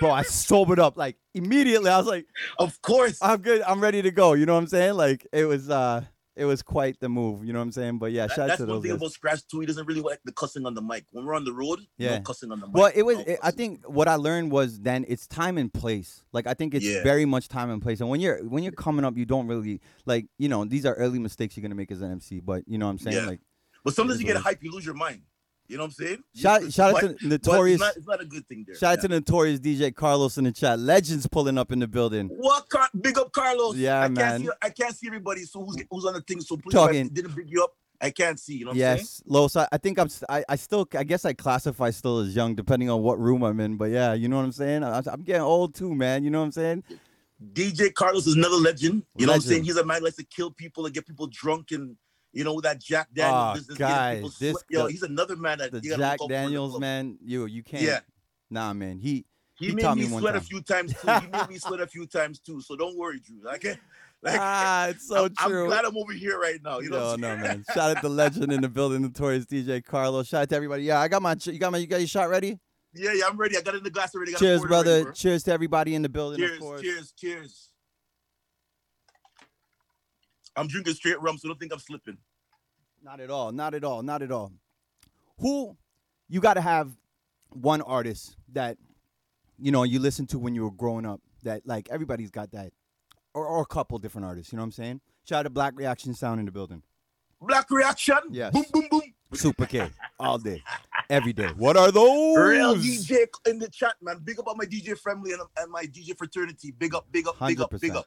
Bro, 0.00 0.10
I 0.12 0.22
sobered 0.22 0.78
up 0.78 0.96
like 0.96 1.16
immediately. 1.34 1.90
I 1.90 1.98
was 1.98 2.06
like, 2.06 2.26
Of 2.58 2.80
course. 2.82 3.18
I'm 3.22 3.40
good. 3.40 3.62
I'm 3.62 3.80
ready 3.80 4.02
to 4.02 4.10
go. 4.10 4.32
You 4.34 4.46
know 4.46 4.54
what 4.54 4.60
I'm 4.60 4.66
saying? 4.68 4.94
Like 4.94 5.26
it 5.32 5.44
was 5.44 5.70
uh 5.70 6.02
it 6.36 6.46
was 6.46 6.62
quite 6.62 6.98
the 6.98 7.08
move. 7.08 7.44
You 7.44 7.52
know 7.52 7.60
what 7.60 7.64
I'm 7.64 7.70
saying? 7.72 7.98
But 7.98 8.10
yeah, 8.10 8.26
That- 8.26 8.34
shout 8.34 8.38
out 8.40 8.46
that's 8.48 8.60
to 8.60 8.66
one 8.66 8.74
those 8.76 8.82
thing 8.82 8.90
guys. 8.92 9.00
about 9.02 9.12
Scratch 9.12 9.46
too. 9.46 9.60
He 9.60 9.66
doesn't 9.66 9.86
really 9.86 10.00
like 10.00 10.18
the 10.24 10.32
cussing 10.32 10.66
on 10.66 10.74
the 10.74 10.82
mic. 10.82 11.04
When 11.12 11.24
we're 11.24 11.34
on 11.36 11.44
the 11.44 11.52
road, 11.52 11.78
Yeah. 11.96 12.16
no 12.18 12.22
cussing 12.22 12.50
on 12.50 12.58
the 12.58 12.66
mic. 12.66 12.74
Well, 12.74 12.90
it 12.94 13.02
was. 13.02 13.18
no 13.18 13.24
it- 13.24 13.38
I 13.42 13.52
think 13.52 13.84
what 13.86 14.08
I 14.08 14.16
learned 14.16 14.50
was 14.50 14.80
then 14.80 15.04
it's 15.06 15.28
time 15.28 15.58
and 15.58 15.72
place. 15.72 16.24
Like 16.32 16.48
I 16.48 16.54
think 16.54 16.74
it's 16.74 16.84
Yeah. 16.84 17.04
very 17.04 17.24
much 17.24 17.48
time 17.48 17.70
and 17.70 17.80
place. 17.80 18.00
And 18.00 18.08
when 18.10 18.20
you're 18.20 18.38
when 18.48 18.64
you're 18.64 18.72
coming 18.72 19.04
up, 19.04 19.16
you 19.16 19.24
don't 19.24 19.46
really 19.46 19.80
like 20.06 20.26
you 20.38 20.48
know 20.48 20.64
these 20.64 20.84
are 20.84 20.94
early 20.94 21.20
mistakes 21.20 21.56
you're 21.56 21.62
gonna 21.62 21.76
make 21.76 21.92
as 21.92 22.02
an 22.02 22.10
MC. 22.10 22.40
But 22.40 22.64
you 22.66 22.78
know 22.78 22.86
what 22.86 22.92
I'm 22.92 22.98
saying? 22.98 23.16
Yeah. 23.16 23.26
Like 23.26 23.40
But 23.84 23.94
sometimes 23.94 24.20
you 24.20 24.26
get 24.26 24.36
hype, 24.36 24.62
you 24.62 24.72
lose 24.72 24.84
your 24.84 24.94
mind. 24.96 25.22
You 25.66 25.78
know 25.78 25.84
what 25.84 25.86
I'm 25.98 26.06
saying? 26.06 26.24
shout 26.34 26.72
shout 26.72 27.02
out 27.02 27.18
to 27.18 27.26
notorious. 27.26 27.76
It's 27.76 27.82
not, 27.82 27.96
it's 27.96 28.06
not 28.06 28.20
a 28.20 28.26
good 28.26 28.46
thing 28.46 28.64
there. 28.66 28.76
Shout 28.76 28.98
out 28.98 28.98
yeah. 28.98 29.02
to 29.02 29.08
notorious 29.08 29.60
DJ 29.60 29.94
Carlos 29.94 30.36
in 30.36 30.44
the 30.44 30.52
chat. 30.52 30.78
Legends 30.78 31.26
pulling 31.26 31.56
up 31.56 31.72
in 31.72 31.78
the 31.78 31.86
building. 31.86 32.28
What? 32.28 32.68
Car- 32.68 32.90
big 33.00 33.18
up 33.18 33.32
Carlos. 33.32 33.76
Yeah, 33.76 34.00
I 34.00 34.04
can't 34.04 34.14
man. 34.14 34.40
See, 34.42 34.48
I 34.60 34.70
can't 34.70 34.94
see 34.94 35.06
everybody. 35.06 35.44
So 35.44 35.64
who's 35.64 35.82
who's 35.90 36.04
on 36.04 36.14
the 36.14 36.20
thing? 36.20 36.42
So 36.42 36.56
please, 36.56 36.74
Talking- 36.74 37.06
I 37.06 37.08
didn't 37.08 37.34
big 37.34 37.50
you 37.50 37.64
up. 37.64 37.74
I 38.00 38.10
can't 38.10 38.38
see. 38.38 38.56
You 38.56 38.66
know 38.66 38.70
what 38.70 38.74
I'm 38.74 38.80
saying? 38.80 38.98
Yes, 38.98 39.22
Los. 39.24 39.56
I, 39.56 39.66
I 39.72 39.78
think 39.78 39.98
I'm. 39.98 40.10
I, 40.28 40.44
I 40.48 40.56
still. 40.56 40.86
I 40.94 41.04
guess 41.04 41.24
I 41.24 41.32
classify 41.32 41.88
still 41.90 42.18
as 42.18 42.36
young, 42.36 42.54
depending 42.54 42.90
on 42.90 43.02
what 43.02 43.18
room 43.18 43.42
I'm 43.42 43.58
in. 43.60 43.76
But 43.76 43.90
yeah, 43.90 44.12
you 44.12 44.28
know 44.28 44.36
what 44.36 44.44
I'm 44.44 44.52
saying. 44.52 44.84
I, 44.84 45.00
I'm 45.06 45.22
getting 45.22 45.42
old 45.42 45.74
too, 45.74 45.94
man. 45.94 46.24
You 46.24 46.30
know 46.30 46.40
what 46.40 46.46
I'm 46.46 46.52
saying? 46.52 46.84
DJ 47.52 47.92
Carlos 47.94 48.26
is 48.26 48.36
another 48.36 48.56
legend. 48.56 49.04
You 49.16 49.26
know 49.26 49.32
what 49.32 49.36
I'm 49.36 49.42
saying? 49.42 49.64
He's 49.64 49.76
a 49.76 49.84
man 49.84 49.98
who 49.98 50.04
likes 50.04 50.16
to 50.16 50.24
kill 50.24 50.50
people 50.50 50.84
and 50.84 50.94
get 50.94 51.06
people 51.06 51.26
drunk 51.28 51.70
and 51.70 51.96
you 52.34 52.44
know 52.44 52.60
that 52.60 52.80
Jack 52.80 53.08
Daniels 53.14 53.50
Oh, 53.50 53.54
business. 53.54 53.78
guys, 53.78 54.38
this 54.38 54.52
sweat. 54.52 54.64
Yo, 54.68 54.86
he's 54.86 55.02
another 55.02 55.36
man 55.36 55.58
that 55.58 55.72
The 55.72 55.80
Jack 55.80 55.98
look 55.98 56.04
out 56.04 56.18
for 56.18 56.24
in 56.24 56.28
the 56.28 56.34
Daniels 56.34 56.80
man. 56.80 57.18
You 57.24 57.46
you 57.46 57.62
can't. 57.62 57.82
Yeah. 57.82 58.00
Nah, 58.50 58.72
man. 58.72 58.98
He 58.98 59.24
He, 59.58 59.66
He 59.66 59.72
made 59.74 59.94
me 59.94 60.06
me 60.06 60.18
sweat 60.18 60.36
a 60.36 60.40
few 60.40 60.60
times 60.60 60.92
too. 61.00 61.08
He 61.08 61.26
made 61.28 61.48
me 61.48 61.58
sweat 61.58 61.80
a 61.80 61.86
few 61.86 62.06
times 62.06 62.40
too. 62.40 62.60
So 62.60 62.76
don't 62.76 62.98
worry, 62.98 63.20
Drew. 63.20 63.42
Like, 63.42 63.64
like 64.22 64.40
ah, 64.40 64.88
it's 64.88 65.06
so 65.06 65.26
I'm, 65.38 65.50
true. 65.50 65.62
I'm 65.62 65.68
glad 65.68 65.84
I'm 65.84 65.96
over 65.96 66.12
here 66.12 66.38
right 66.38 66.60
now. 66.62 66.80
You 66.80 66.90
know, 66.90 67.14
no, 67.16 67.34
no, 67.34 67.36
man. 67.36 67.64
Shout 67.74 67.90
out 67.90 68.02
to 68.02 68.08
the 68.08 68.14
legend 68.14 68.52
in 68.52 68.60
the 68.60 68.68
building, 68.68 69.02
notorious 69.02 69.46
DJ 69.46 69.84
Carlos. 69.84 70.28
Shout 70.28 70.42
out 70.42 70.48
to 70.50 70.56
everybody. 70.56 70.82
Yeah, 70.82 71.00
I 71.00 71.08
got 71.08 71.22
my. 71.22 71.36
You 71.40 71.58
got 71.58 71.72
my. 71.72 71.78
You 71.78 71.86
got 71.86 71.98
your 71.98 72.08
shot 72.08 72.28
ready? 72.28 72.58
Yeah, 72.94 73.12
yeah, 73.12 73.24
I'm 73.28 73.36
ready. 73.36 73.56
I 73.56 73.60
got 73.60 73.74
it 73.74 73.78
in 73.78 73.84
the 73.84 73.90
glass 73.90 74.14
already. 74.14 74.32
Got 74.32 74.38
Cheers, 74.38 74.62
brother. 74.62 74.90
ready, 74.90 75.04
bro. 75.04 75.12
Cheers 75.12 75.42
to 75.44 75.52
everybody 75.52 75.94
in 75.94 76.02
the 76.02 76.08
building. 76.08 76.38
Cheers, 76.38 76.80
cheers, 76.80 77.12
cheers. 77.16 77.70
I'm 80.56 80.68
drinking 80.68 80.94
straight 80.94 81.20
rum, 81.20 81.38
so 81.38 81.48
don't 81.48 81.58
think 81.58 81.72
I'm 81.72 81.78
slipping. 81.78 82.18
Not 83.02 83.20
at 83.20 83.30
all. 83.30 83.52
Not 83.52 83.74
at 83.74 83.84
all. 83.84 84.02
Not 84.02 84.22
at 84.22 84.30
all. 84.30 84.52
Who 85.38 85.76
you 86.28 86.40
got 86.40 86.54
to 86.54 86.60
have 86.60 86.90
one 87.50 87.82
artist 87.82 88.36
that 88.52 88.76
you 89.58 89.70
know 89.70 89.82
you 89.82 89.98
listen 89.98 90.26
to 90.28 90.38
when 90.38 90.54
you 90.54 90.64
were 90.64 90.70
growing 90.70 91.06
up. 91.06 91.20
That 91.42 91.66
like 91.66 91.88
everybody's 91.90 92.30
got 92.30 92.52
that, 92.52 92.72
or, 93.34 93.46
or 93.46 93.62
a 93.62 93.66
couple 93.66 93.98
different 93.98 94.24
artists. 94.24 94.52
You 94.52 94.56
know 94.56 94.62
what 94.62 94.66
I'm 94.68 94.72
saying? 94.72 95.00
Shout 95.24 95.40
out 95.40 95.42
to 95.42 95.50
Black 95.50 95.74
Reaction 95.76 96.14
Sound 96.14 96.40
in 96.40 96.46
the 96.46 96.52
building. 96.52 96.82
Black 97.40 97.70
reaction. 97.70 98.18
Yes. 98.30 98.52
Boom, 98.52 98.64
boom, 98.72 98.88
boom. 98.90 99.02
Super 99.34 99.66
K 99.66 99.90
all 100.18 100.38
day, 100.38 100.62
every 101.10 101.32
day. 101.32 101.48
What 101.56 101.76
are 101.76 101.90
those? 101.90 102.36
Real 102.36 102.76
DJ 102.76 103.26
in 103.46 103.58
the 103.58 103.68
chat, 103.68 103.94
man. 104.00 104.20
Big 104.24 104.38
up 104.38 104.48
on 104.48 104.56
my 104.56 104.64
DJ 104.64 104.96
family 104.96 105.32
and, 105.32 105.42
and 105.58 105.70
my 105.70 105.84
DJ 105.84 106.16
fraternity. 106.16 106.70
Big 106.70 106.94
up, 106.94 107.06
big 107.10 107.26
up, 107.26 107.38
big 107.40 107.60
up, 107.60 107.70
big 107.80 107.96
up. 107.96 108.06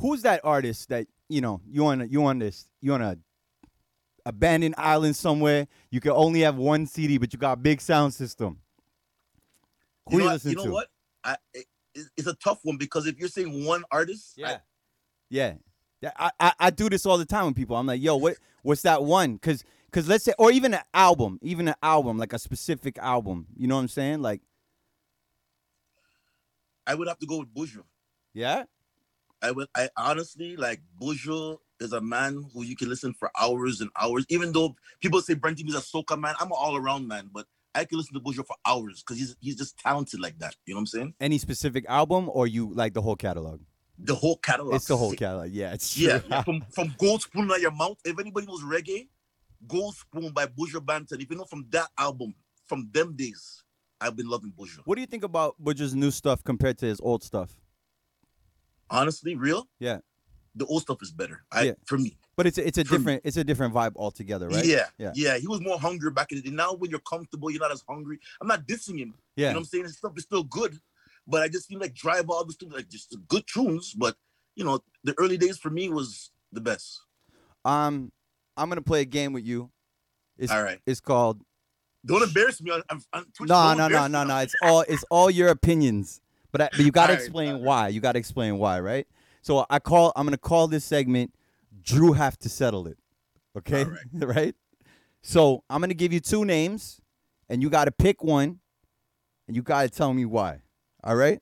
Who's 0.00 0.22
that 0.22 0.40
artist 0.44 0.90
that 0.90 1.06
you 1.28 1.40
know 1.40 1.60
you 1.68 1.86
on 1.86 2.08
you 2.10 2.24
on 2.24 2.38
this 2.38 2.66
you 2.80 2.92
on 2.94 3.02
a 3.02 3.16
abandoned 4.26 4.74
island 4.78 5.16
somewhere? 5.16 5.66
You 5.90 6.00
can 6.00 6.12
only 6.12 6.40
have 6.40 6.56
one 6.56 6.86
CD, 6.86 7.18
but 7.18 7.32
you 7.32 7.38
got 7.38 7.52
a 7.52 7.56
big 7.56 7.80
sound 7.80 8.14
system. 8.14 8.58
Who 10.08 10.14
You 10.14 10.18
know, 10.18 10.24
you, 10.24 10.26
what? 10.28 10.32
listen 10.34 10.50
you 10.50 10.56
know 10.56 10.64
to? 10.64 10.70
what? 10.70 10.88
I, 11.24 11.36
it, 11.54 11.66
it's 12.16 12.26
a 12.28 12.34
tough 12.34 12.60
one 12.62 12.76
because 12.76 13.06
if 13.06 13.18
you're 13.18 13.28
saying 13.28 13.64
one 13.64 13.84
artist, 13.90 14.34
I- 14.38 14.50
Yeah, 14.50 14.58
yeah. 15.30 15.54
Yeah, 16.00 16.12
I, 16.16 16.30
I 16.38 16.52
I 16.60 16.70
do 16.70 16.88
this 16.88 17.04
all 17.06 17.18
the 17.18 17.24
time 17.24 17.46
with 17.46 17.56
people. 17.56 17.74
I'm 17.74 17.86
like, 17.86 18.00
yo, 18.00 18.14
what 18.16 18.36
what's 18.62 18.82
that 18.82 19.02
one? 19.02 19.36
Cause 19.38 19.64
cause 19.90 20.06
let's 20.06 20.22
say, 20.22 20.32
or 20.38 20.52
even 20.52 20.72
an 20.72 20.82
album, 20.94 21.40
even 21.42 21.66
an 21.66 21.74
album, 21.82 22.18
like 22.18 22.32
a 22.32 22.38
specific 22.38 22.98
album. 22.98 23.48
You 23.56 23.66
know 23.66 23.74
what 23.74 23.80
I'm 23.82 23.88
saying? 23.88 24.22
Like, 24.22 24.40
I 26.86 26.94
would 26.94 27.08
have 27.08 27.18
to 27.18 27.26
go 27.26 27.38
with 27.40 27.52
Buju. 27.52 27.82
yeah, 28.32 28.64
I 29.42 29.50
would. 29.50 29.68
I 29.74 29.88
honestly 29.96 30.56
like 30.56 30.80
Buju 31.00 31.58
is 31.80 31.92
a 31.92 32.00
man 32.00 32.44
who 32.52 32.64
you 32.64 32.76
can 32.76 32.88
listen 32.88 33.14
for 33.14 33.30
hours 33.40 33.80
and 33.80 33.90
hours. 34.00 34.26
Even 34.28 34.52
though 34.52 34.74
people 35.00 35.20
say 35.20 35.34
Brent 35.34 35.60
is 35.64 35.74
a 35.74 35.78
soca 35.78 36.18
man, 36.18 36.34
I'm 36.40 36.48
an 36.48 36.56
all 36.58 36.76
around 36.76 37.06
man, 37.06 37.30
but 37.32 37.46
I 37.74 37.84
can 37.84 37.98
listen 37.98 38.14
to 38.14 38.20
Buju 38.20 38.46
for 38.46 38.56
hours 38.66 39.02
because 39.02 39.18
he's 39.18 39.36
he's 39.40 39.56
just 39.56 39.78
talented 39.78 40.20
like 40.20 40.38
that. 40.38 40.56
You 40.66 40.74
know 40.74 40.78
what 40.78 40.82
I'm 40.82 40.86
saying? 40.86 41.14
any 41.20 41.38
specific 41.38 41.84
album, 41.88 42.28
or 42.32 42.46
you 42.46 42.72
like 42.74 42.94
the 42.94 43.02
whole 43.02 43.16
catalog? 43.16 43.60
The 43.98 44.14
whole 44.14 44.36
catalog. 44.36 44.74
It's 44.74 44.86
the 44.86 44.96
whole 44.96 45.12
catalog. 45.12 45.50
Yeah, 45.50 45.72
it's 45.72 45.94
true. 45.94 46.06
Yeah, 46.06 46.20
yeah, 46.28 46.42
from 46.42 46.64
from 46.70 46.94
Gold 46.98 47.22
Spoon 47.22 47.50
on 47.50 47.60
Your 47.60 47.72
Mouth. 47.72 47.98
If 48.04 48.18
anybody 48.18 48.46
knows 48.46 48.62
reggae, 48.62 49.08
Gold 49.66 49.94
Spoon 49.94 50.32
by 50.32 50.46
Buju 50.46 50.84
Banton. 50.84 51.20
If 51.22 51.30
you 51.30 51.36
know 51.36 51.44
from 51.44 51.66
that 51.70 51.88
album, 51.98 52.34
from 52.66 52.88
them 52.92 53.14
days, 53.16 53.62
I've 54.00 54.16
been 54.16 54.28
loving 54.28 54.52
Buju. 54.52 54.80
What 54.84 54.96
do 54.96 55.00
you 55.00 55.06
think 55.06 55.24
about 55.24 55.56
Buju's 55.62 55.94
new 55.94 56.10
stuff 56.10 56.42
compared 56.44 56.78
to 56.78 56.86
his 56.86 57.00
old 57.00 57.22
stuff? 57.22 57.56
Honestly, 58.90 59.34
real. 59.34 59.68
Yeah. 59.78 59.98
The 60.54 60.66
old 60.66 60.82
stuff 60.82 60.98
is 61.02 61.12
better. 61.12 61.44
I 61.52 61.62
Yeah. 61.64 61.72
for 61.86 61.98
me. 61.98 62.18
But 62.36 62.46
it's 62.46 62.58
a, 62.58 62.66
it's 62.66 62.78
a 62.78 62.84
For 62.84 62.92
me. 62.94 62.98
different 62.98 63.22
it's 63.24 63.36
a 63.36 63.44
different 63.44 63.74
vibe 63.74 63.92
altogether, 63.96 64.48
right? 64.48 64.64
Yeah, 64.64 64.86
Yeah. 64.98 65.12
yeah, 65.14 65.36
He 65.38 65.46
was 65.46 65.60
more 65.60 65.78
hungry 65.78 66.10
back 66.10 66.32
in 66.32 66.38
the 66.38 66.42
day. 66.42 66.50
Now 66.50 66.72
when 66.74 66.90
you're 66.90 67.00
comfortable, 67.00 67.50
you're 67.50 67.60
not 67.60 67.72
as 67.72 67.84
hungry. 67.88 68.18
I'm 68.40 68.48
not 68.48 68.66
dissing 68.66 68.98
him. 68.98 69.14
Yeah, 69.36 69.48
You 69.48 69.52
know 69.54 69.58
what 69.58 69.58
I'm 69.60 69.64
saying? 69.66 69.84
His 69.84 69.96
stuff 69.98 70.12
is 70.16 70.24
still 70.24 70.44
good, 70.44 70.78
but 71.26 71.42
I 71.42 71.48
just 71.48 71.68
feel 71.68 71.78
like 71.78 71.94
drive 71.94 72.28
all 72.30 72.44
the 72.44 72.52
stuff 72.52 72.72
like 72.72 72.88
just 72.88 73.16
good 73.28 73.44
tunes. 73.46 73.92
But 73.94 74.16
you 74.54 74.64
know, 74.64 74.80
the 75.04 75.14
early 75.18 75.36
days 75.36 75.58
for 75.58 75.70
me 75.70 75.88
was 75.88 76.30
the 76.52 76.60
best. 76.60 77.00
Um, 77.64 78.10
I'm 78.56 78.68
gonna 78.68 78.82
play 78.82 79.02
a 79.02 79.04
game 79.04 79.32
with 79.32 79.44
you. 79.44 79.70
It's 80.38 80.52
All 80.52 80.62
right. 80.62 80.80
it's 80.86 81.00
called 81.00 81.42
Don't 82.06 82.22
embarrass 82.22 82.60
me 82.62 82.70
on 82.70 82.82
Twitch. 83.34 83.48
no 83.48 83.74
no 83.74 83.88
no 83.88 84.06
no 84.06 84.22
me 84.22 84.28
no. 84.28 84.38
It's 84.38 84.54
all 84.62 84.80
it's 84.88 85.04
all 85.10 85.30
your 85.30 85.48
opinions, 85.48 86.20
but 86.52 86.60
I, 86.60 86.68
but 86.70 86.80
you 86.80 86.90
gotta 86.90 87.12
explain 87.12 87.48
all 87.48 87.54
right. 87.54 87.62
why. 87.62 87.88
You 87.88 88.00
gotta 88.00 88.18
explain 88.18 88.58
why, 88.58 88.80
right? 88.80 89.06
So 89.42 89.64
I 89.70 89.78
call 89.78 90.12
I'm 90.16 90.26
gonna 90.26 90.36
call 90.38 90.68
this 90.68 90.84
segment. 90.84 91.34
Drew 91.82 92.12
have 92.12 92.38
to 92.40 92.48
settle 92.48 92.86
it. 92.86 92.98
Okay, 93.56 93.84
All 93.84 93.96
right. 94.26 94.54
So 95.22 95.64
I'm 95.68 95.80
gonna 95.80 95.94
give 95.94 96.12
you 96.12 96.20
two 96.20 96.44
names, 96.44 97.00
and 97.48 97.62
you 97.62 97.70
gotta 97.70 97.92
pick 97.92 98.22
one, 98.22 98.60
and 99.46 99.56
you 99.56 99.62
gotta 99.62 99.88
tell 99.88 100.12
me 100.12 100.24
why. 100.24 100.60
All 101.02 101.16
right. 101.16 101.40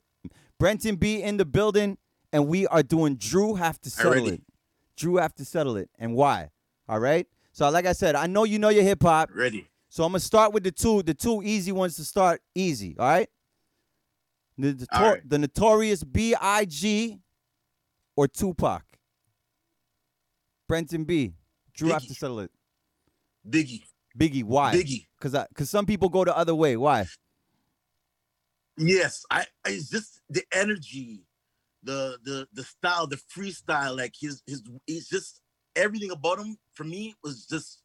Brenton 0.58 0.96
B 0.96 1.22
in 1.22 1.36
the 1.36 1.44
building, 1.44 1.98
and 2.32 2.48
we 2.48 2.66
are 2.68 2.82
doing 2.82 3.16
Drew 3.16 3.54
have 3.56 3.80
to 3.82 3.90
settle 3.90 4.12
Already. 4.12 4.34
it. 4.36 4.42
Drew 4.96 5.16
have 5.16 5.34
to 5.34 5.44
settle 5.44 5.76
it, 5.76 5.90
and 5.98 6.14
why? 6.14 6.50
All 6.88 6.98
right. 7.00 7.26
So 7.52 7.68
like 7.70 7.86
I 7.86 7.92
said, 7.92 8.14
I 8.14 8.26
know 8.26 8.44
you 8.44 8.58
know 8.58 8.68
your 8.68 8.82
hip 8.82 9.02
hop. 9.02 9.30
Ready. 9.34 9.68
So 9.88 10.04
I'm 10.04 10.12
gonna 10.12 10.20
start 10.20 10.52
with 10.52 10.64
the 10.64 10.72
two, 10.72 11.02
the 11.02 11.14
two 11.14 11.42
easy 11.42 11.72
ones 11.72 11.96
to 11.96 12.04
start 12.04 12.40
easy. 12.54 12.96
All 12.98 13.06
right. 13.06 13.28
The, 14.58 14.72
the, 14.72 14.86
All 14.92 15.10
right. 15.10 15.28
the 15.28 15.38
notorious 15.38 16.02
B.I.G. 16.02 17.18
or 18.16 18.28
Tupac. 18.28 18.82
Brenton 20.68 21.04
B. 21.04 21.34
Drew 21.74 21.90
have 21.90 22.06
to 22.06 22.14
settle 22.14 22.40
it. 22.40 22.50
Biggie. 23.48 23.82
Biggie, 24.18 24.44
why? 24.44 24.74
Biggie. 24.74 25.06
Cause 25.20 25.34
I, 25.34 25.46
cause 25.54 25.68
some 25.68 25.84
people 25.86 26.08
go 26.08 26.24
the 26.24 26.36
other 26.36 26.54
way. 26.54 26.76
Why? 26.76 27.06
Yes, 28.78 29.24
I. 29.30 29.46
I- 29.64 29.70
It's 29.70 29.90
just 29.90 30.20
the 30.30 30.42
energy, 30.52 31.22
the 31.82 32.18
the 32.24 32.48
the 32.52 32.62
style, 32.64 33.06
the 33.06 33.16
freestyle. 33.16 33.96
Like 33.96 34.14
his 34.18 34.42
his. 34.46 34.62
He's 34.86 35.08
just 35.08 35.40
everything 35.74 36.10
about 36.10 36.38
him. 36.38 36.56
For 36.72 36.84
me, 36.84 37.14
was 37.22 37.46
just 37.46 37.82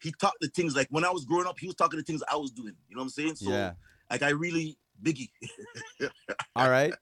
he 0.00 0.12
talked 0.12 0.40
the 0.40 0.48
things 0.48 0.74
like 0.76 0.88
when 0.90 1.04
I 1.04 1.10
was 1.10 1.24
growing 1.24 1.46
up. 1.46 1.58
He 1.58 1.66
was 1.66 1.76
talking 1.76 1.98
the 1.98 2.04
things 2.04 2.22
I 2.30 2.36
was 2.36 2.52
doing. 2.52 2.74
You 2.88 2.96
know 2.96 3.00
what 3.00 3.06
I'm 3.06 3.10
saying? 3.10 3.36
So 3.36 3.50
yeah. 3.50 3.72
like 4.10 4.22
I 4.22 4.30
really 4.30 4.78
Biggie. 5.02 5.30
All 6.56 6.70
right. 6.70 6.92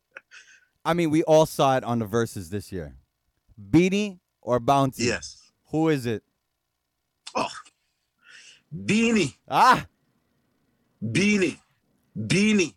I 0.84 0.94
mean, 0.94 1.10
we 1.10 1.22
all 1.24 1.44
saw 1.46 1.76
it 1.76 1.84
on 1.84 1.98
the 1.98 2.06
verses 2.06 2.48
this 2.50 2.72
year. 2.72 2.96
Beanie 3.70 4.18
or 4.40 4.58
Bounty? 4.58 5.04
yes. 5.04 5.50
Who 5.70 5.88
is 5.90 6.06
it? 6.06 6.22
Oh, 7.34 7.46
Beanie, 8.74 9.34
Ah, 9.48 9.86
Beanie, 11.04 11.58
Beanie. 12.18 12.74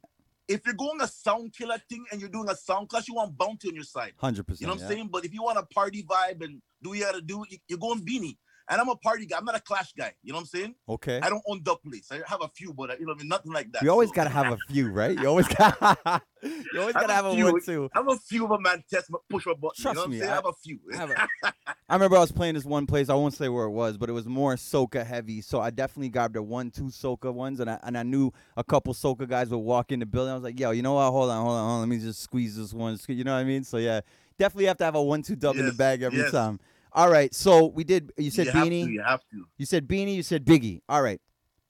If 0.48 0.66
you're 0.66 0.76
going 0.76 1.00
a 1.02 1.08
sound 1.08 1.54
killer 1.54 1.78
thing 1.90 2.04
and 2.12 2.20
you're 2.20 2.30
doing 2.30 2.50
a 2.50 2.56
sound 2.56 2.90
clash, 2.90 3.08
you 3.08 3.14
want 3.16 3.38
Bounty 3.38 3.70
on 3.70 3.76
your 3.76 3.84
side. 3.86 4.14
hundred 4.18 4.46
percent. 4.46 4.62
You 4.62 4.68
know 4.68 4.74
what 4.74 4.84
I'm 4.84 4.90
saying? 4.90 5.10
But 5.12 5.24
if 5.26 5.34
you 5.34 5.42
want 5.42 5.58
a 5.58 5.64
party 5.64 6.04
vibe 6.04 6.44
and 6.44 6.62
do 6.82 6.90
what 6.90 6.98
you 6.98 7.04
gotta 7.06 7.22
do, 7.22 7.46
you- 7.50 7.58
you're 7.68 7.80
going 7.80 8.02
Beanie. 8.06 8.38
And 8.70 8.80
I'm 8.80 8.88
a 8.88 8.96
party 8.96 9.26
guy. 9.26 9.38
I'm 9.38 9.46
not 9.46 9.56
a 9.56 9.60
clash 9.60 9.92
guy. 9.94 10.14
You 10.24 10.32
know 10.32 10.38
what 10.38 10.42
I'm 10.42 10.48
saying? 10.48 10.76
Okay. 10.88 11.20
I 11.22 11.30
don't 11.30 11.44
own 11.48 11.62
dub 11.64 11.82
place. 11.84 12.10
I 12.12 12.22
have 12.28 12.42
a 12.42 12.48
few, 12.48 12.74
but 12.74 12.92
uh, 12.92 12.96
you 13.00 13.06
know, 13.06 13.14
I 13.14 13.16
mean, 13.18 13.28
nothing 13.28 13.52
like 13.52 13.72
that. 13.74 13.84
You 13.84 13.90
always 13.92 14.10
So, 14.10 14.16
gotta 14.16 14.30
have 14.30 14.54
a 14.54 14.58
few, 14.70 14.90
right? 14.90 15.18
You 15.20 15.28
always 15.28 15.48
got. 15.50 15.78
you 16.42 16.80
always 16.80 16.94
gotta 16.94 17.14
have 17.14 17.26
have 17.26 17.26
a 17.26 17.30
a 17.30 17.36
few. 17.36 17.46
one 17.52 17.62
two. 17.62 17.90
I 17.94 18.00
have 18.00 18.08
a 18.08 18.18
few 18.18 18.46
of 18.46 18.52
a 18.52 18.60
man 18.60 18.84
test, 18.90 19.12
my- 19.12 19.20
push 19.30 19.46
my 19.46 19.54
button. 19.54 19.72
Trust 19.82 19.84
you 19.86 19.94
know 19.94 20.02
what 20.02 20.10
me, 20.10 20.16
I'm 20.18 20.22
saying? 20.22 20.30
I- 20.30 20.34
I, 20.34 20.36
have 20.36 20.46
a 20.46 20.54
few. 20.54 20.80
I 20.94 20.98
have 20.98 21.10
a- 21.12 21.28
I 21.90 21.94
remember 21.96 22.16
I 22.16 22.22
was 22.22 22.32
playing 22.32 22.56
this 22.56 22.64
one 22.66 22.86
place. 22.88 23.10
I 23.10 23.16
won't 23.16 23.34
say 23.34 23.50
where 23.50 23.66
it 23.66 23.72
was, 23.72 23.98
but 23.98 24.10
it 24.10 24.14
was 24.14 24.28
more 24.28 24.56
soca 24.56 25.06
heavy. 25.06 25.42
So 25.42 25.60
I 25.60 25.70
definitely 25.70 26.10
grabbed 26.10 26.36
the 26.36 26.42
one, 26.42 26.72
two 26.72 26.86
soca 26.86 27.34
ones, 27.34 27.60
and 27.60 27.70
I 27.70 27.80
and 27.84 27.98
I 27.98 28.04
knew 28.04 28.32
a 28.56 28.64
couple 28.64 28.94
soca 28.94 29.28
guys 29.28 29.50
would 29.50 29.58
walk 29.58 29.92
in 29.92 30.00
the 30.00 30.06
building. 30.06 30.32
I 30.32 30.36
was 30.36 30.44
like, 30.44 30.60
yo, 30.60 30.72
you 30.72 30.82
know 30.82 30.94
what? 30.94 31.12
Hold 31.12 31.30
on, 31.30 31.46
hold 31.46 31.58
on, 31.58 31.66
hold 31.66 31.72
on. 31.72 31.80
Let 31.82 31.90
me 31.90 32.00
just 32.00 32.22
squeeze 32.22 32.56
this 32.56 32.74
one. 32.74 32.98
You 33.08 33.24
know 33.26 33.34
what 33.34 33.40
I 33.40 33.44
mean? 33.44 33.64
So 33.66 33.78
yeah, 33.78 34.02
definitely 34.38 34.66
have 34.66 34.78
to 34.78 34.86
have 34.86 34.96
a 34.96 35.04
one, 35.04 35.22
two 35.22 35.36
dub 35.36 35.58
in 35.58 35.66
the 35.66 35.74
bag 35.74 36.02
every 36.02 36.20
yes. 36.20 36.32
time. 36.32 36.60
All 36.94 37.10
right. 37.10 37.34
So 37.34 37.68
we 37.68 37.84
did. 37.84 38.12
You 38.18 38.30
said 38.32 38.48
you 38.48 38.52
beanie. 38.54 38.86
to. 38.86 38.92
You 38.92 39.02
have 39.02 39.22
to. 39.32 39.46
You 39.58 39.66
said 39.66 39.88
Beanie, 39.88 40.16
you 40.16 40.24
said 40.24 40.46
Biggie. 40.46 40.82
All 40.88 41.02
right. 41.02 41.20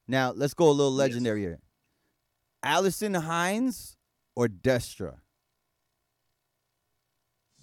Now 0.08 0.32
let's 0.36 0.54
go 0.54 0.70
a 0.70 0.72
little 0.72 0.92
Yes. 0.94 0.98
legendary 1.00 1.42
here. 1.42 1.60
Alison 2.62 3.14
Hinds 3.14 3.96
or 4.36 4.48
Destra? 4.48 5.16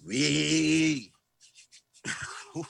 Wee. 0.05 1.11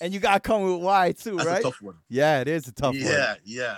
And 0.00 0.12
you 0.12 0.18
gotta 0.18 0.40
come 0.40 0.62
with 0.62 0.82
why 0.82 1.12
too, 1.12 1.36
That's 1.36 1.48
right? 1.48 1.62
tough 1.62 1.80
one. 1.80 1.94
yeah, 2.08 2.40
it 2.40 2.48
is 2.48 2.66
a 2.66 2.72
tough 2.72 2.92
one. 2.92 3.02
yeah, 3.04 3.36
yeah. 3.44 3.76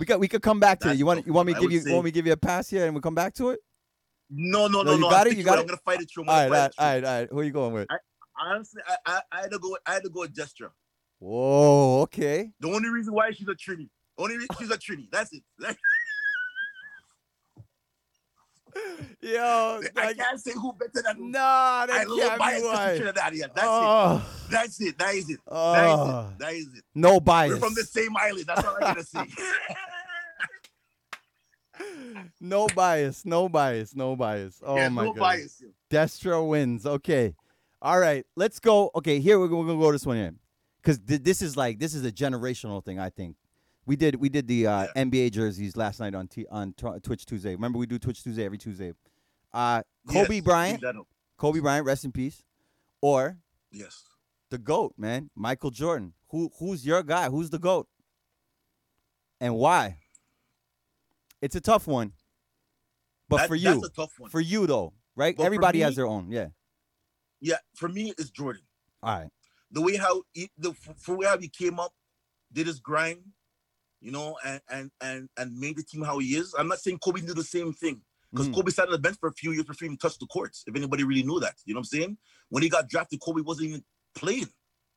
We 0.00 0.06
got 0.06 0.18
we 0.18 0.26
could 0.26 0.40
come 0.40 0.58
back 0.58 0.80
to 0.80 0.90
it. 0.92 0.94
You 0.96 1.04
want 1.04 1.26
you 1.26 1.34
want 1.34 1.46
me 1.46 1.52
to 1.52 1.60
give 1.60 1.70
you 1.70 1.80
say- 1.80 1.92
want 1.92 2.06
me 2.06 2.10
give 2.10 2.24
you 2.26 2.32
a 2.32 2.38
pass 2.38 2.70
here 2.70 2.86
and 2.86 2.94
we 2.94 3.02
come 3.02 3.14
back 3.14 3.34
to 3.34 3.50
it? 3.50 3.60
No, 4.30 4.66
no, 4.66 4.78
No, 4.82 4.82
no, 4.82 4.92
you 4.94 5.00
no. 5.02 5.10
got 5.10 5.26
I'm 5.26 5.32
it? 5.34 5.36
You 5.36 5.44
got 5.44 5.58
it? 5.58 5.60
I'm 5.60 5.66
gonna 5.66 5.78
fight 5.84 6.00
it 6.00 6.10
through. 6.10 6.22
I'm 6.24 6.30
All 6.30 6.36
right, 6.36 6.44
all 6.46 6.50
right, 6.52 6.72
all 6.78 6.86
right, 6.86 7.04
all 7.04 7.20
right. 7.20 7.28
Who 7.30 7.42
you 7.42 7.50
going 7.50 7.74
with? 7.74 7.86
Honestly, 8.40 8.82
I, 8.86 8.96
I, 9.06 9.20
I 9.32 9.40
had 9.42 9.50
to 9.52 9.58
go. 9.58 9.76
I 9.86 9.94
had 9.94 10.02
to 10.04 10.10
go 10.10 10.20
with 10.20 10.34
Destra. 10.34 10.70
Whoa, 11.18 12.02
okay. 12.02 12.52
The 12.60 12.68
only 12.68 12.88
reason 12.88 13.12
why 13.12 13.30
she's 13.32 13.48
a 13.48 13.54
Trini. 13.54 13.88
Only 14.16 14.36
reason 14.36 14.54
she's 14.58 14.70
a 14.70 14.78
Trini. 14.78 15.08
That's 15.10 15.32
it. 15.32 15.42
Like, 15.60 15.78
Yo, 19.20 19.80
I 19.96 20.06
like, 20.06 20.16
can't 20.16 20.40
say 20.40 20.52
who 20.52 20.72
better 20.72 21.02
than 21.02 21.32
nah, 21.32 21.86
that 21.86 21.90
I 21.90 22.04
love 22.04 22.38
bias 22.38 22.62
why. 22.62 22.98
Trinidadian. 23.00 23.54
That's 23.54 23.58
it. 23.58 23.64
Oh, 23.64 24.26
That's 24.50 24.80
it. 24.80 24.98
That 24.98 25.14
is 25.14 25.30
it. 25.30 25.40
Oh. 25.48 25.72
That 25.72 25.84
is 25.84 25.98
oh, 25.98 26.20
it. 26.30 26.38
That 26.38 26.54
is 26.54 26.66
it. 26.76 26.84
no 26.94 27.18
bias. 27.18 27.52
We're 27.54 27.58
from 27.58 27.74
the 27.74 27.84
same 27.84 28.16
island. 28.16 28.44
That's 28.46 28.64
all 28.64 28.76
I 28.76 28.80
gotta 28.80 29.04
say. 29.04 29.24
No 32.40 32.66
bias, 32.68 33.24
no 33.24 33.48
bias, 33.48 33.94
no 33.94 34.16
bias. 34.16 34.60
Oh 34.64 34.76
yeah, 34.76 34.88
my 34.88 35.04
no 35.04 35.12
god. 35.12 35.20
bias. 35.20 35.62
Destra 35.90 36.46
wins. 36.46 36.86
Okay. 36.86 37.34
All 37.80 37.98
right. 37.98 38.24
Let's 38.36 38.58
go. 38.58 38.90
Okay, 38.94 39.20
here 39.20 39.38
we're 39.38 39.48
gonna 39.48 39.66
go 39.76 39.92
this 39.92 40.06
one 40.06 40.16
in. 40.16 40.38
Cause 40.82 40.98
th- 40.98 41.22
this 41.22 41.42
is 41.42 41.56
like 41.56 41.78
this 41.78 41.94
is 41.94 42.04
a 42.04 42.12
generational 42.12 42.84
thing, 42.84 42.98
I 42.98 43.10
think. 43.10 43.36
We 43.86 43.96
did 43.96 44.16
we 44.16 44.28
did 44.28 44.46
the 44.46 44.66
uh, 44.66 44.86
NBA 44.96 45.32
jerseys 45.32 45.76
last 45.76 46.00
night 46.00 46.14
on 46.14 46.28
T- 46.28 46.46
on 46.50 46.72
Tw- 46.74 47.02
Twitch 47.02 47.26
Tuesday. 47.26 47.54
Remember 47.54 47.78
we 47.78 47.86
do 47.86 47.98
Twitch 47.98 48.22
Tuesday 48.22 48.44
every 48.44 48.58
Tuesday. 48.58 48.92
Uh 49.52 49.82
Kobe 50.08 50.36
Yes, 50.36 50.44
Bryant, 50.44 50.80
bring 50.80 50.92
that 50.94 50.98
up. 51.00 51.06
Kobe 51.36 51.60
Bryant, 51.60 51.86
rest 51.86 52.04
in 52.04 52.12
peace. 52.12 52.42
Or 53.00 53.38
Yes. 53.70 54.04
the 54.50 54.58
GOAT, 54.58 54.94
man, 54.98 55.30
Michael 55.34 55.70
Jordan. 55.70 56.14
Who 56.30 56.50
who's 56.58 56.84
your 56.86 57.02
guy? 57.02 57.28
Who's 57.28 57.50
the 57.50 57.58
GOAT? 57.58 57.86
And 59.40 59.54
why? 59.56 59.98
It's 61.40 61.54
a 61.54 61.60
tough 61.60 61.86
one. 61.86 62.12
But 63.28 63.38
That- 63.38 63.48
for 63.48 63.54
you, 63.56 63.74
that's 63.74 63.86
a 63.86 63.90
tough 63.90 64.18
one. 64.18 64.30
for 64.30 64.40
you 64.40 64.66
though, 64.66 64.92
right? 65.16 65.36
But 65.36 65.44
Everybody 65.44 65.80
has 65.80 65.96
their 65.96 66.06
own. 66.06 66.30
Yeah. 66.30 66.48
Yeah, 67.40 67.56
for 67.74 67.88
me, 67.88 68.12
it's 68.18 68.30
Jordan. 68.30 68.62
All 69.02 69.18
right. 69.18 69.30
the 69.70 69.80
way 69.82 69.96
how 69.96 70.22
he, 70.32 70.50
the 70.58 70.72
for 70.74 71.16
way 71.16 71.26
how 71.26 71.38
he 71.38 71.48
came 71.48 71.78
up, 71.78 71.92
did 72.52 72.66
his 72.66 72.80
grind, 72.80 73.20
you 74.00 74.10
know, 74.10 74.36
and 74.44 74.60
and 74.70 74.90
and 75.00 75.28
and 75.36 75.58
made 75.58 75.76
the 75.76 75.82
team 75.84 76.02
how 76.02 76.18
he 76.18 76.28
is. 76.36 76.54
I'm 76.58 76.68
not 76.68 76.78
saying 76.78 76.98
Kobe 76.98 77.20
did 77.20 77.36
the 77.36 77.44
same 77.44 77.72
thing 77.72 78.00
because 78.32 78.48
Mhm. 78.48 78.54
Kobe 78.54 78.70
sat 78.70 78.86
on 78.86 78.92
the 78.92 78.98
bench 78.98 79.16
for 79.20 79.28
a 79.28 79.32
few 79.34 79.52
years 79.52 79.64
before 79.64 79.76
he 79.80 79.86
even 79.86 79.98
touched 79.98 80.20
the 80.20 80.26
courts. 80.26 80.64
If 80.66 80.74
anybody 80.76 81.04
really 81.04 81.22
knew 81.22 81.40
that, 81.40 81.54
you 81.64 81.74
know 81.74 81.78
what 81.78 81.88
I'm 81.92 81.98
saying? 81.98 82.18
When 82.48 82.62
he 82.62 82.68
got 82.68 82.88
drafted, 82.88 83.20
Kobe 83.20 83.42
wasn't 83.42 83.68
even 83.68 83.84
playing. 84.14 84.48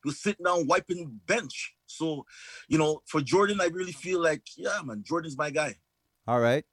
He 0.03 0.07
was 0.07 0.19
sitting 0.21 0.43
down 0.43 0.65
wiping 0.67 1.19
bench. 1.27 1.73
So, 1.85 2.25
you 2.67 2.77
know, 2.77 3.01
for 3.05 3.21
Jordan, 3.21 3.59
I 3.61 3.65
really 3.65 3.91
feel 3.91 4.19
like, 4.21 4.41
yeah, 4.57 4.81
man, 4.83 5.03
Jordan's 5.05 5.37
my 5.37 5.49
guy. 5.51 5.75
All 6.25 6.39
right. 6.39 6.65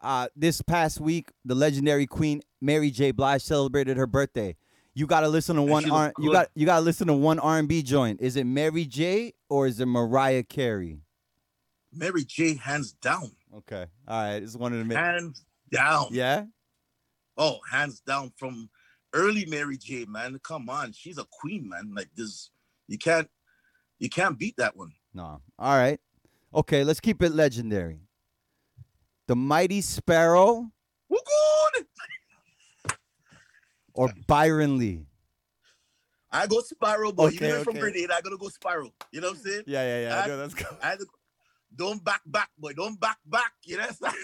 Uh, 0.00 0.28
this 0.36 0.60
past 0.62 1.00
week, 1.00 1.32
the 1.44 1.54
legendary 1.54 2.06
Queen 2.06 2.42
Mary 2.60 2.90
J. 2.90 3.10
Blige 3.10 3.42
celebrated 3.42 3.96
her 3.96 4.06
birthday. 4.06 4.54
You 4.96 5.06
gotta 5.06 5.28
listen 5.28 5.56
to 5.56 5.62
And 5.62 5.70
one 5.70 5.90
R- 5.90 6.12
you 6.18 6.28
good. 6.28 6.32
got 6.32 6.48
you 6.54 6.64
gotta 6.64 6.80
listen 6.80 7.06
to 7.08 7.12
one 7.12 7.38
R 7.38 7.58
and 7.58 7.68
B 7.68 7.82
joint. 7.82 8.22
Is 8.22 8.34
it 8.36 8.44
Mary 8.44 8.86
J. 8.86 9.34
or 9.50 9.66
is 9.66 9.78
it 9.78 9.84
Mariah 9.86 10.42
Carey? 10.42 11.02
Mary 11.92 12.24
J. 12.24 12.54
Hands 12.54 12.92
down, 12.94 13.30
Okay. 13.58 13.84
All 14.08 14.22
right. 14.22 14.42
It's 14.42 14.56
one 14.56 14.72
of 14.72 14.78
the 14.78 14.84
mi- 14.86 14.94
hands 14.94 15.44
down. 15.70 16.06
Yeah. 16.12 16.44
Oh, 17.36 17.58
hands 17.70 18.00
down 18.00 18.32
from 18.38 18.70
early 19.12 19.44
Mary 19.44 19.76
J, 19.76 20.06
man. 20.06 20.38
Come 20.42 20.70
on, 20.70 20.92
she's 20.92 21.18
a 21.18 21.26
queen, 21.30 21.68
man. 21.68 21.92
Like 21.94 22.08
this, 22.14 22.50
you 22.88 22.96
can't, 22.96 23.28
you 23.98 24.08
can't 24.08 24.38
beat 24.38 24.56
that 24.56 24.76
one. 24.76 24.92
No. 25.12 25.42
All 25.58 25.76
right. 25.76 26.00
Okay. 26.54 26.84
Let's 26.84 27.00
keep 27.00 27.22
it 27.22 27.32
legendary. 27.32 28.00
The 29.26 29.36
Mighty 29.36 29.82
Sparrow 29.82 30.70
Woo 31.08 31.18
good. 31.18 31.35
Or 33.96 34.12
Byron 34.26 34.78
Lee. 34.78 35.06
I 36.30 36.46
go 36.46 36.60
Sparrow, 36.60 37.12
boy. 37.12 37.28
Okay, 37.28 37.48
you 37.48 37.64
from 37.64 37.72
okay. 37.72 37.80
Grenada, 37.80 38.14
I 38.14 38.20
gotta 38.20 38.36
go 38.36 38.48
Sparrow. 38.48 38.92
You 39.12 39.20
know 39.20 39.28
what 39.28 39.38
I'm 39.38 39.42
saying? 39.42 39.62
Yeah, 39.66 39.82
yeah, 39.82 40.08
yeah. 40.08 40.22
I- 40.22 40.26
No, 40.28 40.36
let's 40.36 40.54
go. 40.54 40.66
I 40.82 40.96
don't 41.74 42.02
back 42.04 42.22
back, 42.26 42.50
boy. 42.58 42.72
Don't 42.72 42.98
back 43.00 43.18
back. 43.26 43.52
You 43.64 43.78
know. 43.78 43.86
what 43.98 44.14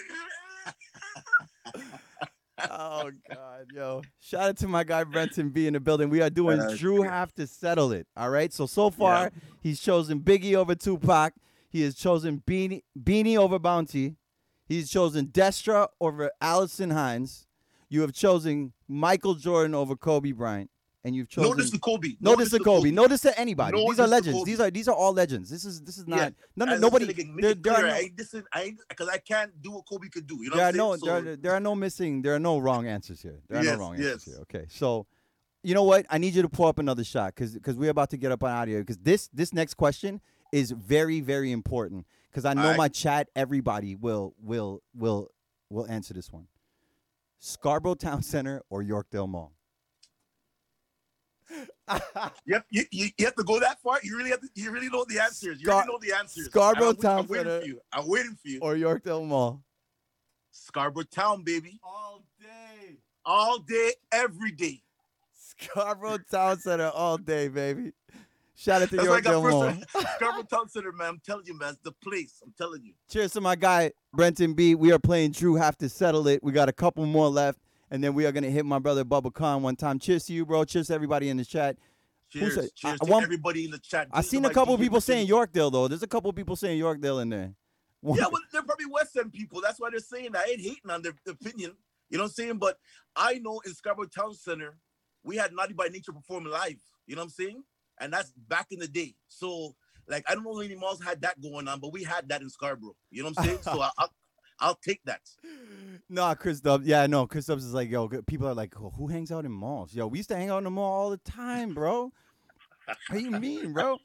I'm 1.75 1.81
oh 2.69 3.11
God, 3.29 3.65
yo! 3.73 4.01
Shout 4.19 4.41
out 4.49 4.57
to 4.57 4.67
my 4.67 4.83
guy 4.83 5.03
Brenton 5.03 5.49
B 5.49 5.65
in 5.67 5.73
the 5.73 5.79
building. 5.79 6.09
We 6.09 6.21
are 6.21 6.29
doing 6.29 6.59
Uh, 6.59 6.75
Drew 6.75 7.01
have 7.01 7.33
to 7.35 7.47
settle 7.47 7.91
it. 7.91 8.07
All 8.15 8.29
right. 8.29 8.53
So 8.53 8.65
so 8.65 8.89
far 8.91 9.31
he's 9.61 9.79
chosen 9.79 10.19
Biggie 10.19 10.53
over 10.55 10.75
Tupac. 10.75 11.33
He 11.69 11.81
has 11.81 11.95
chosen 11.95 12.43
Beenie 12.45 12.83
Beenie 13.01 13.37
over 13.37 13.57
Bounty. 13.59 14.17
He's 14.65 14.89
chosen 14.91 15.27
Destra 15.27 15.87
over 15.99 16.31
Alison 16.39 16.91
Hinds. 16.91 17.47
You 17.89 18.01
have 18.01 18.13
chosen 18.13 18.73
Michael 18.93 19.35
Jordan 19.35 19.73
over 19.75 19.95
Kobe 19.95 20.31
Bryant, 20.31 20.69
and 21.03 21.15
you've 21.15 21.27
chosen 21.27 21.49
no 21.51 21.55
diss 21.55 21.71
to 21.71 21.79
Kobe. 21.79 22.09
no 22.21 22.35
diss 22.35 22.51
to 22.51 22.59
Kobe. 22.59 22.91
No 22.91 23.07
diss 23.07 23.21
to 23.21 23.37
anybody. 23.39 23.77
No 23.77 23.89
these 23.89 23.99
are 23.99 24.07
legends. 24.07 24.37
Kobe. 24.39 24.49
These 24.51 24.59
are 24.59 24.71
these 24.71 24.87
are 24.87 24.95
all 24.95 25.11
legends. 25.13 25.49
This 25.49 25.65
is 25.65 25.81
this 25.81 25.97
is 25.97 26.05
Yeah. 26.07 26.15
not 26.15 26.33
none 26.55 26.69
of 26.69 26.79
nobody. 26.79 27.05
listen 27.05 27.19
again, 27.21 27.35
make 27.35 27.43
There, 27.43 27.55
there 27.55 27.73
are 27.73 27.87
no, 27.89 27.93
I 27.93 27.99
ain't 27.99 28.15
dissing, 28.15 28.43
I 28.53 28.73
because 28.87 29.09
I 29.09 29.17
can't 29.17 29.61
do 29.61 29.71
what 29.71 29.85
Kobe 29.87 30.07
could 30.09 30.27
do. 30.27 30.37
You 30.41 30.49
know 30.51 30.55
there 30.57 30.65
are 30.65 30.67
what 30.67 30.73
I'm 30.73 30.77
no 30.77 30.95
saying? 31.07 31.23
there, 31.25 31.33
So, 31.35 31.41
there 31.41 31.51
are 31.53 31.59
no 31.59 31.75
missing 31.75 32.21
there 32.21 32.35
are 32.35 32.39
no 32.39 32.59
wrong 32.59 32.87
answers 32.87 33.21
here. 33.21 33.41
There 33.49 33.59
are 33.59 33.63
Yes, 33.63 33.73
no 33.73 33.79
wrong 33.79 33.93
answers 33.95 34.05
yes. 34.05 34.23
here. 34.25 34.37
Okay, 34.43 34.65
so 34.69 35.07
you 35.63 35.73
know 35.73 35.83
what? 35.83 36.05
I 36.09 36.17
need 36.19 36.35
you 36.35 36.41
to 36.41 36.49
pull 36.49 36.67
up 36.67 36.77
another 36.79 37.03
shot 37.03 37.33
because 37.35 37.53
because 37.53 37.75
we're 37.77 37.89
about 37.91 38.09
to 38.11 38.17
get 38.17 38.31
up 38.31 38.43
on 38.43 38.51
audio 38.51 38.79
because 38.79 38.97
this 38.99 39.29
this 39.33 39.51
next 39.53 39.73
question 39.75 40.21
is 40.51 40.71
very 40.71 41.19
very 41.21 41.51
important 41.51 42.05
because 42.29 42.45
I 42.45 42.53
know 42.53 42.61
Alright. 42.61 42.77
my 42.77 42.87
chat 42.87 43.29
everybody 43.35 43.95
will 43.95 44.35
will 44.41 44.83
will 44.93 45.31
will 45.69 45.87
answer 45.89 46.13
this 46.13 46.31
one. 46.31 46.47
Scarborough 47.45 47.95
Town 47.95 48.23
Center 48.23 48.61
or 48.69 48.81
Yorkdale 48.81 49.27
Mall? 49.27 49.51
you, 52.45 52.53
have, 52.53 52.63
you, 52.69 52.83
you, 52.89 53.09
you 53.17 53.25
have 53.25 53.35
to 53.35 53.43
go 53.43 53.59
that 53.59 53.81
far. 53.81 53.99
You 54.01 54.17
really 54.17 54.29
have 54.29 54.39
to. 54.39 54.47
You 54.55 54.71
really 54.71 54.87
know 54.87 55.05
the 55.09 55.19
answers. 55.19 55.59
You 55.59 55.65
Scar- 55.65 55.81
really 55.81 55.93
know 55.93 55.99
the 56.01 56.17
answers. 56.17 56.45
Scarborough 56.45 56.91
I'm, 56.91 56.95
Town 56.95 57.19
I'm 57.19 57.27
waiting 57.27 57.45
Center. 57.47 57.59
for 57.59 57.67
you. 57.67 57.79
I'm 57.91 58.07
waiting 58.07 58.37
for 58.41 58.47
you. 58.47 58.59
or 58.61 58.75
Yorkdale 58.75 59.27
Mall? 59.27 59.61
Scarborough 60.51 61.03
Town, 61.03 61.43
baby. 61.43 61.81
All 61.83 62.23
day. 62.39 62.99
All 63.25 63.59
day, 63.59 63.91
every 64.13 64.51
day. 64.51 64.81
Scarborough 65.33 66.19
Town 66.31 66.57
Center 66.59 66.91
all 66.91 67.17
day, 67.17 67.49
baby. 67.49 67.91
Shout 68.63 68.81
out 68.81 68.89
to 68.91 68.95
That's 68.95 69.09
I 69.09 69.19
got 69.19 69.33
Yorkdale 69.33 69.83
Scarborough 70.15 70.43
Town 70.43 70.69
Center, 70.69 70.93
man. 70.93 71.09
I'm 71.09 71.21
telling 71.25 71.45
you, 71.45 71.59
man. 71.59 71.73
It's 71.73 71.81
the 71.83 71.91
place. 71.91 72.41
I'm 72.41 72.53
telling 72.57 72.81
you. 72.81 72.93
Cheers 73.09 73.33
to 73.33 73.41
my 73.41 73.57
guy 73.57 73.91
Brenton 74.13 74.53
B. 74.53 74.73
We 74.73 74.93
are 74.93 74.99
playing 74.99 75.31
Drew 75.31 75.55
Have 75.55 75.77
to 75.79 75.89
Settle 75.89 76.29
It. 76.29 76.41
We 76.41 76.53
got 76.53 76.69
a 76.69 76.71
couple 76.71 77.05
more 77.05 77.27
left, 77.27 77.59
and 77.91 78.01
then 78.01 78.13
we 78.13 78.25
are 78.25 78.31
gonna 78.31 78.49
hit 78.49 78.65
my 78.65 78.79
brother 78.79 79.03
Bubba 79.03 79.33
Khan 79.33 79.63
one 79.63 79.75
time. 79.75 79.99
Cheers 79.99 80.23
to 80.27 80.33
you, 80.33 80.45
bro. 80.45 80.63
Cheers 80.63 80.87
to 80.87 80.93
everybody 80.93 81.27
in 81.27 81.35
the 81.35 81.43
chat. 81.43 81.75
Cheers. 82.29 82.71
Cheers 82.73 82.99
I- 83.01 83.05
to 83.05 83.11
one- 83.11 83.23
everybody 83.23 83.65
in 83.65 83.71
the 83.71 83.79
chat. 83.79 84.07
I 84.13 84.21
These 84.21 84.27
are 84.27 84.29
seen 84.29 84.45
a 84.45 84.49
couple 84.49 84.77
people 84.77 85.01
saying. 85.01 85.27
Yorkdale 85.27 85.69
though. 85.69 85.89
There's 85.89 86.03
a 86.03 86.07
couple 86.07 86.31
people 86.31 86.55
saying 86.55 86.79
Yorkdale 86.79 87.21
in 87.21 87.29
there. 87.29 87.53
One- 87.99 88.17
Yeah, 88.17 88.27
well, 88.31 88.41
they're 88.53 88.63
probably 88.63 88.85
West 88.85 89.17
End 89.17 89.33
people. 89.33 89.59
That's 89.59 89.77
why 89.77 89.89
they're 89.89 89.99
saying 89.99 90.31
that. 90.31 90.45
I 90.47 90.51
ain't 90.51 90.61
hating 90.61 90.89
on 90.89 91.01
their 91.01 91.13
opinion. 91.27 91.75
You 92.09 92.17
know 92.17 92.23
what 92.23 92.29
I'm 92.29 92.33
saying? 92.33 92.57
But 92.59 92.79
I 93.13 93.39
know 93.39 93.59
in 93.65 93.73
Scarborough 93.73 94.07
Town 94.07 94.33
Center, 94.33 94.77
we 95.21 95.35
had 95.35 95.51
Naughty 95.53 95.73
by 95.73 95.89
Nature 95.89 96.13
performing 96.13 96.53
live. 96.53 96.79
You 97.07 97.17
know 97.17 97.23
what 97.23 97.25
I'm 97.25 97.29
saying? 97.31 97.63
And 97.99 98.11
that's 98.11 98.31
back 98.47 98.67
in 98.71 98.79
the 98.79 98.87
day. 98.87 99.15
So, 99.27 99.75
like, 100.07 100.23
I 100.27 100.33
don't 100.35 100.43
know 100.43 100.59
any 100.59 100.75
malls 100.75 101.01
had 101.01 101.21
that 101.21 101.41
going 101.41 101.67
on, 101.67 101.79
but 101.79 101.91
we 101.93 102.03
had 102.03 102.27
that 102.29 102.41
in 102.41 102.49
Scarborough. 102.49 102.95
You 103.11 103.23
know 103.23 103.29
what 103.29 103.39
I'm 103.39 103.45
saying? 103.45 103.59
so 103.61 103.81
I, 103.81 103.89
I'll, 103.97 104.13
I'll 104.59 104.75
take 104.75 105.01
that. 105.05 105.21
Nah, 106.09 106.35
Chris 106.35 106.59
Dubs. 106.59 106.85
Yeah, 106.87 107.05
no, 107.07 107.27
Chris 107.27 107.45
Dubs 107.45 107.63
is 107.63 107.73
like, 107.73 107.89
yo, 107.89 108.07
people 108.27 108.47
are 108.47 108.53
like, 108.53 108.73
who 108.75 109.07
hangs 109.07 109.31
out 109.31 109.45
in 109.45 109.51
malls? 109.51 109.93
Yo, 109.93 110.07
we 110.07 110.19
used 110.19 110.29
to 110.29 110.35
hang 110.35 110.49
out 110.49 110.59
in 110.59 110.63
the 110.65 110.71
mall 110.71 110.91
all 110.91 111.09
the 111.09 111.17
time, 111.17 111.73
bro. 111.73 112.11
What 113.09 113.17
do 113.17 113.19
you 113.19 113.31
mean, 113.31 113.73
bro? 113.73 113.97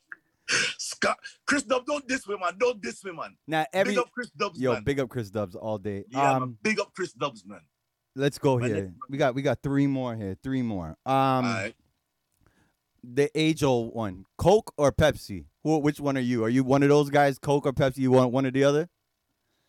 Scott, 0.79 1.18
Chris 1.46 1.62
Dubs, 1.62 1.85
don't 1.87 2.07
diss 2.09 2.27
me, 2.27 2.37
man. 2.40 2.55
Don't 2.59 2.81
diss 2.81 3.05
me, 3.05 3.12
man. 3.12 3.37
Now 3.46 3.66
every 3.72 3.92
big 3.92 3.98
up 3.98 4.11
Chris 4.12 4.31
Dubs, 4.31 4.61
yo, 4.61 4.72
man. 4.74 4.85
big 4.85 5.01
up 5.01 5.09
Chris 5.09 5.31
Dubs 5.31 5.55
all 5.55 5.79
day. 5.79 6.05
yeah, 6.09 6.33
um, 6.33 6.40
man. 6.40 6.57
Big 6.62 6.81
up 6.81 6.92
Chris 6.94 7.12
Dubs, 7.12 7.44
man. 7.44 7.61
let's 8.14 8.38
go 8.38 8.57
here. 8.57 8.92
We 9.11 9.18
got 9.18 9.35
we 9.35 9.42
got 9.42 9.62
three 9.62 9.87
more 9.87 10.16
here. 10.16 10.37
Three 10.42 10.62
more. 10.62 10.96
Um, 11.05 11.14
All 11.14 11.42
right. 11.42 11.74
The 13.02 13.30
age 13.38 13.62
old 13.62 13.94
one, 13.94 14.24
Coke 14.37 14.72
or 14.76 14.92
Pepsi? 14.92 15.46
Who, 15.62 15.78
which 15.78 16.00
one 16.00 16.16
are 16.16 16.20
you? 16.20 16.44
Are 16.44 16.48
you 16.48 16.64
one 16.64 16.82
of 16.82 16.88
those 16.88 17.11
guys, 17.11 17.38
Coke 17.38 17.66
or 17.66 17.72
Pepsi? 17.72 17.98
You 17.98 18.11
want 18.11 18.32
one 18.32 18.46
or 18.46 18.50
the 18.50 18.64
other? 18.64 18.88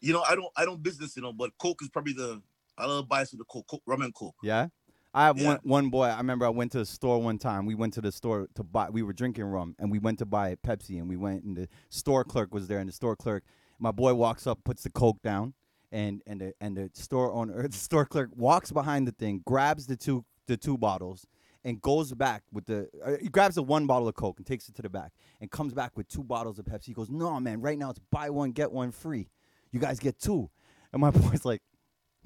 You 0.01 0.13
know, 0.13 0.23
I 0.27 0.35
don't, 0.35 0.47
I 0.55 0.65
don't 0.65 0.81
business, 0.81 1.15
you 1.15 1.21
know, 1.21 1.33
but 1.33 1.51
Coke 1.57 1.81
is 1.81 1.89
probably 1.89 2.13
the, 2.13 2.41
I 2.77 2.85
love 2.85 3.07
bias 3.09 3.31
with 3.31 3.39
the 3.39 3.45
Coke, 3.45 3.67
Coke, 3.67 3.81
rum 3.85 4.01
and 4.01 4.13
Coke. 4.13 4.35
Yeah. 4.41 4.67
I 5.13 5.25
have 5.25 5.39
Yeah. 5.39 5.47
one 5.47 5.59
one 5.63 5.89
boy. 5.89 6.05
I 6.05 6.17
remember 6.17 6.45
I 6.45 6.49
went 6.49 6.71
to 6.73 6.77
the 6.77 6.85
store 6.85 7.19
one 7.19 7.39
time. 7.39 7.65
We 7.65 7.73
went 7.73 7.93
to 7.95 8.01
the 8.01 8.11
store 8.11 8.47
to 8.53 8.63
buy. 8.63 8.91
We 8.91 9.01
were 9.01 9.11
drinking 9.11 9.45
rum, 9.45 9.75
and 9.79 9.89
we 9.91 9.97
went 9.97 10.19
to 10.19 10.25
buy 10.27 10.49
a 10.49 10.55
Pepsi. 10.55 10.99
And 10.99 11.09
we 11.09 11.17
went, 11.17 11.43
and 11.43 11.57
the 11.57 11.67
store 11.89 12.23
clerk 12.23 12.53
was 12.53 12.67
there. 12.67 12.77
And 12.77 12.87
the 12.87 12.93
store 12.93 13.15
clerk, 13.15 13.43
my 13.79 13.89
boy 13.91 14.13
walks 14.13 14.45
up, 14.45 14.63
puts 14.63 14.83
the 14.83 14.91
Coke 14.91 15.19
down, 15.23 15.55
and 15.91 16.21
and 16.27 16.39
the 16.41 16.53
and 16.61 16.77
the 16.77 16.91
store 16.93 17.33
owner, 17.33 17.67
the 17.67 17.75
store 17.75 18.05
clerk 18.05 18.29
walks 18.35 18.71
behind 18.71 19.07
the 19.07 19.11
thing, 19.11 19.41
grabs 19.47 19.87
the 19.87 19.95
two 19.97 20.25
the 20.45 20.57
two 20.57 20.77
bottles, 20.77 21.25
and 21.63 21.81
goes 21.81 22.13
back 22.13 22.43
with 22.51 22.65
the. 22.65 22.89
Uh, 23.05 23.13
he 23.21 23.27
grabs 23.29 23.55
the 23.55 23.63
one 23.63 23.87
bottle 23.87 24.07
of 24.07 24.15
Coke 24.15 24.37
and 24.37 24.45
takes 24.45 24.69
it 24.69 24.75
to 24.75 24.81
the 24.81 24.89
back, 24.89 25.11
and 25.41 25.49
comes 25.51 25.73
back 25.73 25.95
with 25.95 26.07
two 26.07 26.23
bottles 26.23 26.59
of 26.59 26.65
Pepsi. 26.65 26.85
He 26.85 26.93
goes, 26.93 27.09
"No, 27.09 27.39
man, 27.39 27.61
right 27.61 27.77
now 27.77 27.89
it's 27.89 27.99
buy 28.11 28.29
one 28.29 28.51
get 28.51 28.71
one 28.71 28.91
free. 28.91 29.29
You 29.71 29.79
guys 29.79 29.99
get 29.99 30.19
two. 30.19 30.49
And 30.91 31.01
my 31.01 31.11
boy's 31.11 31.45
like, 31.45 31.61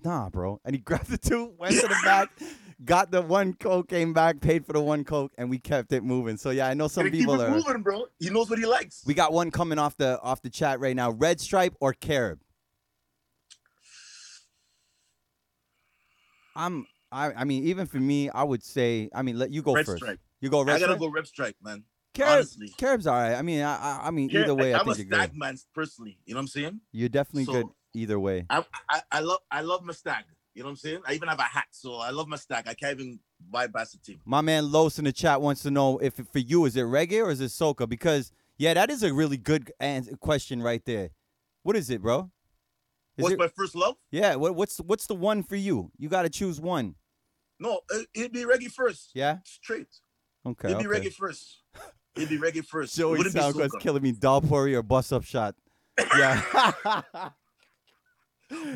nah, 0.03 0.29
bro. 0.29 0.59
And 0.65 0.75
he 0.75 0.81
grabbed 0.85 1.09
the 1.09 1.17
two, 1.17 1.53
went 1.57 1.75
to 1.75 1.81
the 1.81 1.99
back, 2.03 2.29
got 2.85 3.11
the 3.11 3.21
one 3.21 3.53
Coke, 3.53 3.89
came 3.89 4.13
back, 4.13 4.39
paid 4.39 4.65
for 4.65 4.73
the 4.73 4.81
one 4.81 5.03
Coke, 5.03 5.33
and 5.37 5.49
we 5.49 5.57
kept 5.59 5.91
it 5.91 6.03
moving. 6.03 6.37
So 6.37 6.49
yeah, 6.51 6.67
I 6.67 6.73
know 6.73 6.87
some 6.87 7.05
Gotta 7.05 7.17
people 7.17 7.35
keep 7.35 7.43
it 7.43 7.49
are. 7.49 7.55
moving, 7.55 7.81
bro. 7.81 8.05
He 8.19 8.29
knows 8.29 8.49
what 8.49 8.59
he 8.59 8.65
likes. 8.65 9.03
We 9.05 9.13
got 9.13 9.33
one 9.33 9.51
coming 9.51 9.79
off 9.79 9.97
the 9.97 10.19
off 10.21 10.41
the 10.41 10.49
chat 10.49 10.79
right 10.79 10.95
now. 10.95 11.11
Red 11.11 11.39
Stripe 11.41 11.75
or 11.79 11.93
Carib? 11.93 12.39
I'm. 16.55 16.85
I. 17.13 17.33
I 17.33 17.43
mean, 17.43 17.63
even 17.65 17.85
for 17.85 17.97
me, 17.99 18.29
I 18.29 18.43
would 18.43 18.63
say. 18.63 19.09
I 19.13 19.21
mean, 19.21 19.37
let 19.39 19.51
you 19.51 19.61
go 19.61 19.73
Red 19.75 19.85
first. 19.85 20.03
Stripe. 20.03 20.19
You 20.41 20.49
go 20.49 20.61
red 20.61 20.75
I 20.75 20.79
gotta 20.79 20.93
stripe. 20.93 20.99
go 20.99 21.07
Red 21.09 21.27
Stripe, 21.27 21.55
man. 21.63 21.83
Carib, 22.13 22.31
honestly. 22.33 22.69
Carib's 22.77 23.07
all 23.07 23.15
right. 23.15 23.35
I 23.35 23.41
mean, 23.41 23.61
I. 23.61 23.75
I, 23.75 24.07
I 24.07 24.11
mean, 24.11 24.29
Here, 24.29 24.41
either 24.43 24.55
way, 24.55 24.73
I 24.73 24.79
I'm 24.79 24.85
think 24.85 24.97
a 24.97 24.99
you're 25.01 25.09
good. 25.09 25.15
stag 25.15 25.35
man 25.37 25.57
personally. 25.73 26.17
You 26.25 26.33
know 26.33 26.39
what 26.39 26.41
I'm 26.43 26.47
saying? 26.47 26.81
You're 26.91 27.09
definitely 27.09 27.45
so 27.45 27.51
good. 27.53 27.65
either 27.95 28.19
way. 28.19 28.45
I, 28.49 28.63
I 28.89 29.01
I 29.11 29.19
love 29.21 29.39
I 29.51 29.61
love 29.61 29.83
my 29.83 29.93
stag. 29.93 30.25
You 30.55 30.61
know 30.61 30.67
what 30.67 30.71
I'm 30.71 30.75
saying? 30.77 30.99
I 31.07 31.13
even 31.13 31.29
have 31.29 31.39
a 31.39 31.43
hat, 31.43 31.65
so 31.71 31.95
I 31.95 32.11
love 32.11 32.27
my 32.27 32.35
stag. 32.37 32.67
I 32.67 32.75
can't 32.75 32.99
even 32.99 33.19
bypass 33.49 33.93
the 33.93 33.97
team. 33.97 34.19
My 34.25 34.41
man 34.41 34.71
Los 34.71 34.99
in 34.99 35.05
the 35.05 35.11
chat 35.11 35.41
wants 35.41 35.63
to 35.63 35.71
know 35.71 35.97
if 35.97 36.13
for 36.13 36.39
you 36.39 36.65
is 36.65 36.75
it 36.75 36.83
reggae 36.83 37.25
or 37.25 37.31
is 37.31 37.41
it 37.41 37.45
soca? 37.49 37.89
Because 37.89 38.31
yeah, 38.57 38.75
that 38.75 38.91
is 38.91 39.01
a 39.01 39.11
really 39.11 39.37
good 39.37 39.71
ans- 39.79 40.09
question 40.19 40.61
right 40.61 40.83
there. 40.85 41.09
What 41.63 41.75
is 41.75 41.89
it, 41.89 42.03
bro? 42.03 42.29
Is 43.17 43.23
What's 43.23 43.33
it- 43.33 43.39
my 43.39 43.47
first 43.47 43.73
love? 43.73 43.95
yeah, 44.11 44.35
what, 44.35 44.55
what's 44.55 44.77
what's 44.77 45.07
the 45.07 45.15
one 45.15 45.41
for 45.41 45.55
you? 45.55 45.91
You 45.97 46.07
got 46.09 46.21
to 46.23 46.29
choose 46.29 46.61
one. 46.61 46.93
No, 47.59 47.81
uh, 47.93 47.99
it, 47.99 48.07
it'd 48.15 48.31
be 48.33 48.43
reggae 48.43 48.71
first. 48.71 49.11
Yeah. 49.13 49.37
Straight. 49.43 49.87
Okay. 50.45 50.69
it'd 50.69 50.79
be 50.79 50.87
okay. 50.87 50.99
reggae 51.07 51.13
first. 51.13 51.61
It'd 52.15 52.29
be 52.29 52.37
reggae 52.37 52.65
first. 52.65 52.95
Joey 52.97 53.17
wouldn't 53.17 53.33
be 53.35 53.41
Soundquest 53.41 53.69
soca. 53.69 53.79
killing 53.79 54.03
me. 54.03 54.11
dhalpuri 54.11 54.75
or 54.75 54.83
bust 54.83 55.13
up 55.13 55.23
shot. 55.23 55.55
Yeah. 56.17 56.41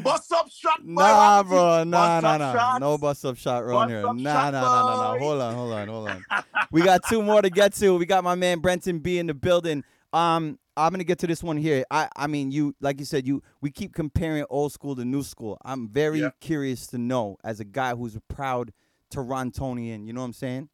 Bust 0.02 0.32
up 0.32 0.50
shot. 0.50 0.84
nah, 0.84 1.38
Ramsey. 1.38 1.50
bro. 1.50 1.84
Nah, 1.84 2.22
Bust 2.22 2.24
nah, 2.24 2.38
nah. 2.38 2.54
shots. 2.54 2.80
No 2.80 2.98
bust 2.98 3.26
up 3.26 3.38
shot 3.38 3.64
around 3.64 3.90
here. 3.90 4.02
Nah, 4.02 4.14
nah, 4.14 4.50
nah, 4.50 4.62
nah, 4.62 5.14
nah. 5.14 5.20
Hold 5.20 5.42
on, 5.42 5.54
hold 5.54 5.74
on, 5.74 5.88
hold 5.88 6.10
on. 6.10 6.24
we 6.72 6.82
got 6.82 7.02
two 7.08 7.22
more 7.22 7.42
to 7.42 7.50
get 7.50 7.74
to. 7.76 7.96
We 7.96 8.06
got 8.06 8.24
my 8.24 8.34
man 8.34 8.60
Brenton 8.60 9.00
B 9.00 9.20
in 9.20 9.28
the 9.28 9.34
building. 9.34 9.84
Um, 10.18 10.58
I'm 10.76 10.92
gonna 10.92 11.04
get 11.04 11.20
to 11.20 11.28
this 11.28 11.44
one 11.44 11.58
here. 11.58 11.84
I, 11.92 12.10
I 12.16 12.28
mean, 12.28 12.50
you, 12.52 12.76
like 12.82 13.00
you 13.00 13.06
said, 13.06 13.28
you, 13.28 13.44
we 13.62 13.70
keep 13.72 13.94
comparing 13.94 14.46
old 14.50 14.72
school 14.72 14.96
to 14.96 15.06
new 15.06 15.22
school. 15.24 15.58
I'm 15.64 15.88
very 15.90 16.22
Yeah. 16.22 16.30
curious 16.42 16.88
to 16.88 16.98
know, 16.98 17.38
as 17.44 17.60
a 17.60 17.66
guy 17.66 17.94
who's 17.96 18.16
a 18.16 18.22
proud 18.22 18.74
Torontonian, 19.14 20.06
you 20.08 20.14
know 20.14 20.22
what 20.22 20.28
I'm 20.28 20.34
saying? 20.34 20.70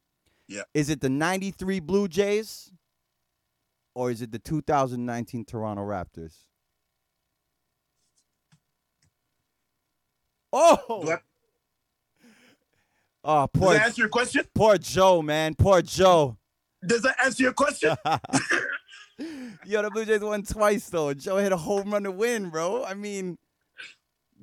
Yeah. 0.47 0.63
Is 0.73 0.89
it 0.89 1.01
the 1.01 1.09
'93 1.09 1.79
Blue 1.81 2.07
Jays, 2.07 2.71
or 3.95 4.11
is 4.11 4.21
it 4.21 4.31
the 4.31 4.39
2019 4.39 5.45
Toronto 5.45 5.81
Raptors? 5.83 6.35
Oh, 10.51 10.77
I- 11.09 11.19
oh, 13.23 13.47
Does 13.53 13.61
that 13.73 13.85
answer 13.87 14.01
your 14.01 14.09
question? 14.09 14.43
poor 14.53 14.77
Joe, 14.77 15.21
man, 15.21 15.55
poor 15.55 15.81
Joe. 15.81 16.37
Does 16.85 17.01
that 17.01 17.15
answer 17.23 17.43
your 17.43 17.53
question? 17.53 17.95
Yo, 19.65 19.81
the 19.81 19.89
Blue 19.91 20.05
Jays 20.05 20.21
won 20.21 20.43
twice 20.43 20.89
though. 20.89 21.13
Joe 21.13 21.37
hit 21.37 21.51
a 21.51 21.57
home 21.57 21.91
run 21.91 22.03
to 22.03 22.11
win, 22.11 22.49
bro. 22.49 22.83
I 22.83 22.93
mean, 22.93 23.37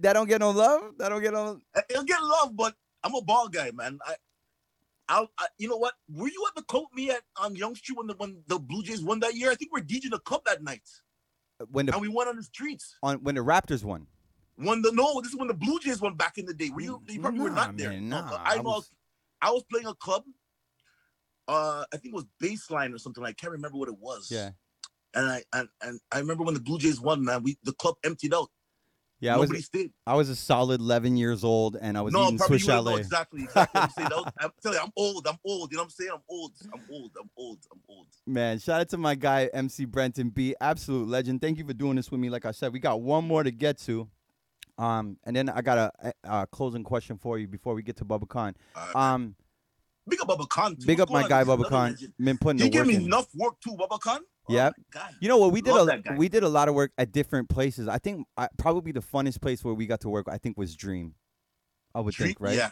that 0.00 0.14
don't 0.14 0.28
get 0.28 0.40
no 0.40 0.50
love. 0.50 0.92
That 0.98 1.10
don't 1.10 1.20
get 1.22 1.32
no. 1.32 1.58
It'll 1.88 2.04
get 2.04 2.22
love, 2.22 2.56
but 2.56 2.74
I'm 3.04 3.14
a 3.14 3.22
ball 3.22 3.48
guy, 3.48 3.70
man. 3.72 3.98
I, 4.06 4.14
I, 5.08 5.26
I 5.38 5.46
you 5.58 5.68
know 5.68 5.76
what? 5.76 5.94
Were 6.08 6.28
you 6.28 6.44
at 6.48 6.54
the 6.54 6.62
coat 6.62 6.86
me 6.94 7.10
at 7.10 7.22
on 7.36 7.54
Yonge 7.56 7.78
Street 7.78 7.98
when 7.98 8.06
the 8.06 8.14
when 8.14 8.42
the 8.46 8.58
Blue 8.58 8.82
Jays 8.82 9.02
won 9.02 9.20
that 9.20 9.34
year? 9.34 9.50
I 9.50 9.54
think 9.54 9.72
we're 9.72 9.80
DJing 9.82 10.10
the 10.10 10.20
cup 10.20 10.44
that 10.44 10.62
night, 10.62 10.88
When 11.70 11.86
the 11.86 11.92
and 11.92 12.00
we 12.00 12.08
went 12.08 12.28
on 12.28 12.36
the 12.36 12.42
streets. 12.42 12.96
on 13.02 13.16
when 13.22 13.34
the 13.34 13.40
Raptors 13.44 13.84
won. 13.84 14.06
When 14.56 14.82
the 14.82 14.92
no, 14.92 15.20
this 15.20 15.32
is 15.32 15.38
when 15.38 15.48
the 15.48 15.54
Blue 15.54 15.78
Jays 15.80 16.00
won 16.00 16.14
back 16.16 16.38
in 16.38 16.44
the 16.46 16.54
day. 16.54 16.70
Were 16.70 16.80
you? 16.82 17.02
You 17.08 17.20
probably 17.20 17.40
were 17.40 17.48
Nah, 17.50 17.66
not 17.66 17.76
there. 17.76 17.90
man, 17.90 18.08
No, 18.08 18.20
nah, 18.20 18.36
I 18.36 18.52
I 18.52 18.56
know. 18.56 18.62
was- 18.62 18.90
I 19.42 19.50
was 19.50 19.62
playing 19.70 19.86
a 19.86 19.94
club. 19.94 20.22
Uh, 21.48 21.82
I 21.92 21.96
think 21.96 22.14
it 22.14 22.16
was 22.16 22.26
baseline 22.42 22.94
or 22.94 22.98
something. 22.98 23.24
I 23.24 23.32
can't 23.32 23.50
remember 23.52 23.78
what 23.78 23.88
it 23.88 23.98
was. 23.98 24.30
Yeah, 24.30 24.50
And 25.14 25.26
I 25.28 25.42
and, 25.52 25.68
and 25.82 26.00
I 26.12 26.18
remember 26.18 26.44
when 26.44 26.54
the 26.54 26.60
Blue 26.60 26.78
Jays 26.78 27.00
won, 27.00 27.24
man. 27.24 27.42
We 27.42 27.58
the 27.64 27.72
club 27.72 27.96
emptied 28.04 28.32
out. 28.34 28.48
yeah. 29.20 29.34
I 29.34 29.38
was 29.38 29.48
Nobody 29.50 29.62
stayed. 29.62 29.92
I 30.06 30.14
was 30.14 30.28
a 30.28 30.36
solid 30.36 30.80
11 30.80 31.16
years 31.16 31.42
old, 31.44 31.76
and 31.80 31.98
I 31.98 32.00
was 32.00 32.12
no, 32.14 32.26
eating 32.26 32.38
probably 32.38 32.58
Swiss 32.58 32.68
you 32.68 32.72
Chalet. 32.74 33.00
exactly. 33.00 33.42
Exactly. 33.44 33.80
I'm, 33.80 33.90
saying, 33.90 34.08
was- 34.12 34.32
I'm 34.38 34.50
telling 34.62 34.78
you, 34.78 34.84
I'm 34.84 34.92
old. 34.96 35.26
I'm 35.26 35.38
old. 35.44 35.70
You 35.72 35.76
know 35.78 35.82
what 35.82 35.86
I'm 35.86 35.90
saying? 35.90 36.10
I'm 36.14 36.22
old. 36.28 36.52
I'm 36.72 36.80
old. 36.92 37.10
I'm 37.20 37.30
old. 37.36 37.58
I'm 37.72 37.80
old. 37.88 38.06
Man, 38.26 38.58
shout 38.60 38.80
out 38.80 38.88
to 38.90 38.98
my 38.98 39.14
guy 39.16 39.50
MC 39.52 39.84
Brenton 39.84 40.30
B, 40.30 40.54
absolute 40.60 41.08
legend. 41.08 41.40
Thank 41.40 41.58
you 41.58 41.64
for 41.66 41.74
doing 41.74 41.96
this 41.96 42.10
with 42.10 42.20
me. 42.20 42.30
Like 42.30 42.44
I 42.46 42.52
said, 42.52 42.72
we 42.72 42.78
got 42.78 43.00
one 43.02 43.24
more 43.26 43.42
to 43.42 43.50
get 43.50 43.78
to, 43.80 44.08
um, 44.78 45.16
and 45.24 45.34
then 45.34 45.48
I 45.48 45.60
got 45.60 45.76
a, 45.78 45.92
a, 46.24 46.42
a 46.42 46.46
closing 46.46 46.84
question 46.84 47.18
for 47.18 47.36
you 47.38 47.48
before 47.48 47.74
we 47.74 47.82
get 47.82 47.96
to 47.96 48.04
Bubba 48.04 48.28
Khan. 48.28 48.54
Um, 48.94 49.34
big 50.08 50.20
up 50.22 50.28
Bubba 50.28 50.48
Khan. 50.48 50.76
too. 50.76 50.86
big 50.86 50.98
What's 50.98 51.10
up 51.10 51.12
my 51.12 51.28
guy 51.28 51.44
Bubba 51.44 51.68
Khan. 51.68 51.90
legend. 51.90 52.14
Been 52.18 52.38
putting 52.38 52.58
He 52.58 52.64
the 52.64 52.70
gave 52.70 52.86
me 52.86 52.94
in. 52.96 53.02
enough 53.02 53.26
work 53.34 53.60
too, 53.60 53.76
Bubba 53.76 54.00
Khan. 54.00 54.20
Oh 54.50 54.54
Yep. 54.54 54.74
You 55.20 55.28
know 55.28 55.38
what? 55.38 55.52
We 55.52 55.60
did 55.62 55.72
Love 55.72 55.88
a 55.88 56.14
we 56.16 56.28
did 56.28 56.42
a 56.42 56.48
lot 56.48 56.68
of 56.68 56.74
work 56.74 56.92
at 56.98 57.12
different 57.12 57.48
places. 57.48 57.88
I 57.88 57.98
think 57.98 58.26
I, 58.36 58.48
probably 58.58 58.92
the 58.92 59.00
funnest 59.00 59.40
place 59.40 59.62
where 59.64 59.74
we 59.74 59.86
got 59.86 60.00
to 60.00 60.08
work, 60.08 60.26
I 60.28 60.38
think, 60.38 60.56
was 60.58 60.74
Dream. 60.74 61.14
I 61.94 62.00
would 62.00 62.14
think, 62.14 62.38
right? 62.40 62.56
Yeah. 62.56 62.70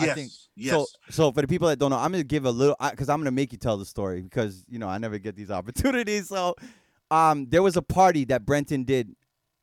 I 0.00 0.06
Yes. 0.06 0.14
think- 0.14 0.32
yes. 0.56 0.70
So, 0.72 0.86
so 1.10 1.32
for 1.32 1.42
the 1.42 1.48
people 1.48 1.68
that 1.68 1.78
don't 1.78 1.90
know, 1.90 1.98
I'm 1.98 2.10
gonna 2.12 2.24
give 2.24 2.44
a 2.46 2.50
little 2.50 2.76
because 2.90 3.08
I'm 3.08 3.18
gonna 3.20 3.30
make 3.30 3.52
you 3.52 3.58
tell 3.58 3.76
the 3.76 3.84
story 3.84 4.22
because 4.22 4.64
you 4.68 4.78
know 4.78 4.88
I 4.88 4.98
never 4.98 5.18
get 5.18 5.36
these 5.36 5.50
opportunities. 5.58 6.28
So, 6.28 6.54
um, 7.10 7.46
there 7.50 7.62
was 7.62 7.76
a 7.76 7.82
party 7.82 8.24
that 8.26 8.46
Brenton 8.46 8.84
did 8.84 9.14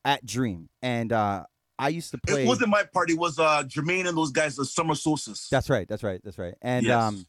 at 0.06 0.26
Dream, 0.26 0.70
and 0.82 1.12
uh, 1.12 1.46
I 1.80 1.90
used 1.90 2.12
to 2.12 2.20
play. 2.20 2.44
it 2.44 2.48
wasn't 2.48 2.70
my 2.70 2.84
party. 2.94 3.14
It 3.14 3.20
was 3.20 3.40
uh 3.40 3.64
Jermaine 3.64 4.08
and 4.08 4.16
those 4.16 4.32
guys, 4.32 4.56
the 4.56 4.66
summer 4.66 4.94
solstice. 4.96 5.48
That's 5.50 5.70
right. 5.70 5.88
That's 5.88 6.04
right. 6.04 6.22
That's 6.24 6.38
right. 6.38 6.54
And 6.62 6.86
Yes. 6.86 7.02
um, 7.02 7.26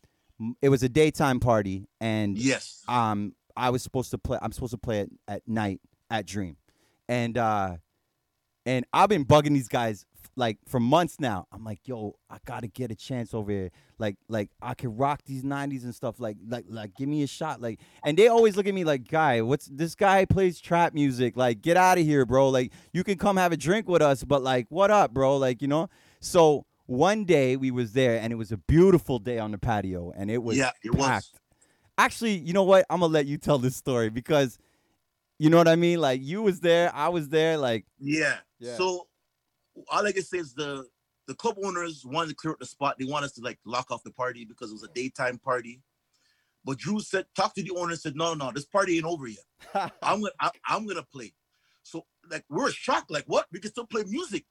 it 0.61 0.68
was 0.68 0.83
a 0.83 0.89
daytime 0.91 1.41
party, 1.41 1.87
and 2.01 2.37
yes. 2.37 2.83
um 2.89 3.35
I 3.57 3.70
was 3.70 3.82
supposed 3.82 4.11
to 4.12 4.18
play 4.18 4.38
I'm 4.40 4.53
supposed 4.53 4.72
to 4.72 4.78
play 4.78 5.00
it 5.00 5.11
at 5.28 5.46
night 5.46 5.80
at 6.11 6.26
Dream. 6.26 6.57
And 7.09 7.36
uh 7.38 7.76
and 8.64 8.86
I've 8.92 9.09
been 9.09 9.24
bugging 9.24 9.55
these 9.55 9.68
guys 9.68 10.07
like 10.36 10.59
for 10.66 10.80
months 10.80 11.16
now. 11.20 11.46
I'm 11.53 11.64
like, 11.64 11.80
yo, 11.84 12.14
I 12.30 12.38
gotta 12.44 12.68
get 12.68 12.90
a 12.90 12.94
chance 12.94 13.34
over 13.34 13.50
here. 13.50 13.70
Like, 13.98 14.16
like 14.28 14.50
I 14.61 14.74
can 14.74 14.96
rock 14.96 15.22
these 15.26 15.42
'90s 15.42 15.84
and 15.84 15.94
stuff. 15.94 16.20
Like, 16.20 16.36
like, 16.48 16.64
like, 16.68 16.94
give 16.94 17.09
me 17.09 17.22
a 17.22 17.26
shot. 17.26 17.61
Like, 17.61 17.80
and 18.05 18.16
they 18.16 18.28
always 18.28 18.57
look 18.57 18.66
at 18.66 18.74
me 18.74 18.84
like, 18.84 19.09
guy, 19.09 19.42
what's 19.42 19.66
this 19.66 19.94
guy 19.94 20.24
plays 20.24 20.61
trap 20.61 20.94
music? 20.94 21.36
Like, 21.36 21.61
get 21.61 21.76
out 21.76 21.98
of 21.98 22.05
here, 22.05 22.24
bro. 22.24 22.48
Like, 22.48 22.72
you 22.92 23.05
can 23.05 23.18
come 23.18 23.36
have 23.36 23.53
a 23.53 23.57
drink 23.57 23.88
with 23.88 24.03
us, 24.03 24.24
but 24.24 24.42
like, 24.42 24.66
what 24.70 24.90
up, 24.90 25.12
bro? 25.12 25.36
Like, 25.36 25.62
you 25.62 25.68
know. 25.68 25.88
So 26.20 26.66
one 26.86 27.24
day 27.24 27.57
we 27.57 27.70
was 27.70 27.92
there, 27.92 28.18
and 28.18 28.32
it 28.32 28.36
was 28.36 28.53
a 28.53 28.57
beautiful 28.57 29.18
day 29.18 29.38
on 29.38 29.50
the 29.50 29.59
patio, 29.59 30.12
and 30.16 30.30
it 30.30 30.42
was 30.42 30.57
yeah, 30.57 30.70
it 30.82 30.94
was. 30.94 31.32
Actually, 32.03 32.34
you 32.34 32.53
know 32.53 32.64
what? 32.64 32.84
I'm 32.90 32.98
gonna 32.98 33.12
let 33.12 33.26
you 33.26 33.38
tell 33.38 33.59
this 33.59 33.76
story 33.76 34.11
because 34.11 34.59
you 35.38 35.50
know 35.50 35.57
what 35.57 35.68
I 35.68 35.76
mean. 35.76 36.00
Like 36.00 36.20
you 36.20 36.42
was 36.42 36.59
there, 36.59 36.92
I 36.92 37.09
was 37.11 37.28
there. 37.28 37.57
Like 37.57 37.86
Yeah. 38.00 38.38
Yeah. 38.59 38.76
So 38.76 39.07
all 39.88 40.05
I 40.05 40.11
can 40.11 40.24
say 40.24 40.38
is 40.38 40.53
the 40.53 40.84
the 41.28 41.34
club 41.34 41.59
owners 41.62 42.05
wanted 42.05 42.30
to 42.30 42.34
clear 42.34 42.55
up 42.55 42.59
the 42.59 42.66
spot. 42.66 42.96
They 42.98 43.05
want 43.05 43.24
us 43.24 43.30
to 43.34 43.40
like 43.40 43.61
lock 43.64 43.92
off 43.92 44.03
the 44.03 44.11
party 44.11 44.44
because 44.44 44.70
it 44.70 44.74
was 44.74 44.82
a 44.82 44.88
daytime 44.88 45.38
party. 45.38 45.80
But 46.64 46.78
Drew 46.78 46.98
said, 46.98 47.26
talk 47.36 47.55
to 47.55 47.62
the 47.62 47.70
owner 47.70 47.90
and 47.90 48.00
said, 48.00 48.16
no, 48.16 48.34
no, 48.34 48.50
this 48.53 48.64
party 48.64 48.96
ain't 48.96 49.07
over 49.07 49.28
yet. 49.28 49.44
I'm 50.03 50.22
gonna 50.22 50.32
I, 50.40 50.50
I'm 50.66 50.88
gonna 50.88 51.05
play. 51.05 51.32
So 51.84 52.05
like 52.28 52.44
we're 52.50 52.72
shocked, 52.72 53.12
like 53.12 53.26
what? 53.26 53.46
We 53.53 53.61
can 53.61 53.70
still 53.70 53.86
play 53.86 54.03
music. 54.09 54.44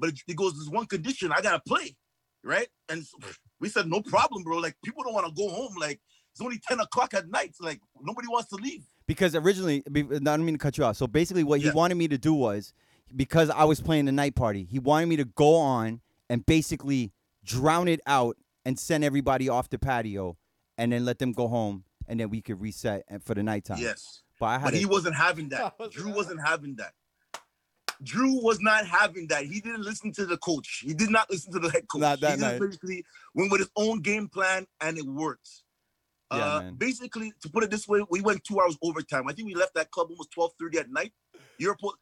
But 0.00 0.10
it, 0.10 0.20
it 0.26 0.36
goes, 0.36 0.54
there's 0.54 0.68
one 0.68 0.86
condition, 0.86 1.30
I 1.30 1.42
gotta 1.42 1.62
play. 1.64 1.96
Right? 2.42 2.66
And 2.88 3.06
so 3.06 3.18
we 3.60 3.68
said, 3.68 3.86
no 3.86 4.00
problem, 4.02 4.42
bro. 4.42 4.58
Like 4.58 4.74
people 4.84 5.04
don't 5.04 5.14
want 5.14 5.26
to 5.28 5.32
go 5.40 5.48
home. 5.48 5.76
Like 5.78 6.00
it's 6.32 6.40
only 6.40 6.58
10 6.66 6.80
o'clock 6.80 7.14
at 7.14 7.28
night. 7.28 7.54
Like 7.60 7.80
nobody 8.00 8.28
wants 8.28 8.48
to 8.50 8.56
leave. 8.56 8.84
because 9.06 9.34
originally, 9.34 9.82
I 9.94 10.00
don't 10.18 10.44
mean 10.44 10.54
to 10.54 10.58
cut 10.58 10.78
you 10.78 10.84
off. 10.84 10.96
So 10.96 11.06
basically, 11.06 11.44
what 11.44 11.60
Yeah. 11.60 11.70
he 11.70 11.76
wanted 11.76 11.96
me 11.96 12.08
to 12.08 12.18
do 12.18 12.32
was 12.34 12.72
because 13.14 13.50
I 13.50 13.64
was 13.64 13.80
playing 13.80 14.06
the 14.06 14.12
night 14.12 14.34
party, 14.34 14.64
he 14.64 14.78
wanted 14.78 15.06
me 15.06 15.16
to 15.16 15.24
go 15.24 15.56
on 15.56 16.00
and 16.30 16.44
basically 16.46 17.12
drown 17.44 17.88
it 17.88 18.00
out 18.06 18.36
and 18.64 18.78
send 18.78 19.04
everybody 19.04 19.48
off 19.48 19.68
the 19.68 19.78
patio, 19.78 20.38
and 20.78 20.92
then 20.92 21.04
let 21.04 21.18
them 21.18 21.32
go 21.32 21.48
home, 21.48 21.84
and 22.06 22.18
then 22.20 22.30
we 22.30 22.40
could 22.40 22.60
reset 22.60 23.02
and 23.08 23.22
for 23.22 23.34
the 23.34 23.42
nighttime. 23.42 23.78
Yes. 23.78 24.22
but 24.40 24.46
I 24.46 24.52
had 24.54 24.62
But 24.64 24.70
to- 24.70 24.78
he 24.78 24.86
wasn't 24.86 25.16
having 25.16 25.48
that. 25.50 25.74
Wasn't 25.78 25.92
Drew 25.94 26.04
having 26.04 26.16
wasn't 26.16 26.40
having 26.46 26.76
that. 26.76 26.92
Drew 28.02 28.42
was 28.42 28.58
not 28.60 28.84
having 28.86 29.28
that. 29.28 29.44
He 29.44 29.60
didn't 29.60 29.82
listen 29.82 30.10
to 30.14 30.26
the 30.26 30.36
coach. 30.38 30.82
He 30.84 30.92
did 30.94 31.10
not 31.10 31.30
listen 31.30 31.52
to 31.52 31.58
the 31.60 31.70
head 31.70 31.86
coach. 31.88 32.00
Not 32.00 32.20
that 32.20 32.32
he 32.36 32.40
just 32.40 32.52
night. 32.52 32.60
basically 32.60 33.04
went 33.34 33.52
with 33.52 33.60
his 33.60 33.70
own 33.76 34.00
game 34.00 34.28
plan 34.28 34.66
and 34.80 34.98
it 34.98 35.06
worked. 35.06 35.48
Yeah, 36.32 36.44
uh, 36.44 36.70
basically, 36.72 37.32
to 37.42 37.48
put 37.48 37.64
it 37.64 37.70
this 37.70 37.86
way, 37.88 38.04
we 38.10 38.20
went 38.20 38.42
two 38.44 38.60
hours 38.60 38.76
overtime. 38.82 39.28
I 39.28 39.32
think 39.32 39.46
we 39.46 39.54
left 39.54 39.74
that 39.74 39.90
club 39.90 40.08
almost 40.10 40.30
12:30 40.32 40.78
at 40.78 40.90
night. 40.90 41.12
You're 41.58 41.76
po- 41.76 41.94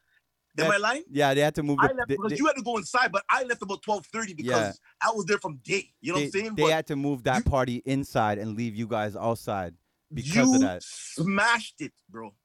Am 0.57 0.65
That- 0.67 0.71
I 0.73 0.77
lying? 0.77 1.03
yeah, 1.09 1.33
they 1.33 1.39
had 1.41 1.55
to 1.55 1.63
move. 1.63 1.77
I 1.79 1.87
The, 1.87 1.93
left 1.93 2.09
they, 2.09 2.15
because 2.17 2.31
they- 2.31 2.37
you 2.37 2.45
had 2.45 2.55
to 2.57 2.61
go 2.61 2.75
inside, 2.77 3.11
but 3.13 3.23
I 3.29 3.43
left 3.43 3.61
about 3.61 3.81
12:30 3.83 4.33
because 4.35 4.75
Yeah. 5.01 5.09
I 5.09 5.11
was 5.11 5.25
there 5.25 5.37
from 5.39 5.57
day. 5.63 5.93
You 6.01 6.11
know 6.11 6.19
they- 6.19 6.25
what 6.25 6.35
I'm 6.35 6.41
saying? 6.41 6.55
they 6.55 6.63
But 6.63 6.71
had 6.71 6.87
to 6.87 6.95
move 6.97 7.23
that 7.23 7.37
you- 7.45 7.49
party 7.51 7.81
inside 7.85 8.37
and 8.37 8.55
leave 8.57 8.75
you 8.75 8.85
guys 8.87 9.15
outside 9.15 9.75
because 10.13 10.35
you 10.35 10.55
of 10.55 10.61
that. 10.61 10.83
smashed 10.83 11.79
it, 11.79 11.93
bro. 12.09 12.35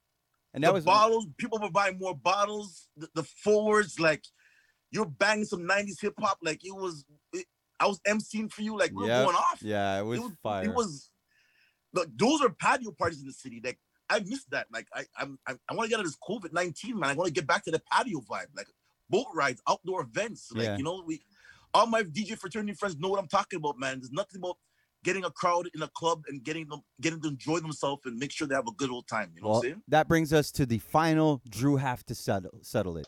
And 0.54 0.62
that 0.62 0.68
the 0.68 0.74
was 0.74 0.84
bottles. 0.84 1.26
People 1.36 1.58
were 1.58 1.70
buying 1.70 1.98
more 1.98 2.14
bottles. 2.16 2.88
The, 2.96 3.08
the 3.14 3.24
forwards, 3.24 3.98
like 3.98 4.24
you're 4.92 5.04
banging 5.04 5.44
some 5.44 5.62
'90s 5.66 6.00
hip 6.00 6.14
hop. 6.20 6.38
Like 6.42 6.64
it 6.64 6.74
was. 6.74 7.04
It, 7.32 7.46
I 7.80 7.86
was 7.88 7.98
emceeing 8.08 8.50
for 8.52 8.62
you. 8.62 8.78
Like 8.78 8.92
we 8.92 9.06
Yep. 9.08 9.24
going 9.24 9.36
off. 9.36 9.58
yeah, 9.62 9.98
it 9.98 10.04
was, 10.04 10.18
it 10.20 10.22
was 10.22 10.32
fire. 10.42 10.64
It 10.64 10.72
was. 10.74 11.10
Look, 11.96 12.08
those 12.16 12.40
are 12.42 12.50
patio 12.50 12.92
parties 12.92 13.20
in 13.20 13.26
the 13.26 13.32
city. 13.32 13.60
Like 13.64 13.78
I 14.08 14.20
missed 14.20 14.50
that. 14.50 14.66
Like 14.72 14.86
I, 14.94 15.04
I'm, 15.18 15.38
I'm 15.46 15.58
I 15.68 15.74
want 15.74 15.86
to 15.86 15.90
get 15.90 15.98
out 15.98 16.04
of 16.04 16.10
this 16.12 16.18
COVID 16.28 16.52
nineteen, 16.52 16.98
man. 17.00 17.10
I 17.10 17.14
want 17.14 17.26
to 17.26 17.32
get 17.32 17.46
back 17.46 17.64
to 17.64 17.70
the 17.70 17.82
patio 17.90 18.20
vibe, 18.20 18.46
like 18.56 18.68
boat 19.10 19.26
rides, 19.34 19.60
outdoor 19.68 20.02
events. 20.02 20.52
Like 20.52 20.66
Yeah. 20.66 20.76
you 20.76 20.84
know, 20.84 21.02
we 21.06 21.22
all 21.74 21.86
my 21.86 22.02
DJ 22.02 22.38
fraternity 22.38 22.74
friends 22.74 22.96
know 22.98 23.08
what 23.08 23.18
I'm 23.18 23.28
talking 23.28 23.56
about, 23.58 23.78
man. 23.78 23.98
There's 24.00 24.12
nothing 24.12 24.38
about 24.40 24.56
getting 25.04 25.24
a 25.24 25.30
crowd 25.30 25.68
in 25.74 25.82
a 25.82 25.88
club 25.88 26.22
and 26.28 26.42
getting 26.42 26.68
them 26.68 26.82
getting 27.00 27.20
to 27.22 27.28
enjoy 27.28 27.60
themselves 27.60 28.02
and 28.04 28.18
make 28.18 28.30
sure 28.30 28.46
they 28.46 28.54
have 28.54 28.68
a 28.68 28.72
good 28.72 28.90
old 28.90 29.08
time. 29.08 29.32
You 29.34 29.42
know 29.42 29.48
well, 29.48 29.56
what 29.58 29.64
I'm 29.66 29.70
saying? 29.72 29.82
that 29.88 30.06
brings 30.08 30.32
us 30.32 30.50
to 30.52 30.66
the 30.66 30.78
final. 30.78 31.40
Drew 31.48 31.76
have 31.76 32.04
to 32.06 32.14
settle 32.14 32.50
settle 32.62 32.96
it. 32.98 33.06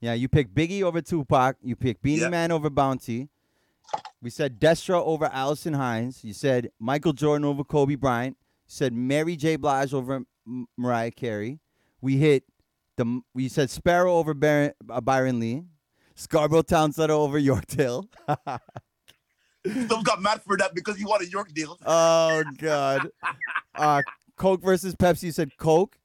Yeah, 0.00 0.14
you 0.14 0.28
pick 0.28 0.54
Biggie 0.54 0.82
over 0.82 1.00
Tupac. 1.00 1.56
You 1.62 1.74
pick 1.76 2.00
Beenie 2.02 2.20
Yeah. 2.22 2.28
Man 2.28 2.52
over 2.52 2.70
Bounty. 2.70 3.28
We 4.20 4.30
said 4.30 4.58
Destra 4.60 5.00
over 5.04 5.26
Alison 5.26 5.74
Hinds. 5.74 6.24
You 6.24 6.32
said 6.32 6.70
Michael 6.80 7.12
Jordan 7.12 7.44
over 7.44 7.62
Kobe 7.64 7.94
Bryant. 7.94 8.36
You 8.66 8.70
said 8.72 8.92
Mary 8.92 9.36
J. 9.36 9.56
Blige 9.56 9.94
over 9.94 10.24
M- 10.46 10.66
Mariah 10.76 11.10
Carey. 11.12 11.60
We 12.00 12.16
hit 12.16 12.44
the. 12.96 13.20
We 13.34 13.48
said 13.48 13.70
Sparrow 13.70 14.14
over 14.14 14.34
Byron, 14.34 14.72
uh, 14.90 15.00
Byron 15.00 15.38
Lee. 15.40 15.62
Scarborough 16.16 16.62
Town 16.62 16.92
Center 16.92 17.12
over 17.14 17.38
Yorkdale. 17.40 18.08
Some 19.88 20.02
got 20.02 20.20
mad 20.22 20.42
for 20.42 20.56
that 20.56 20.74
because 20.74 20.96
he 20.96 21.04
wanted 21.04 21.30
Yorkdale. 21.30 21.76
oh 21.86 22.42
God. 22.58 23.08
Uh, 23.74 24.02
Coke 24.36 24.60
versus 24.60 24.96
Pepsi. 24.96 25.24
You 25.24 25.30
said 25.30 25.56
Coke. 25.56 25.96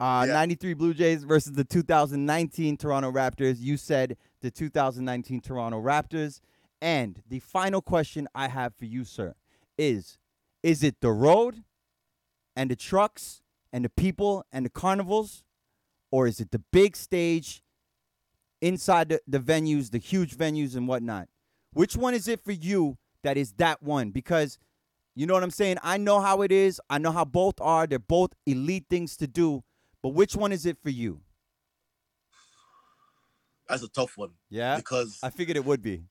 Uh, 0.00 0.24
Yeah. 0.26 0.32
93 0.32 0.72
Blue 0.72 0.94
Jays 0.94 1.24
versus 1.24 1.52
the 1.52 1.64
2019 1.64 2.78
Toronto 2.78 3.12
Raptors. 3.12 3.56
You 3.60 3.76
said 3.76 4.16
the 4.40 4.50
2019 4.50 5.42
Toronto 5.42 5.78
Raptors. 5.82 6.40
And 6.80 7.22
the 7.28 7.40
final 7.40 7.82
question 7.82 8.28
I 8.34 8.48
have 8.48 8.74
for 8.74 8.84
you, 8.84 9.04
sir, 9.04 9.34
is 9.76 10.18
is 10.62 10.82
it 10.82 11.00
the 11.00 11.10
road 11.10 11.64
and 12.56 12.70
the 12.70 12.76
trucks 12.76 13.42
and 13.72 13.84
the 13.84 13.88
people 13.90 14.44
and 14.52 14.64
the 14.64 14.70
carnivals? 14.70 15.44
Or 16.10 16.26
is 16.26 16.40
it 16.40 16.50
the 16.52 16.62
big 16.72 16.96
stage 16.96 17.62
inside 18.62 19.10
the, 19.10 19.20
the 19.26 19.38
venues, 19.38 19.90
the 19.90 19.98
huge 19.98 20.36
venues 20.36 20.74
and 20.74 20.88
whatnot? 20.88 21.28
Which 21.72 21.96
one 21.96 22.14
is 22.14 22.28
it 22.28 22.40
for 22.42 22.52
you 22.52 22.96
that 23.22 23.36
is 23.36 23.52
that 23.54 23.82
one? 23.82 24.10
Because 24.10 24.58
you 25.14 25.26
know 25.26 25.34
what 25.34 25.42
I'm 25.42 25.50
saying? 25.50 25.76
I 25.82 25.96
know 25.98 26.20
how 26.20 26.42
it 26.42 26.52
is. 26.52 26.80
I 26.88 26.98
know 26.98 27.10
how 27.10 27.24
both 27.24 27.60
are. 27.60 27.86
They're 27.86 27.98
both 27.98 28.30
elite 28.46 28.86
things 28.88 29.16
to 29.18 29.26
do. 29.26 29.64
But 30.02 30.10
which 30.10 30.34
one 30.36 30.52
is 30.52 30.64
it 30.64 30.78
for 30.82 30.90
you? 30.90 31.20
That's 33.68 33.82
a 33.82 33.88
tough 33.88 34.16
one 34.16 34.30
Yeah. 34.48 34.76
because 34.76 35.18
I 35.22 35.30
figured 35.30 35.56
it 35.56 35.64
would 35.64 35.82
be. 35.82 36.04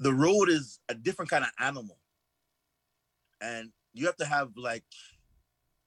The 0.00 0.12
road 0.12 0.48
is 0.48 0.80
a 0.88 0.94
different 0.94 1.30
kind 1.30 1.44
of 1.44 1.50
animal, 1.58 1.98
and 3.40 3.70
you 3.92 4.06
have 4.06 4.16
to 4.16 4.24
have 4.24 4.50
like 4.56 4.84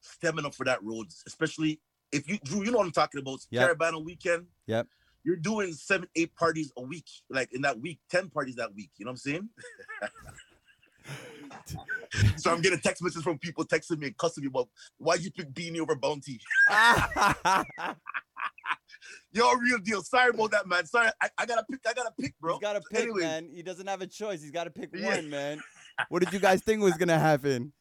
stamina 0.01 0.51
for 0.51 0.65
that 0.65 0.83
road, 0.83 1.07
especially 1.25 1.79
if 2.11 2.27
you 2.27 2.37
Drew. 2.43 2.63
You 2.63 2.71
know 2.71 2.79
what 2.79 2.85
I'm 2.85 2.91
talking 2.91 3.21
about? 3.21 3.39
Yep. 3.49 3.77
Caribana 3.77 4.03
weekend. 4.03 4.47
Yep. 4.67 4.87
You're 5.23 5.35
doing 5.35 5.73
seven, 5.73 6.07
eight 6.15 6.35
parties 6.35 6.71
a 6.77 6.81
week, 6.81 7.07
like 7.29 7.53
in 7.53 7.61
that 7.61 7.79
week, 7.79 7.99
ten 8.09 8.29
parties 8.29 8.55
that 8.55 8.73
week. 8.73 8.89
You 8.97 9.05
know 9.05 9.11
what 9.11 9.21
I'm 9.25 9.47
saying? 9.47 9.49
so 12.37 12.51
I'm 12.51 12.61
getting 12.61 12.79
text 12.79 13.03
messages 13.03 13.23
from 13.23 13.37
people 13.37 13.65
texting 13.65 13.99
me 13.99 14.07
and 14.07 14.17
cussing 14.17 14.43
me 14.43 14.47
about 14.47 14.69
why'd 14.97 15.21
you 15.21 15.31
pick 15.31 15.53
Beenie 15.53 15.79
over 15.79 15.95
Bounty? 15.95 16.39
Yo, 19.33 19.51
real 19.53 19.79
deal. 19.79 20.01
Sorry 20.01 20.29
about 20.29 20.51
that, 20.51 20.67
man. 20.67 20.85
Sorry, 20.85 21.09
I, 21.21 21.29
I 21.37 21.45
gotta 21.45 21.63
pick. 21.69 21.79
I 21.87 21.93
gotta 21.93 22.13
pick, 22.19 22.33
bro. 22.39 22.53
He's 22.53 22.61
got 22.61 22.73
to 22.73 22.81
pick, 22.81 23.15
man. 23.15 23.49
He 23.53 23.63
doesn't 23.63 23.87
have 23.87 24.01
a 24.01 24.07
choice. 24.07 24.41
He's 24.41 24.51
got 24.51 24.65
to 24.65 24.71
pick 24.71 24.89
Yeah. 24.93 25.15
one, 25.15 25.29
man. 25.29 25.61
What 26.09 26.23
did 26.23 26.33
you 26.33 26.39
guys 26.39 26.61
think 26.61 26.81
was 26.81 26.95
gonna 26.95 27.19
happen? 27.19 27.73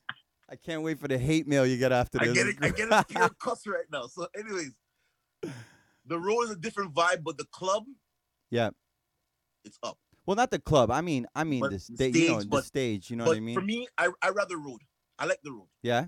I 0.50 0.56
can't 0.56 0.82
wait 0.82 0.98
for 0.98 1.08
the 1.08 1.16
hate 1.16 1.46
mail 1.46 1.64
you 1.64 1.78
get 1.78 1.92
after 1.92 2.18
this. 2.18 2.30
I 2.30 2.34
get 2.34 2.46
it. 2.48 2.56
I 2.60 2.68
get 2.70 2.88
it. 2.90 3.08
Pure 3.08 3.30
cuss 3.38 3.66
right 3.66 3.84
now. 3.90 4.08
So, 4.08 4.26
anyways, 4.36 4.74
the 6.04 6.18
road 6.18 6.42
is 6.42 6.50
a 6.50 6.56
different 6.56 6.92
vibe, 6.92 7.22
but 7.22 7.38
the 7.38 7.46
club, 7.52 7.84
yeah. 8.50 8.70
it's 9.64 9.78
up. 9.82 9.96
Well, 10.26 10.34
not 10.36 10.50
the 10.50 10.58
club. 10.58 10.90
I 10.90 11.00
mean, 11.00 11.26
I 11.34 11.44
mean 11.44 11.60
But 11.60 11.70
the 11.70 11.76
the 11.76 11.94
stage. 11.94 12.16
You 12.16 12.28
know, 12.28 12.40
stage, 12.40 12.50
the 12.50 12.62
stage. 12.62 13.10
You 13.10 13.16
know 13.16 13.24
but 13.24 13.30
what 13.30 13.36
I 13.36 13.40
mean? 13.40 13.54
for 13.54 13.62
me, 13.62 13.88
I 13.96 14.08
I 14.20 14.30
rather 14.30 14.58
road. 14.58 14.80
I 15.18 15.26
like 15.26 15.40
the 15.42 15.52
road. 15.52 15.68
Yeah, 15.82 16.06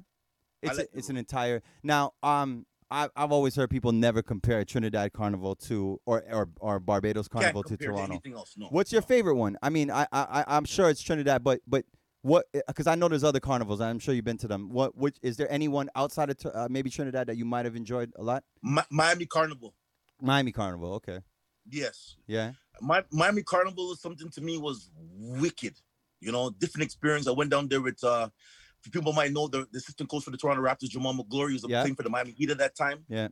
it's 0.60 0.78
like 0.78 0.88
a, 0.92 0.98
it's 0.98 1.08
an 1.08 1.16
entire. 1.16 1.62
Now, 1.82 2.12
um, 2.22 2.66
I 2.92 3.08
I've 3.16 3.32
always 3.32 3.56
heard 3.56 3.70
people 3.70 3.90
never 3.92 4.22
compare 4.22 4.64
Trinidad 4.64 5.12
Carnival 5.12 5.56
to 5.56 6.00
or 6.04 6.22
or, 6.30 6.48
or 6.60 6.78
Barbados 6.78 7.26
Carnival 7.26 7.62
to 7.64 7.76
Toronto. 7.76 8.04
anything 8.04 8.34
else. 8.34 8.54
No. 8.56 8.66
What's 8.68 8.92
your 8.92 9.00
no. 9.00 9.06
favorite 9.06 9.36
one? 9.36 9.56
I 9.62 9.70
mean, 9.70 9.90
I 9.90 10.06
I 10.12 10.44
I'm 10.46 10.64
sure 10.64 10.90
it's 10.90 11.02
Trinidad, 11.02 11.42
but 11.42 11.60
but 11.66 11.84
what? 12.20 12.46
Because 12.52 12.86
I 12.86 12.94
know 12.94 13.08
there's 13.08 13.24
other 13.24 13.40
carnivals. 13.40 13.80
I'm 13.80 13.98
sure 13.98 14.14
you've 14.14 14.24
been 14.24 14.38
to 14.38 14.48
them. 14.48 14.68
What? 14.68 14.96
Which 14.96 15.16
is 15.22 15.36
there 15.36 15.50
anyone 15.50 15.88
outside 15.96 16.30
of 16.30 16.36
uh, 16.54 16.68
maybe 16.70 16.90
Trinidad 16.90 17.26
that 17.28 17.36
you 17.36 17.44
might 17.44 17.64
have 17.64 17.76
enjoyed 17.76 18.12
a 18.16 18.22
lot? 18.22 18.44
Mi- 18.62 18.82
Miami 18.90 19.26
Carnival? 19.26 19.74
Miami 20.20 20.52
Carnival. 20.52 20.94
Okay. 20.94 21.20
Yes. 21.68 22.16
Yeah. 22.26 22.52
My 22.80 23.02
Miami 23.10 23.42
Carnival 23.42 23.92
is 23.92 24.00
something 24.00 24.28
to 24.30 24.40
me 24.40 24.58
was 24.58 24.90
wicked. 24.96 25.74
You 26.20 26.30
know, 26.30 26.50
different 26.50 26.84
experience. 26.84 27.26
I 27.26 27.32
went 27.32 27.50
down 27.50 27.68
there 27.68 27.80
with 27.80 28.02
uh 28.04 28.28
people 28.90 29.12
might 29.12 29.32
know 29.32 29.48
the, 29.48 29.66
the 29.70 29.78
assistant 29.78 30.08
coach 30.10 30.24
for 30.24 30.30
the 30.30 30.36
Toronto 30.36 30.62
Raptors, 30.62 30.90
Jamaal 30.90 31.16
Magloire, 31.16 31.52
was 31.52 31.64
Yeah. 31.68 31.82
playing 31.82 31.94
for 31.96 32.02
the 32.02 32.10
Miami 32.10 32.32
Heat 32.32 32.50
at 32.50 32.58
that 32.58 32.74
time. 32.74 33.04
Yeah. 33.08 33.28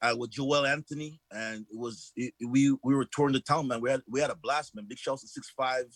Uh, 0.00 0.14
with 0.16 0.30
Joel 0.30 0.64
Anthony, 0.64 1.20
and 1.32 1.66
it 1.70 1.76
was 1.76 2.12
it, 2.14 2.32
we 2.46 2.70
we 2.84 2.94
were 2.94 3.04
touring 3.04 3.32
the 3.32 3.40
town, 3.40 3.66
man. 3.66 3.80
We 3.80 3.90
had 3.90 4.00
we 4.08 4.20
had 4.20 4.30
a 4.30 4.36
blast, 4.36 4.74
man. 4.76 4.86
Big 4.88 4.96
shouts 4.98 5.22
to 5.22 5.28
six 5.28 5.50
five, 5.56 5.86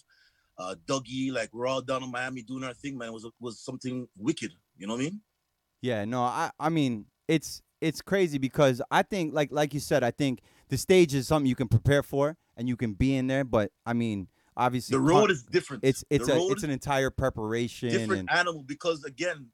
uh, 0.59 0.75
Dougie, 0.87 1.33
like 1.33 1.51
we're 1.53 1.69
all 1.69 1.81
down 1.83 2.03
in 2.03 2.11
Miami 2.11 2.43
doing 2.43 2.65
our 2.65 2.75
thing, 2.75 2.99
man. 2.99 3.09
It 3.09 3.13
was 3.13 3.31
was 3.39 3.61
something 3.61 4.09
wicked. 4.19 4.53
You 4.77 4.89
know 4.89 4.95
what 4.95 5.03
I 5.03 5.05
mean? 5.05 5.21
Yeah, 5.83 6.05
no, 6.05 6.23
I 6.23 6.51
I 6.59 6.69
mean 6.69 7.07
it's 7.29 7.63
it's 7.81 8.03
crazy 8.03 8.39
because 8.39 8.83
I 8.91 9.03
think 9.03 9.35
like 9.35 9.53
like 9.53 9.73
you 9.73 9.79
said, 9.79 10.03
I 10.03 10.11
think 10.11 10.41
the 10.69 10.79
stage 10.79 11.15
is 11.15 11.29
something 11.29 11.47
you 11.49 11.55
can 11.55 11.69
prepare 11.69 12.03
for 12.03 12.37
and 12.57 12.69
you 12.69 12.77
can 12.77 12.95
be 12.95 13.15
in 13.15 13.29
there, 13.29 13.45
but 13.45 13.71
I 13.87 13.93
mean 13.93 14.27
obviously 14.57 14.95
The 14.95 15.01
road 15.01 15.31
is 15.31 15.43
different. 15.43 15.85
it's 15.85 16.05
it's 16.11 16.27
the 16.27 16.35
a 16.35 16.51
it's 16.51 16.63
an 16.63 16.71
entire 16.71 17.11
preparation 17.11 17.91
different 17.91 18.21
and 18.21 18.31
animal 18.31 18.63
because 18.63 19.05
again, 19.05 19.49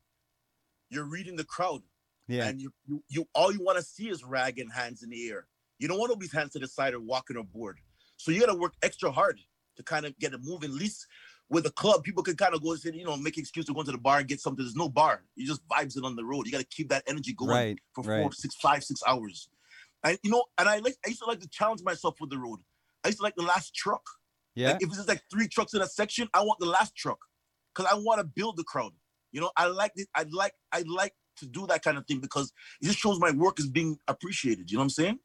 you're 0.90 1.04
reading 1.04 1.36
the 1.36 1.44
crowd. 1.44 1.82
yeah 2.26 2.48
and 2.48 2.60
you, 2.60 2.72
you, 2.86 3.02
you 3.08 3.28
all 3.34 3.52
you 3.52 3.62
want 3.62 3.78
to 3.78 3.84
see 3.84 4.08
is 4.08 4.24
rag 4.24 4.58
and 4.58 4.72
hands 4.72 5.02
in 5.02 5.10
the 5.10 5.28
air. 5.30 5.46
You 5.78 5.88
don't 5.88 5.98
want 5.98 6.12
to 6.12 6.18
be 6.18 6.28
hands 6.28 6.52
to 6.52 6.58
the 6.58 6.66
side 6.66 6.94
or 6.94 7.00
walking 7.00 7.36
or 7.36 7.44
board. 7.44 7.78
So 8.16 8.32
you 8.32 8.40
got 8.40 8.52
to 8.52 8.58
work 8.58 8.74
extra 8.82 9.10
hard 9.12 9.38
to 9.76 9.82
kind 9.82 10.04
of 10.04 10.18
get 10.18 10.34
it 10.34 10.40
moving. 10.42 10.70
At 10.70 10.76
least 10.76 11.06
with 11.48 11.66
a 11.66 11.70
club, 11.70 12.02
people 12.02 12.22
can 12.22 12.36
kind 12.36 12.54
of 12.54 12.62
go 12.62 12.72
and 12.72 12.80
say, 12.80 12.90
you 12.92 13.04
know, 13.04 13.16
make 13.16 13.38
excuse 13.38 13.64
to 13.66 13.72
go 13.72 13.80
into 13.80 13.92
the 13.92 13.98
bar 13.98 14.18
and 14.18 14.28
get 14.28 14.40
something. 14.40 14.64
There's 14.64 14.76
no 14.76 14.88
bar. 14.88 15.22
You 15.36 15.46
just 15.46 15.66
vibes 15.68 15.96
it 15.96 16.04
on 16.04 16.16
the 16.16 16.24
road. 16.24 16.46
You 16.46 16.52
got 16.52 16.60
to 16.60 16.66
keep 16.66 16.88
that 16.90 17.04
energy 17.06 17.32
going 17.32 17.50
right 17.50 17.78
for 17.94 18.02
right. 18.02 18.22
four, 18.22 18.32
six, 18.32 18.54
five, 18.56 18.84
six 18.84 19.00
hours. 19.06 19.48
And 20.04 20.18
you 20.22 20.30
know, 20.30 20.44
and 20.58 20.68
I 20.68 20.78
like 20.78 20.96
I 21.04 21.08
used 21.08 21.20
to 21.20 21.26
like 21.26 21.40
to 21.40 21.48
challenge 21.48 21.82
myself 21.82 22.16
with 22.20 22.30
the 22.30 22.38
road. 22.38 22.60
I 23.04 23.08
used 23.08 23.18
to 23.18 23.24
like 23.24 23.36
the 23.36 23.42
last 23.42 23.74
truck. 23.74 24.02
Yeah 24.58 24.72
Like 24.72 24.82
if 24.82 24.88
it's 24.88 25.08
like 25.08 25.22
three 25.30 25.48
trucks 25.48 25.74
in 25.74 25.82
a 25.82 25.86
section, 25.86 26.28
I 26.34 26.40
want 26.42 26.58
the 26.60 26.66
last 26.66 26.94
truck 26.94 27.18
because 27.74 27.90
I 27.90 27.96
want 27.96 28.20
to 28.20 28.24
build 28.24 28.56
the 28.56 28.64
crowd. 28.64 28.92
You 29.32 29.40
know, 29.40 29.50
I 29.56 29.66
like 29.66 29.92
it. 29.96 30.08
I 30.14 30.24
like 30.30 30.52
I 30.72 30.84
like 30.86 31.14
to 31.36 31.46
do 31.46 31.66
that 31.68 31.82
kind 31.82 31.98
of 31.98 32.06
thing 32.06 32.20
because 32.20 32.52
it 32.80 32.86
just 32.86 32.98
shows 32.98 33.18
my 33.20 33.30
work 33.30 33.60
is 33.60 33.68
being 33.68 33.98
appreciated. 34.08 34.70
You 34.70 34.76
know 34.76 34.80
what 34.80 34.84
I'm 34.84 34.90
saying? 34.90 35.18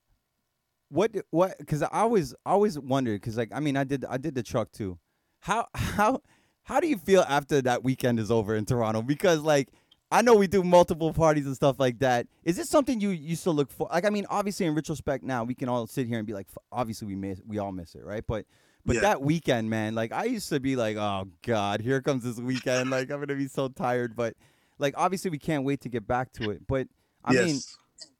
what 0.93 1.11
what 1.31 1.57
because 1.57 1.81
i 1.81 1.89
always 1.91 2.35
always 2.45 2.77
wondered 2.77 3.19
because 3.19 3.35
like 3.35 3.49
i 3.51 3.59
mean 3.59 3.75
i 3.75 3.83
did 3.83 4.05
i 4.05 4.17
did 4.17 4.35
the 4.35 4.43
truck 4.43 4.71
too 4.71 4.97
how 5.39 5.65
how 5.73 6.21
how 6.63 6.79
do 6.79 6.87
you 6.87 6.97
feel 6.97 7.25
after 7.27 7.61
that 7.61 7.83
weekend 7.83 8.19
is 8.19 8.29
over 8.29 8.55
in 8.55 8.63
toronto 8.63 9.01
because 9.01 9.39
like 9.39 9.69
i 10.11 10.21
know 10.21 10.35
we 10.35 10.45
do 10.45 10.63
multiple 10.63 11.11
parties 11.11 11.47
and 11.47 11.55
stuff 11.55 11.79
like 11.79 11.97
that 11.97 12.27
is 12.43 12.57
this 12.57 12.69
something 12.69 13.01
you 13.01 13.09
used 13.09 13.43
to 13.43 13.49
look 13.49 13.71
for 13.71 13.89
like 13.91 14.05
i 14.05 14.09
mean 14.11 14.25
obviously 14.29 14.67
in 14.67 14.75
retrospect 14.75 15.23
now 15.23 15.43
we 15.43 15.55
can 15.55 15.67
all 15.67 15.87
sit 15.87 16.05
here 16.05 16.19
and 16.19 16.27
be 16.27 16.33
like 16.33 16.47
obviously 16.71 17.07
we 17.07 17.15
miss 17.15 17.41
we 17.47 17.57
all 17.57 17.71
miss 17.71 17.95
it 17.95 18.05
right 18.05 18.25
but 18.27 18.45
but 18.85 18.95
Yeah. 18.95 19.01
that 19.01 19.21
weekend 19.21 19.69
man 19.69 19.95
like 19.95 20.11
i 20.11 20.25
used 20.25 20.49
to 20.49 20.59
be 20.59 20.75
like 20.75 20.97
oh 20.97 21.27
god 21.41 21.81
here 21.81 22.01
comes 22.01 22.23
this 22.23 22.37
weekend 22.37 22.89
like 22.89 23.09
i'm 23.11 23.19
gonna 23.19 23.35
be 23.35 23.47
so 23.47 23.67
tired 23.69 24.15
but 24.15 24.35
like 24.79 24.93
obviously 24.97 25.31
we 25.31 25.39
can't 25.39 25.63
wait 25.63 25.81
to 25.81 25.89
get 25.89 26.07
back 26.07 26.31
to 26.33 26.51
it 26.51 26.67
but 26.67 26.87
i 27.23 27.33
mean 27.33 27.59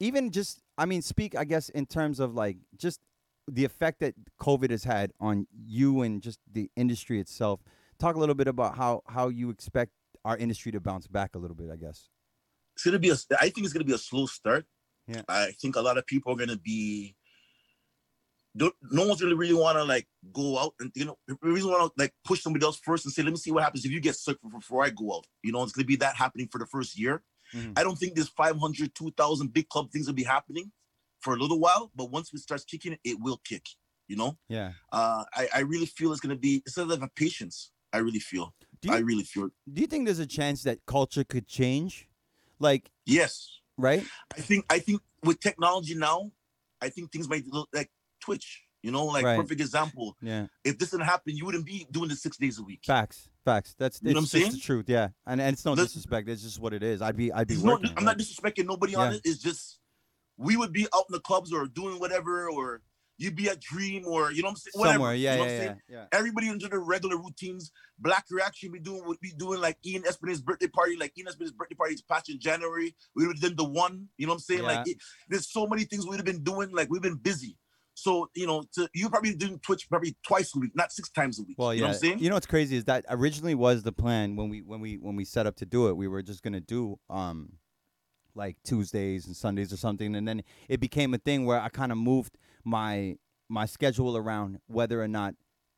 even 0.00 0.30
just 0.30 0.60
I 0.76 0.86
mean, 0.86 1.02
speak 1.02 1.36
I 1.36 1.44
guess 1.44 1.68
in 1.68 1.86
terms 1.86 2.20
of 2.20 2.34
like 2.34 2.56
just 2.76 3.00
the 3.46 3.64
effect 3.64 4.00
that 4.00 4.14
COVID 4.40 4.70
has 4.70 4.84
had 4.84 5.12
on 5.20 5.46
you 5.64 6.02
and 6.02 6.22
just 6.22 6.40
the 6.50 6.70
industry 6.76 7.20
itself. 7.20 7.60
Talk 7.98 8.16
a 8.16 8.18
little 8.18 8.34
bit 8.34 8.48
about 8.48 8.76
how 8.76 9.02
how 9.06 9.28
you 9.28 9.50
expect 9.50 9.92
our 10.24 10.36
industry 10.36 10.72
to 10.72 10.80
bounce 10.80 11.06
back 11.06 11.36
a 11.36 11.38
little 11.38 11.54
bit. 11.54 11.70
I 11.72 11.76
guess. 11.76 12.08
it's 12.74 12.84
gonna 12.84 12.98
be 12.98 13.10
a. 13.10 13.16
I 13.40 13.50
think 13.50 13.64
it's 13.64 13.72
gonna 13.72 13.84
be 13.84 13.92
a 13.92 13.98
slow 13.98 14.26
start. 14.26 14.64
Yeah. 15.06 15.22
I 15.28 15.52
think 15.60 15.76
a 15.76 15.80
lot 15.80 15.98
of 15.98 16.06
people 16.06 16.32
are 16.32 16.36
gonna 16.36 16.56
be. 16.56 17.14
Don't, 18.56 18.74
no 18.82 19.06
one's 19.06 19.20
really 19.20 19.34
really 19.34 19.54
want 19.54 19.76
to 19.78 19.84
like 19.84 20.06
go 20.32 20.58
out 20.58 20.74
and 20.78 20.92
you 20.94 21.04
know 21.04 21.16
really 21.42 21.68
want 21.68 21.92
to 21.92 22.02
like 22.02 22.12
push 22.24 22.40
somebody 22.40 22.64
else 22.64 22.78
first 22.84 23.04
and 23.04 23.12
say 23.12 23.22
let 23.22 23.32
me 23.32 23.36
see 23.36 23.50
what 23.50 23.64
happens 23.64 23.84
if 23.84 23.90
you 23.90 24.00
get 24.00 24.14
sick 24.14 24.36
before 24.52 24.84
I 24.84 24.90
go 24.90 25.14
out. 25.16 25.26
You 25.42 25.50
know 25.52 25.62
it's 25.64 25.72
gonna 25.72 25.86
be 25.86 25.96
that 25.96 26.14
happening 26.14 26.48
for 26.50 26.58
the 26.58 26.66
first 26.66 26.96
year. 26.98 27.22
Mhm. 27.52 27.76
I 27.76 27.82
don't 27.82 27.96
think 27.96 28.14
this 28.14 28.28
500, 28.28 28.94
2,000 28.94 29.52
big 29.52 29.68
club 29.68 29.90
things 29.90 30.06
will 30.06 30.14
be 30.14 30.22
happening 30.24 30.70
for 31.20 31.34
a 31.34 31.36
little 31.38 31.58
while, 31.58 31.90
but 31.96 32.10
once 32.10 32.32
it 32.32 32.38
starts 32.38 32.64
kicking, 32.64 32.96
it 33.04 33.18
will 33.20 33.40
kick. 33.44 33.66
You 34.06 34.16
know, 34.16 34.38
Yeah. 34.48 34.72
uh, 34.92 35.24
I, 35.34 35.48
I 35.54 35.60
really 35.60 35.86
feel 35.86 36.12
it's 36.12 36.20
gonna 36.20 36.36
be 36.36 36.62
it's 36.66 36.76
like 36.76 37.00
a 37.00 37.08
patience. 37.16 37.72
I 37.92 37.98
really 37.98 38.18
feel. 38.18 38.54
You 38.82 38.92
I 38.92 38.98
really 38.98 39.24
feel. 39.24 39.48
do 39.72 39.80
you 39.80 39.86
think 39.86 40.04
there's 40.04 40.18
a 40.18 40.26
chance 40.26 40.62
that 40.64 40.84
culture 40.86 41.24
could 41.24 41.46
change? 41.48 42.08
Like, 42.58 42.90
Yes, 43.06 43.48
right? 43.78 44.04
I 44.36 44.40
think 44.40 44.64
I 44.68 44.78
think 44.78 45.00
with 45.22 45.40
technology 45.40 45.94
now, 45.94 46.30
I 46.80 46.90
think 46.90 47.10
things 47.10 47.28
might 47.28 47.46
look 47.46 47.68
like 47.72 47.90
Twitch. 48.24 48.62
You 48.82 48.90
know, 48.90 49.06
like 49.06 49.24
Right. 49.24 49.40
perfect 49.40 49.62
example. 49.62 50.14
Yeah. 50.20 50.46
If 50.62 50.78
this 50.78 50.90
didn't 50.90 51.06
happen, 51.06 51.34
you 51.34 51.46
wouldn't 51.46 51.64
be 51.64 51.86
doing 51.90 52.08
this 52.10 52.22
six 52.22 52.36
days 52.36 52.58
a 52.58 52.62
week. 52.62 52.80
Facts. 52.84 53.30
Facts. 53.42 53.74
That's 53.78 53.98
You 54.02 54.08
know 54.12 54.20
what 54.20 54.34
I'm 54.34 54.40
just 54.40 54.52
the 54.52 54.60
truth. 54.60 54.84
Yeah. 54.88 55.08
And 55.26 55.40
and 55.40 55.54
it's 55.54 55.64
no 55.64 55.74
disrespect. 55.74 56.28
It's 56.28 56.42
just 56.42 56.60
what 56.60 56.74
it 56.74 56.82
is. 56.82 57.00
I'd 57.00 57.16
be 57.16 57.32
I'd 57.32 57.46
be 57.48 57.54
It's 57.54 57.62
no- 57.62 57.80
I'm 57.96 58.04
not 58.04 58.18
disrespecting 58.18 58.66
nobody 58.66 58.94
on 58.94 59.14
it. 59.14 59.22
It's 59.24 59.38
just 59.38 59.80
we 60.36 60.56
would 60.56 60.72
be 60.72 60.86
out 60.94 61.04
in 61.08 61.12
the 61.12 61.20
clubs 61.20 61.50
or 61.52 61.66
doing 61.66 61.98
whatever, 61.98 62.50
or 62.50 62.82
you'd 63.16 63.36
be 63.36 63.48
at 63.48 63.60
Dream 63.60 64.04
or 64.06 64.32
you 64.32 64.42
know 64.42 64.48
what 64.48 64.50
I'm 64.50 64.56
saying? 64.56 64.72
Whatever, 64.74 64.94
Somewhere, 64.96 65.14
yeah, 65.14 65.32
you 65.34 65.38
know 65.38 65.46
yeah, 65.46 65.62
yeah, 65.62 65.74
yeah. 65.88 66.04
Everybody 66.12 66.48
into 66.48 66.68
their 66.68 66.80
regular 66.80 67.16
routines. 67.16 67.70
Black 67.98 68.26
Reaction 68.30 68.70
be 68.72 68.80
doing 68.80 69.02
would 69.06 69.20
be 69.20 69.32
doing 69.38 69.60
like 69.62 69.78
Ian 69.86 70.02
Espinet's 70.02 70.42
birthday 70.42 70.66
party, 70.66 70.96
like 70.98 71.16
Ian 71.16 71.28
Espinet's 71.28 71.52
birthday 71.52 71.76
party 71.76 71.94
is 71.94 72.02
past 72.02 72.28
in 72.28 72.38
January. 72.38 72.94
We 73.14 73.26
would 73.26 73.36
have 73.36 73.42
done 73.42 73.56
the 73.56 73.70
one, 73.70 74.08
you 74.18 74.26
know 74.26 74.32
what 74.32 74.36
I'm 74.36 74.40
saying? 74.40 74.62
Like 74.64 74.88
it, 74.88 74.98
there's 75.30 75.50
so 75.50 75.66
many 75.66 75.84
things 75.84 76.06
we'd 76.06 76.16
have 76.16 76.26
been 76.26 76.42
doing, 76.42 76.70
like 76.72 76.90
we've 76.90 77.00
been 77.00 77.16
busy. 77.16 77.56
So, 77.94 78.28
you 78.34 78.46
know, 78.46 78.64
to, 78.74 78.88
you 78.92 79.08
probably 79.08 79.34
doing 79.34 79.58
Twitch 79.60 79.88
probably 79.88 80.16
twice 80.26 80.54
a 80.54 80.58
week, 80.58 80.72
not 80.74 80.92
six 80.92 81.10
times 81.10 81.38
a 81.38 81.44
week. 81.44 81.56
Well, 81.58 81.72
you 81.72 81.80
yeah. 81.80 81.86
know 81.86 81.88
what 81.88 81.94
I'm 81.94 82.00
saying? 82.00 82.18
You 82.18 82.28
know 82.28 82.36
what's 82.36 82.46
crazy 82.46 82.76
is 82.76 82.84
that 82.84 83.04
originally 83.08 83.54
was 83.54 83.82
the 83.82 83.92
plan 83.92 84.36
when 84.36 84.48
we 84.48 84.62
when 84.62 84.80
we 84.80 84.96
when 84.96 85.16
we 85.16 85.24
set 85.24 85.46
up 85.46 85.56
to 85.56 85.66
do 85.66 85.88
it. 85.88 85.96
We 85.96 86.08
were 86.08 86.22
just 86.22 86.42
gonna 86.42 86.60
do 86.60 86.98
um 87.08 87.54
like 88.34 88.56
Tuesdays 88.64 89.26
and 89.26 89.36
Sundays 89.36 89.72
or 89.72 89.76
something, 89.76 90.16
and 90.16 90.26
then 90.26 90.42
it 90.68 90.80
became 90.80 91.14
a 91.14 91.18
thing 91.18 91.46
where 91.46 91.60
I 91.60 91.68
kind 91.68 91.92
of 91.92 91.98
moved 91.98 92.36
my 92.64 93.16
my 93.48 93.66
schedule 93.66 94.16
around 94.16 94.58
whether 94.66 95.02
or 95.02 95.08
not 95.08 95.34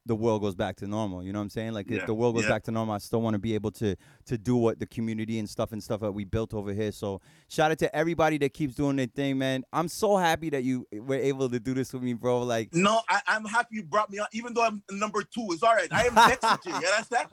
the 0.06 0.14
world 0.14 0.42
goes 0.42 0.54
back 0.54 0.76
to 0.76 0.86
normal. 0.86 1.22
You 1.22 1.32
know 1.32 1.40
what 1.40 1.44
I'm 1.44 1.50
saying? 1.50 1.72
Like 1.72 1.90
if 1.90 2.06
the 2.06 2.14
world 2.14 2.36
goes 2.36 2.44
yeah. 2.44 2.50
back 2.50 2.62
to 2.64 2.70
normal, 2.70 2.94
I 2.94 2.98
still 2.98 3.20
want 3.20 3.34
to 3.34 3.38
be 3.38 3.54
able 3.54 3.72
to 3.72 3.96
to 4.26 4.38
do 4.38 4.56
what 4.56 4.78
the 4.78 4.86
community 4.86 5.38
and 5.38 5.48
stuff 5.48 5.72
and 5.72 5.82
stuff 5.82 6.00
that 6.00 6.12
we 6.12 6.24
built 6.24 6.54
over 6.54 6.72
here. 6.72 6.92
So 6.92 7.20
shout 7.48 7.70
out 7.70 7.78
to 7.78 7.94
everybody 7.94 8.38
that 8.38 8.54
keeps 8.54 8.74
doing 8.74 8.96
their 8.96 9.06
thing, 9.06 9.38
man. 9.38 9.64
I'm 9.72 9.88
so 9.88 10.16
happy 10.16 10.50
that 10.50 10.62
you 10.62 10.86
eh, 10.92 10.98
were 11.00 11.16
able 11.16 11.48
to 11.50 11.60
do 11.60 11.74
this 11.74 11.92
with 11.92 12.02
me, 12.02 12.14
bro. 12.14 12.42
Like 12.42 12.72
No, 12.72 13.00
I, 13.08 13.20
I'm 13.26 13.44
happy 13.44 13.76
you 13.76 13.82
brought 13.82 14.10
me 14.10 14.18
on, 14.18 14.26
even 14.32 14.54
though 14.54 14.64
I'm 14.64 14.82
number 14.90 15.22
two. 15.22 15.48
It's 15.50 15.62
all 15.62 15.74
right. 15.74 15.92
I 15.92 16.04
am 16.04 16.14
vexed 16.14 16.42
with 16.42 16.66
you. 16.66 16.72
You 16.72 16.88
understand? 16.88 17.28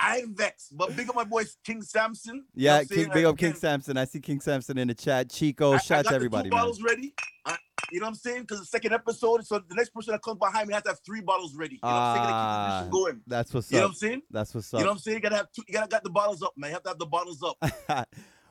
I 0.00 0.18
am 0.18 0.34
vexed. 0.34 0.76
But 0.76 0.94
big 0.96 1.08
up 1.08 1.14
my 1.16 1.24
boy 1.24 1.44
King 1.64 1.82
Samson. 1.82 2.44
you 2.54 2.68
know 2.68 2.74
Yeah, 2.78 2.84
King, 2.84 3.10
big 3.12 3.24
up 3.24 3.36
King 3.36 3.54
Samson. 3.54 3.96
I 3.96 4.04
see 4.04 4.20
King 4.20 4.40
Samson 4.40 4.78
in 4.78 4.88
the 4.88 4.94
chat. 4.94 5.30
Chico, 5.30 5.72
I- 5.72 5.74
I 5.74 5.78
shout 5.78 5.98
out 5.98 6.04
got 6.04 6.10
to 6.10 6.16
everybody, 6.16 6.48
the 6.48 6.50
two 6.50 6.56
man. 6.56 6.60
bottles 6.64 6.82
ready. 6.82 7.14
I, 7.46 7.56
you 7.90 8.00
know 8.00 8.04
what 8.06 8.10
I'm 8.10 8.14
saying? 8.16 8.42
Because 8.42 8.60
the 8.60 8.66
second 8.66 8.92
episode, 8.92 9.46
so 9.46 9.58
the 9.58 9.74
next 9.74 9.90
person 9.94 10.12
that 10.12 10.22
comes 10.22 10.38
behind 10.38 10.68
me 10.68 10.74
has 10.74 10.82
to 10.84 10.90
have 10.90 11.00
three 11.04 11.20
bottles 11.22 11.54
ready. 11.56 11.76
You 11.76 11.80
know 11.82 11.88
what 11.94 12.00
I'm 12.00 12.14
saying? 12.16 12.26
Gotta 12.26 12.34
keep 12.34 12.80
the 12.80 12.86
Ah, 12.86 12.88
going. 12.90 13.20
That's 13.26 13.54
what's 13.54 13.72
You 13.72 13.78
know 13.78 13.84
up. 13.84 13.88
what 13.88 13.90
I'm 13.90 13.96
saying? 13.96 14.22
That's 14.30 14.54
what's 14.54 14.74
up. 14.74 14.78
You 14.80 14.84
know 14.84 14.90
what 14.90 14.94
I'm 14.96 14.98
saying? 15.00 15.14
You 15.16 15.20
gotta 15.22 15.36
have 15.36 15.52
two, 15.52 15.62
you 15.66 15.74
gotta 15.74 15.88
got 15.88 16.04
the 16.04 16.10
bottles 16.10 16.42
up, 16.42 16.52
man. 16.56 16.70
You 16.70 16.74
have 16.74 16.82
to 16.84 16.88
have 16.90 16.98
the 16.98 17.06
bottles 17.06 17.42
up. 17.42 17.56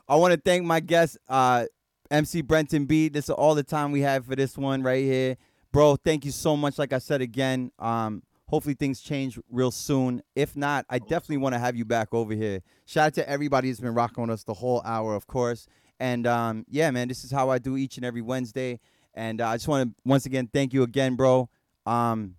I 0.08 0.16
want 0.16 0.32
to 0.34 0.40
thank 0.40 0.64
my 0.64 0.80
guest, 0.80 1.18
uh, 1.28 1.66
MC 2.10 2.40
Brenton 2.40 2.86
B. 2.86 3.08
This 3.08 3.24
is 3.26 3.30
all 3.30 3.54
the 3.54 3.62
time 3.62 3.92
we 3.92 4.00
have 4.00 4.24
for 4.26 4.34
this 4.34 4.56
one 4.56 4.82
right 4.82 5.04
here, 5.04 5.36
bro. 5.72 5.96
Thank 5.96 6.24
you 6.24 6.30
so 6.32 6.56
much. 6.56 6.78
Like 6.78 6.92
I 6.92 6.98
said 6.98 7.20
again, 7.20 7.70
um, 7.78 8.22
hopefully 8.48 8.74
things 8.74 9.00
change 9.00 9.38
real 9.50 9.70
soon. 9.70 10.22
If 10.34 10.56
not, 10.56 10.84
I 10.88 10.98
definitely 10.98 11.36
want 11.38 11.54
to 11.54 11.58
have 11.58 11.76
you 11.76 11.84
back 11.84 12.08
over 12.12 12.34
here. 12.34 12.62
Shout 12.86 13.08
out 13.08 13.14
to 13.14 13.28
everybody 13.28 13.68
who's 13.68 13.80
been 13.80 13.94
rocking 13.94 14.22
with 14.22 14.30
us 14.30 14.44
the 14.44 14.54
whole 14.54 14.82
hour, 14.84 15.14
of 15.14 15.26
course. 15.26 15.66
And 16.00 16.26
um, 16.26 16.64
yeah, 16.68 16.90
man, 16.90 17.08
this 17.08 17.24
is 17.24 17.30
how 17.30 17.50
I 17.50 17.58
do 17.58 17.76
each 17.76 17.96
and 17.96 18.06
every 18.06 18.22
Wednesday. 18.22 18.80
And 19.14 19.40
uh, 19.40 19.48
I 19.48 19.56
just 19.56 19.68
want 19.68 19.88
to 19.88 19.94
once 20.04 20.26
again 20.26 20.48
thank 20.52 20.72
you 20.72 20.82
again, 20.82 21.14
bro. 21.16 21.48
Um, 21.86 22.36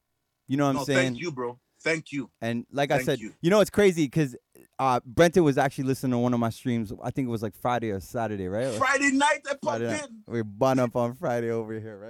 you 0.47 0.57
know 0.57 0.65
what 0.65 0.71
I'm 0.71 0.75
no, 0.77 0.83
saying? 0.83 1.13
thank 1.13 1.19
you, 1.19 1.31
bro. 1.31 1.59
Thank 1.81 2.11
you. 2.11 2.29
And 2.41 2.65
like 2.71 2.91
I 2.91 3.01
said, 3.01 3.19
you. 3.19 3.33
you. 3.41 3.49
know 3.49 3.61
it's 3.61 3.69
crazy 3.69 4.05
because 4.05 4.35
uh, 4.79 4.99
Brenton 5.05 5.43
was 5.43 5.57
actually 5.57 5.85
listening 5.85 6.11
to 6.11 6.17
one 6.17 6.33
of 6.33 6.39
my 6.39 6.49
streams. 6.49 6.91
I 7.01 7.11
think 7.11 7.27
it 7.27 7.31
was 7.31 7.41
like 7.41 7.55
Friday 7.55 7.91
or 7.91 7.99
Saturday, 7.99 8.47
right? 8.47 8.73
Friday 8.73 9.11
night, 9.11 9.41
I 9.45 9.51
popped 9.51 9.63
Friday 9.63 9.93
in. 9.93 10.23
We're 10.27 10.43
bun 10.43 10.79
up 10.79 10.95
on 10.95 11.13
Friday 11.13 11.51
over 11.51 11.73
here, 11.73 12.09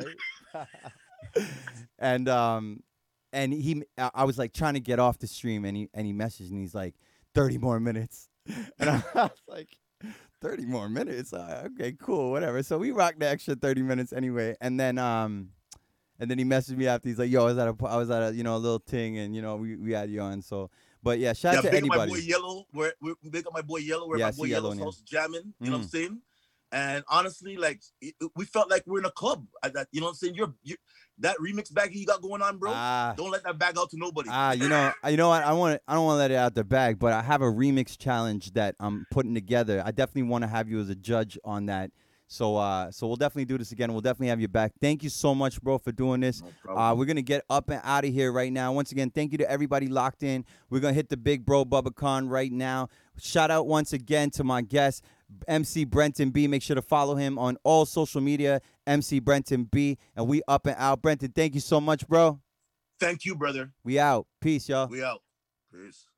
right? 0.56 0.66
and 2.00 2.28
um, 2.30 2.80
and 3.34 3.54
he, 3.54 3.84
I 3.98 4.24
was 4.24 4.38
like 4.38 4.54
trying 4.54 4.74
to 4.76 4.80
get 4.80 5.00
off 5.00 5.20
the 5.20 5.28
stream, 5.28 5.66
and 5.66 5.76
he 5.78 5.90
and 5.94 6.06
he 6.08 6.14
messaged, 6.14 6.50
and 6.52 6.60
he's 6.60 6.76
like, 6.76 6.96
thirty 7.34 7.58
more 7.58 7.80
minutes, 7.80 8.30
and 8.80 8.90
I 8.90 9.04
was 9.16 9.32
like. 9.48 9.70
30 10.42 10.66
more 10.68 10.88
minutes. 10.88 11.34
Uh, 11.34 11.68
okay, 11.74 11.92
cool, 12.00 12.32
whatever. 12.32 12.64
So 12.64 12.78
we 12.78 12.92
rocked 12.92 13.20
the 13.20 13.28
extra 13.28 13.56
30 13.56 13.82
minutes 13.82 14.14
anyway. 14.14 14.56
And 14.62 14.80
then 14.80 14.98
um 14.98 15.50
and 16.18 16.32
then 16.32 16.38
he 16.38 16.46
messaged 16.46 16.78
me 16.78 16.88
after 16.88 17.10
he's 17.10 17.20
like, 17.20 17.30
"Yo, 17.30 17.42
I 17.42 17.46
was 17.48 17.58
at 17.58 17.68
a 17.68 17.76
I 17.86 17.98
was 17.98 18.10
at 18.10 18.24
a, 18.24 18.34
you 18.34 18.44
know, 18.44 18.56
a 18.56 18.58
little 18.58 18.80
thing 18.80 19.18
and 19.18 19.36
you 19.36 19.42
know, 19.42 19.58
we, 19.58 19.76
we 19.76 19.92
had 19.92 20.10
you 20.10 20.22
on." 20.22 20.42
So, 20.42 20.70
but 21.04 21.20
yeah, 21.20 21.34
shout 21.34 21.56
Yeah, 21.56 21.58
out 21.60 21.62
to 21.64 21.72
big 21.72 21.84
up 21.84 21.90
my 21.90 21.96
anybody. 21.98 22.12
boy 22.22 22.26
Yellow. 22.26 22.66
We're, 22.74 22.94
we're 23.02 23.16
big 23.30 23.48
up 23.48 23.54
my 23.54 23.62
boy 23.62 23.80
Yellow. 23.80 24.08
We're 24.08 24.18
Yeah, 24.20 24.28
my 24.28 24.32
boy 24.32 24.46
Yellow 24.46 24.62
Yellow's 24.70 24.78
in 24.78 24.84
house 24.86 25.02
jamming. 25.02 25.54
You 25.60 25.72
know 25.72 25.78
what 25.80 25.84
I'm 25.84 25.88
Mm. 25.88 25.92
saying? 25.92 26.22
And 26.72 27.04
honestly, 27.10 27.58
like 27.58 27.82
it, 28.02 28.14
it- 28.22 28.32
we 28.36 28.46
felt 28.46 28.70
like 28.70 28.84
we're 28.86 29.00
in 29.00 29.06
a 29.06 29.12
club. 29.12 29.46
I, 29.64 29.70
that, 29.70 29.88
you 29.92 30.00
know 30.02 30.06
what 30.08 30.12
I'm 30.12 30.16
saying? 30.18 30.36
You're, 30.36 30.54
you 30.64 30.76
that 31.22 31.36
remix 31.38 31.74
bag 31.74 31.94
you 31.94 32.06
got 32.06 32.22
going 32.22 32.42
on, 32.42 32.58
bro. 32.58 32.72
Ah, 32.74 33.14
don't 33.18 33.32
let 33.32 33.44
that 33.44 33.58
bag 33.58 33.78
out 33.78 33.90
to 33.90 33.98
nobody. 33.98 34.30
ah, 34.32 34.52
you 34.54 34.70
know, 34.70 34.92
you 35.10 35.18
know 35.18 35.30
what? 35.30 35.44
I 35.44 35.52
want 35.54 35.82
I 35.88 35.96
don't 35.96 36.06
want 36.06 36.16
to 36.16 36.20
let 36.20 36.32
it 36.32 36.36
out 36.36 36.56
the 36.56 36.64
bag, 36.64 37.00
but 37.00 37.12
I 37.14 37.22
have 37.22 37.42
a 37.42 37.46
remix 37.52 37.98
challenge 37.98 38.54
that 38.54 38.76
I'm 38.80 39.06
putting 39.12 39.34
together. 39.34 39.82
I 39.86 39.92
definitely 39.92 40.24
want 40.30 40.44
to 40.44 40.48
have 40.48 40.70
you 40.70 40.80
as 40.80 40.90
a 40.90 40.96
judge 40.96 41.38
on 41.44 41.66
that. 41.66 41.92
So, 42.32 42.58
uh, 42.58 42.92
so 42.92 43.08
we'll 43.08 43.16
definitely 43.16 43.46
do 43.46 43.58
this 43.58 43.72
again. 43.72 43.92
We'll 43.92 44.02
definitely 44.02 44.28
have 44.28 44.40
you 44.40 44.48
back. 44.48 44.74
Thank 44.80 45.02
you 45.02 45.10
so 45.10 45.34
much, 45.34 45.60
bro, 45.64 45.80
for 45.80 45.92
doing 45.92 46.22
this. 46.22 46.44
No. 46.68 46.78
Uh, 46.78 46.94
we're 46.94 47.06
gonna 47.06 47.24
get 47.24 47.44
up 47.50 47.72
and 47.72 47.82
out 47.84 48.06
of 48.06 48.14
here 48.14 48.32
right 48.32 48.54
now. 48.54 48.72
Once 48.72 48.92
again, 48.92 49.10
thank 49.10 49.32
you 49.32 49.40
to 49.40 49.50
everybody 49.50 49.88
locked 49.88 50.22
in. 50.22 50.46
We're 50.70 50.80
gonna 50.80 50.94
hit 50.94 51.10
the 51.10 51.18
big 51.18 51.44
bro 51.44 51.66
Bubba 51.66 51.94
Khan 51.96 52.30
right 52.30 52.52
now. 52.52 52.90
Shout 53.18 53.50
out 53.50 53.66
once 53.66 53.94
again 53.94 54.30
to 54.32 54.44
my 54.44 54.62
guest, 54.62 55.04
MC 55.48 55.86
Brenton 55.86 56.30
B. 56.32 56.48
Make 56.48 56.62
sure 56.62 56.76
to 56.76 56.82
follow 56.82 57.16
him 57.16 57.38
on 57.38 57.58
all 57.64 57.86
social 57.86 58.22
media, 58.22 58.62
MC 58.88 59.20
Brenton 59.20 59.64
B. 59.66 59.98
And 60.16 60.28
we 60.28 60.42
up 60.48 60.66
and 60.66 60.76
out. 60.78 61.02
Brenton, 61.02 61.32
thank 61.32 61.54
you 61.56 61.62
so 61.62 61.80
much, 61.80 62.08
bro. 62.08 62.40
Thank 63.00 63.26
you, 63.26 63.36
brother. 63.36 63.72
We 63.84 64.00
out. 64.00 64.28
Peace, 64.42 64.68
y'all. 64.68 64.88
We 64.88 65.04
out. 65.04 65.22
Peace. 65.72 66.09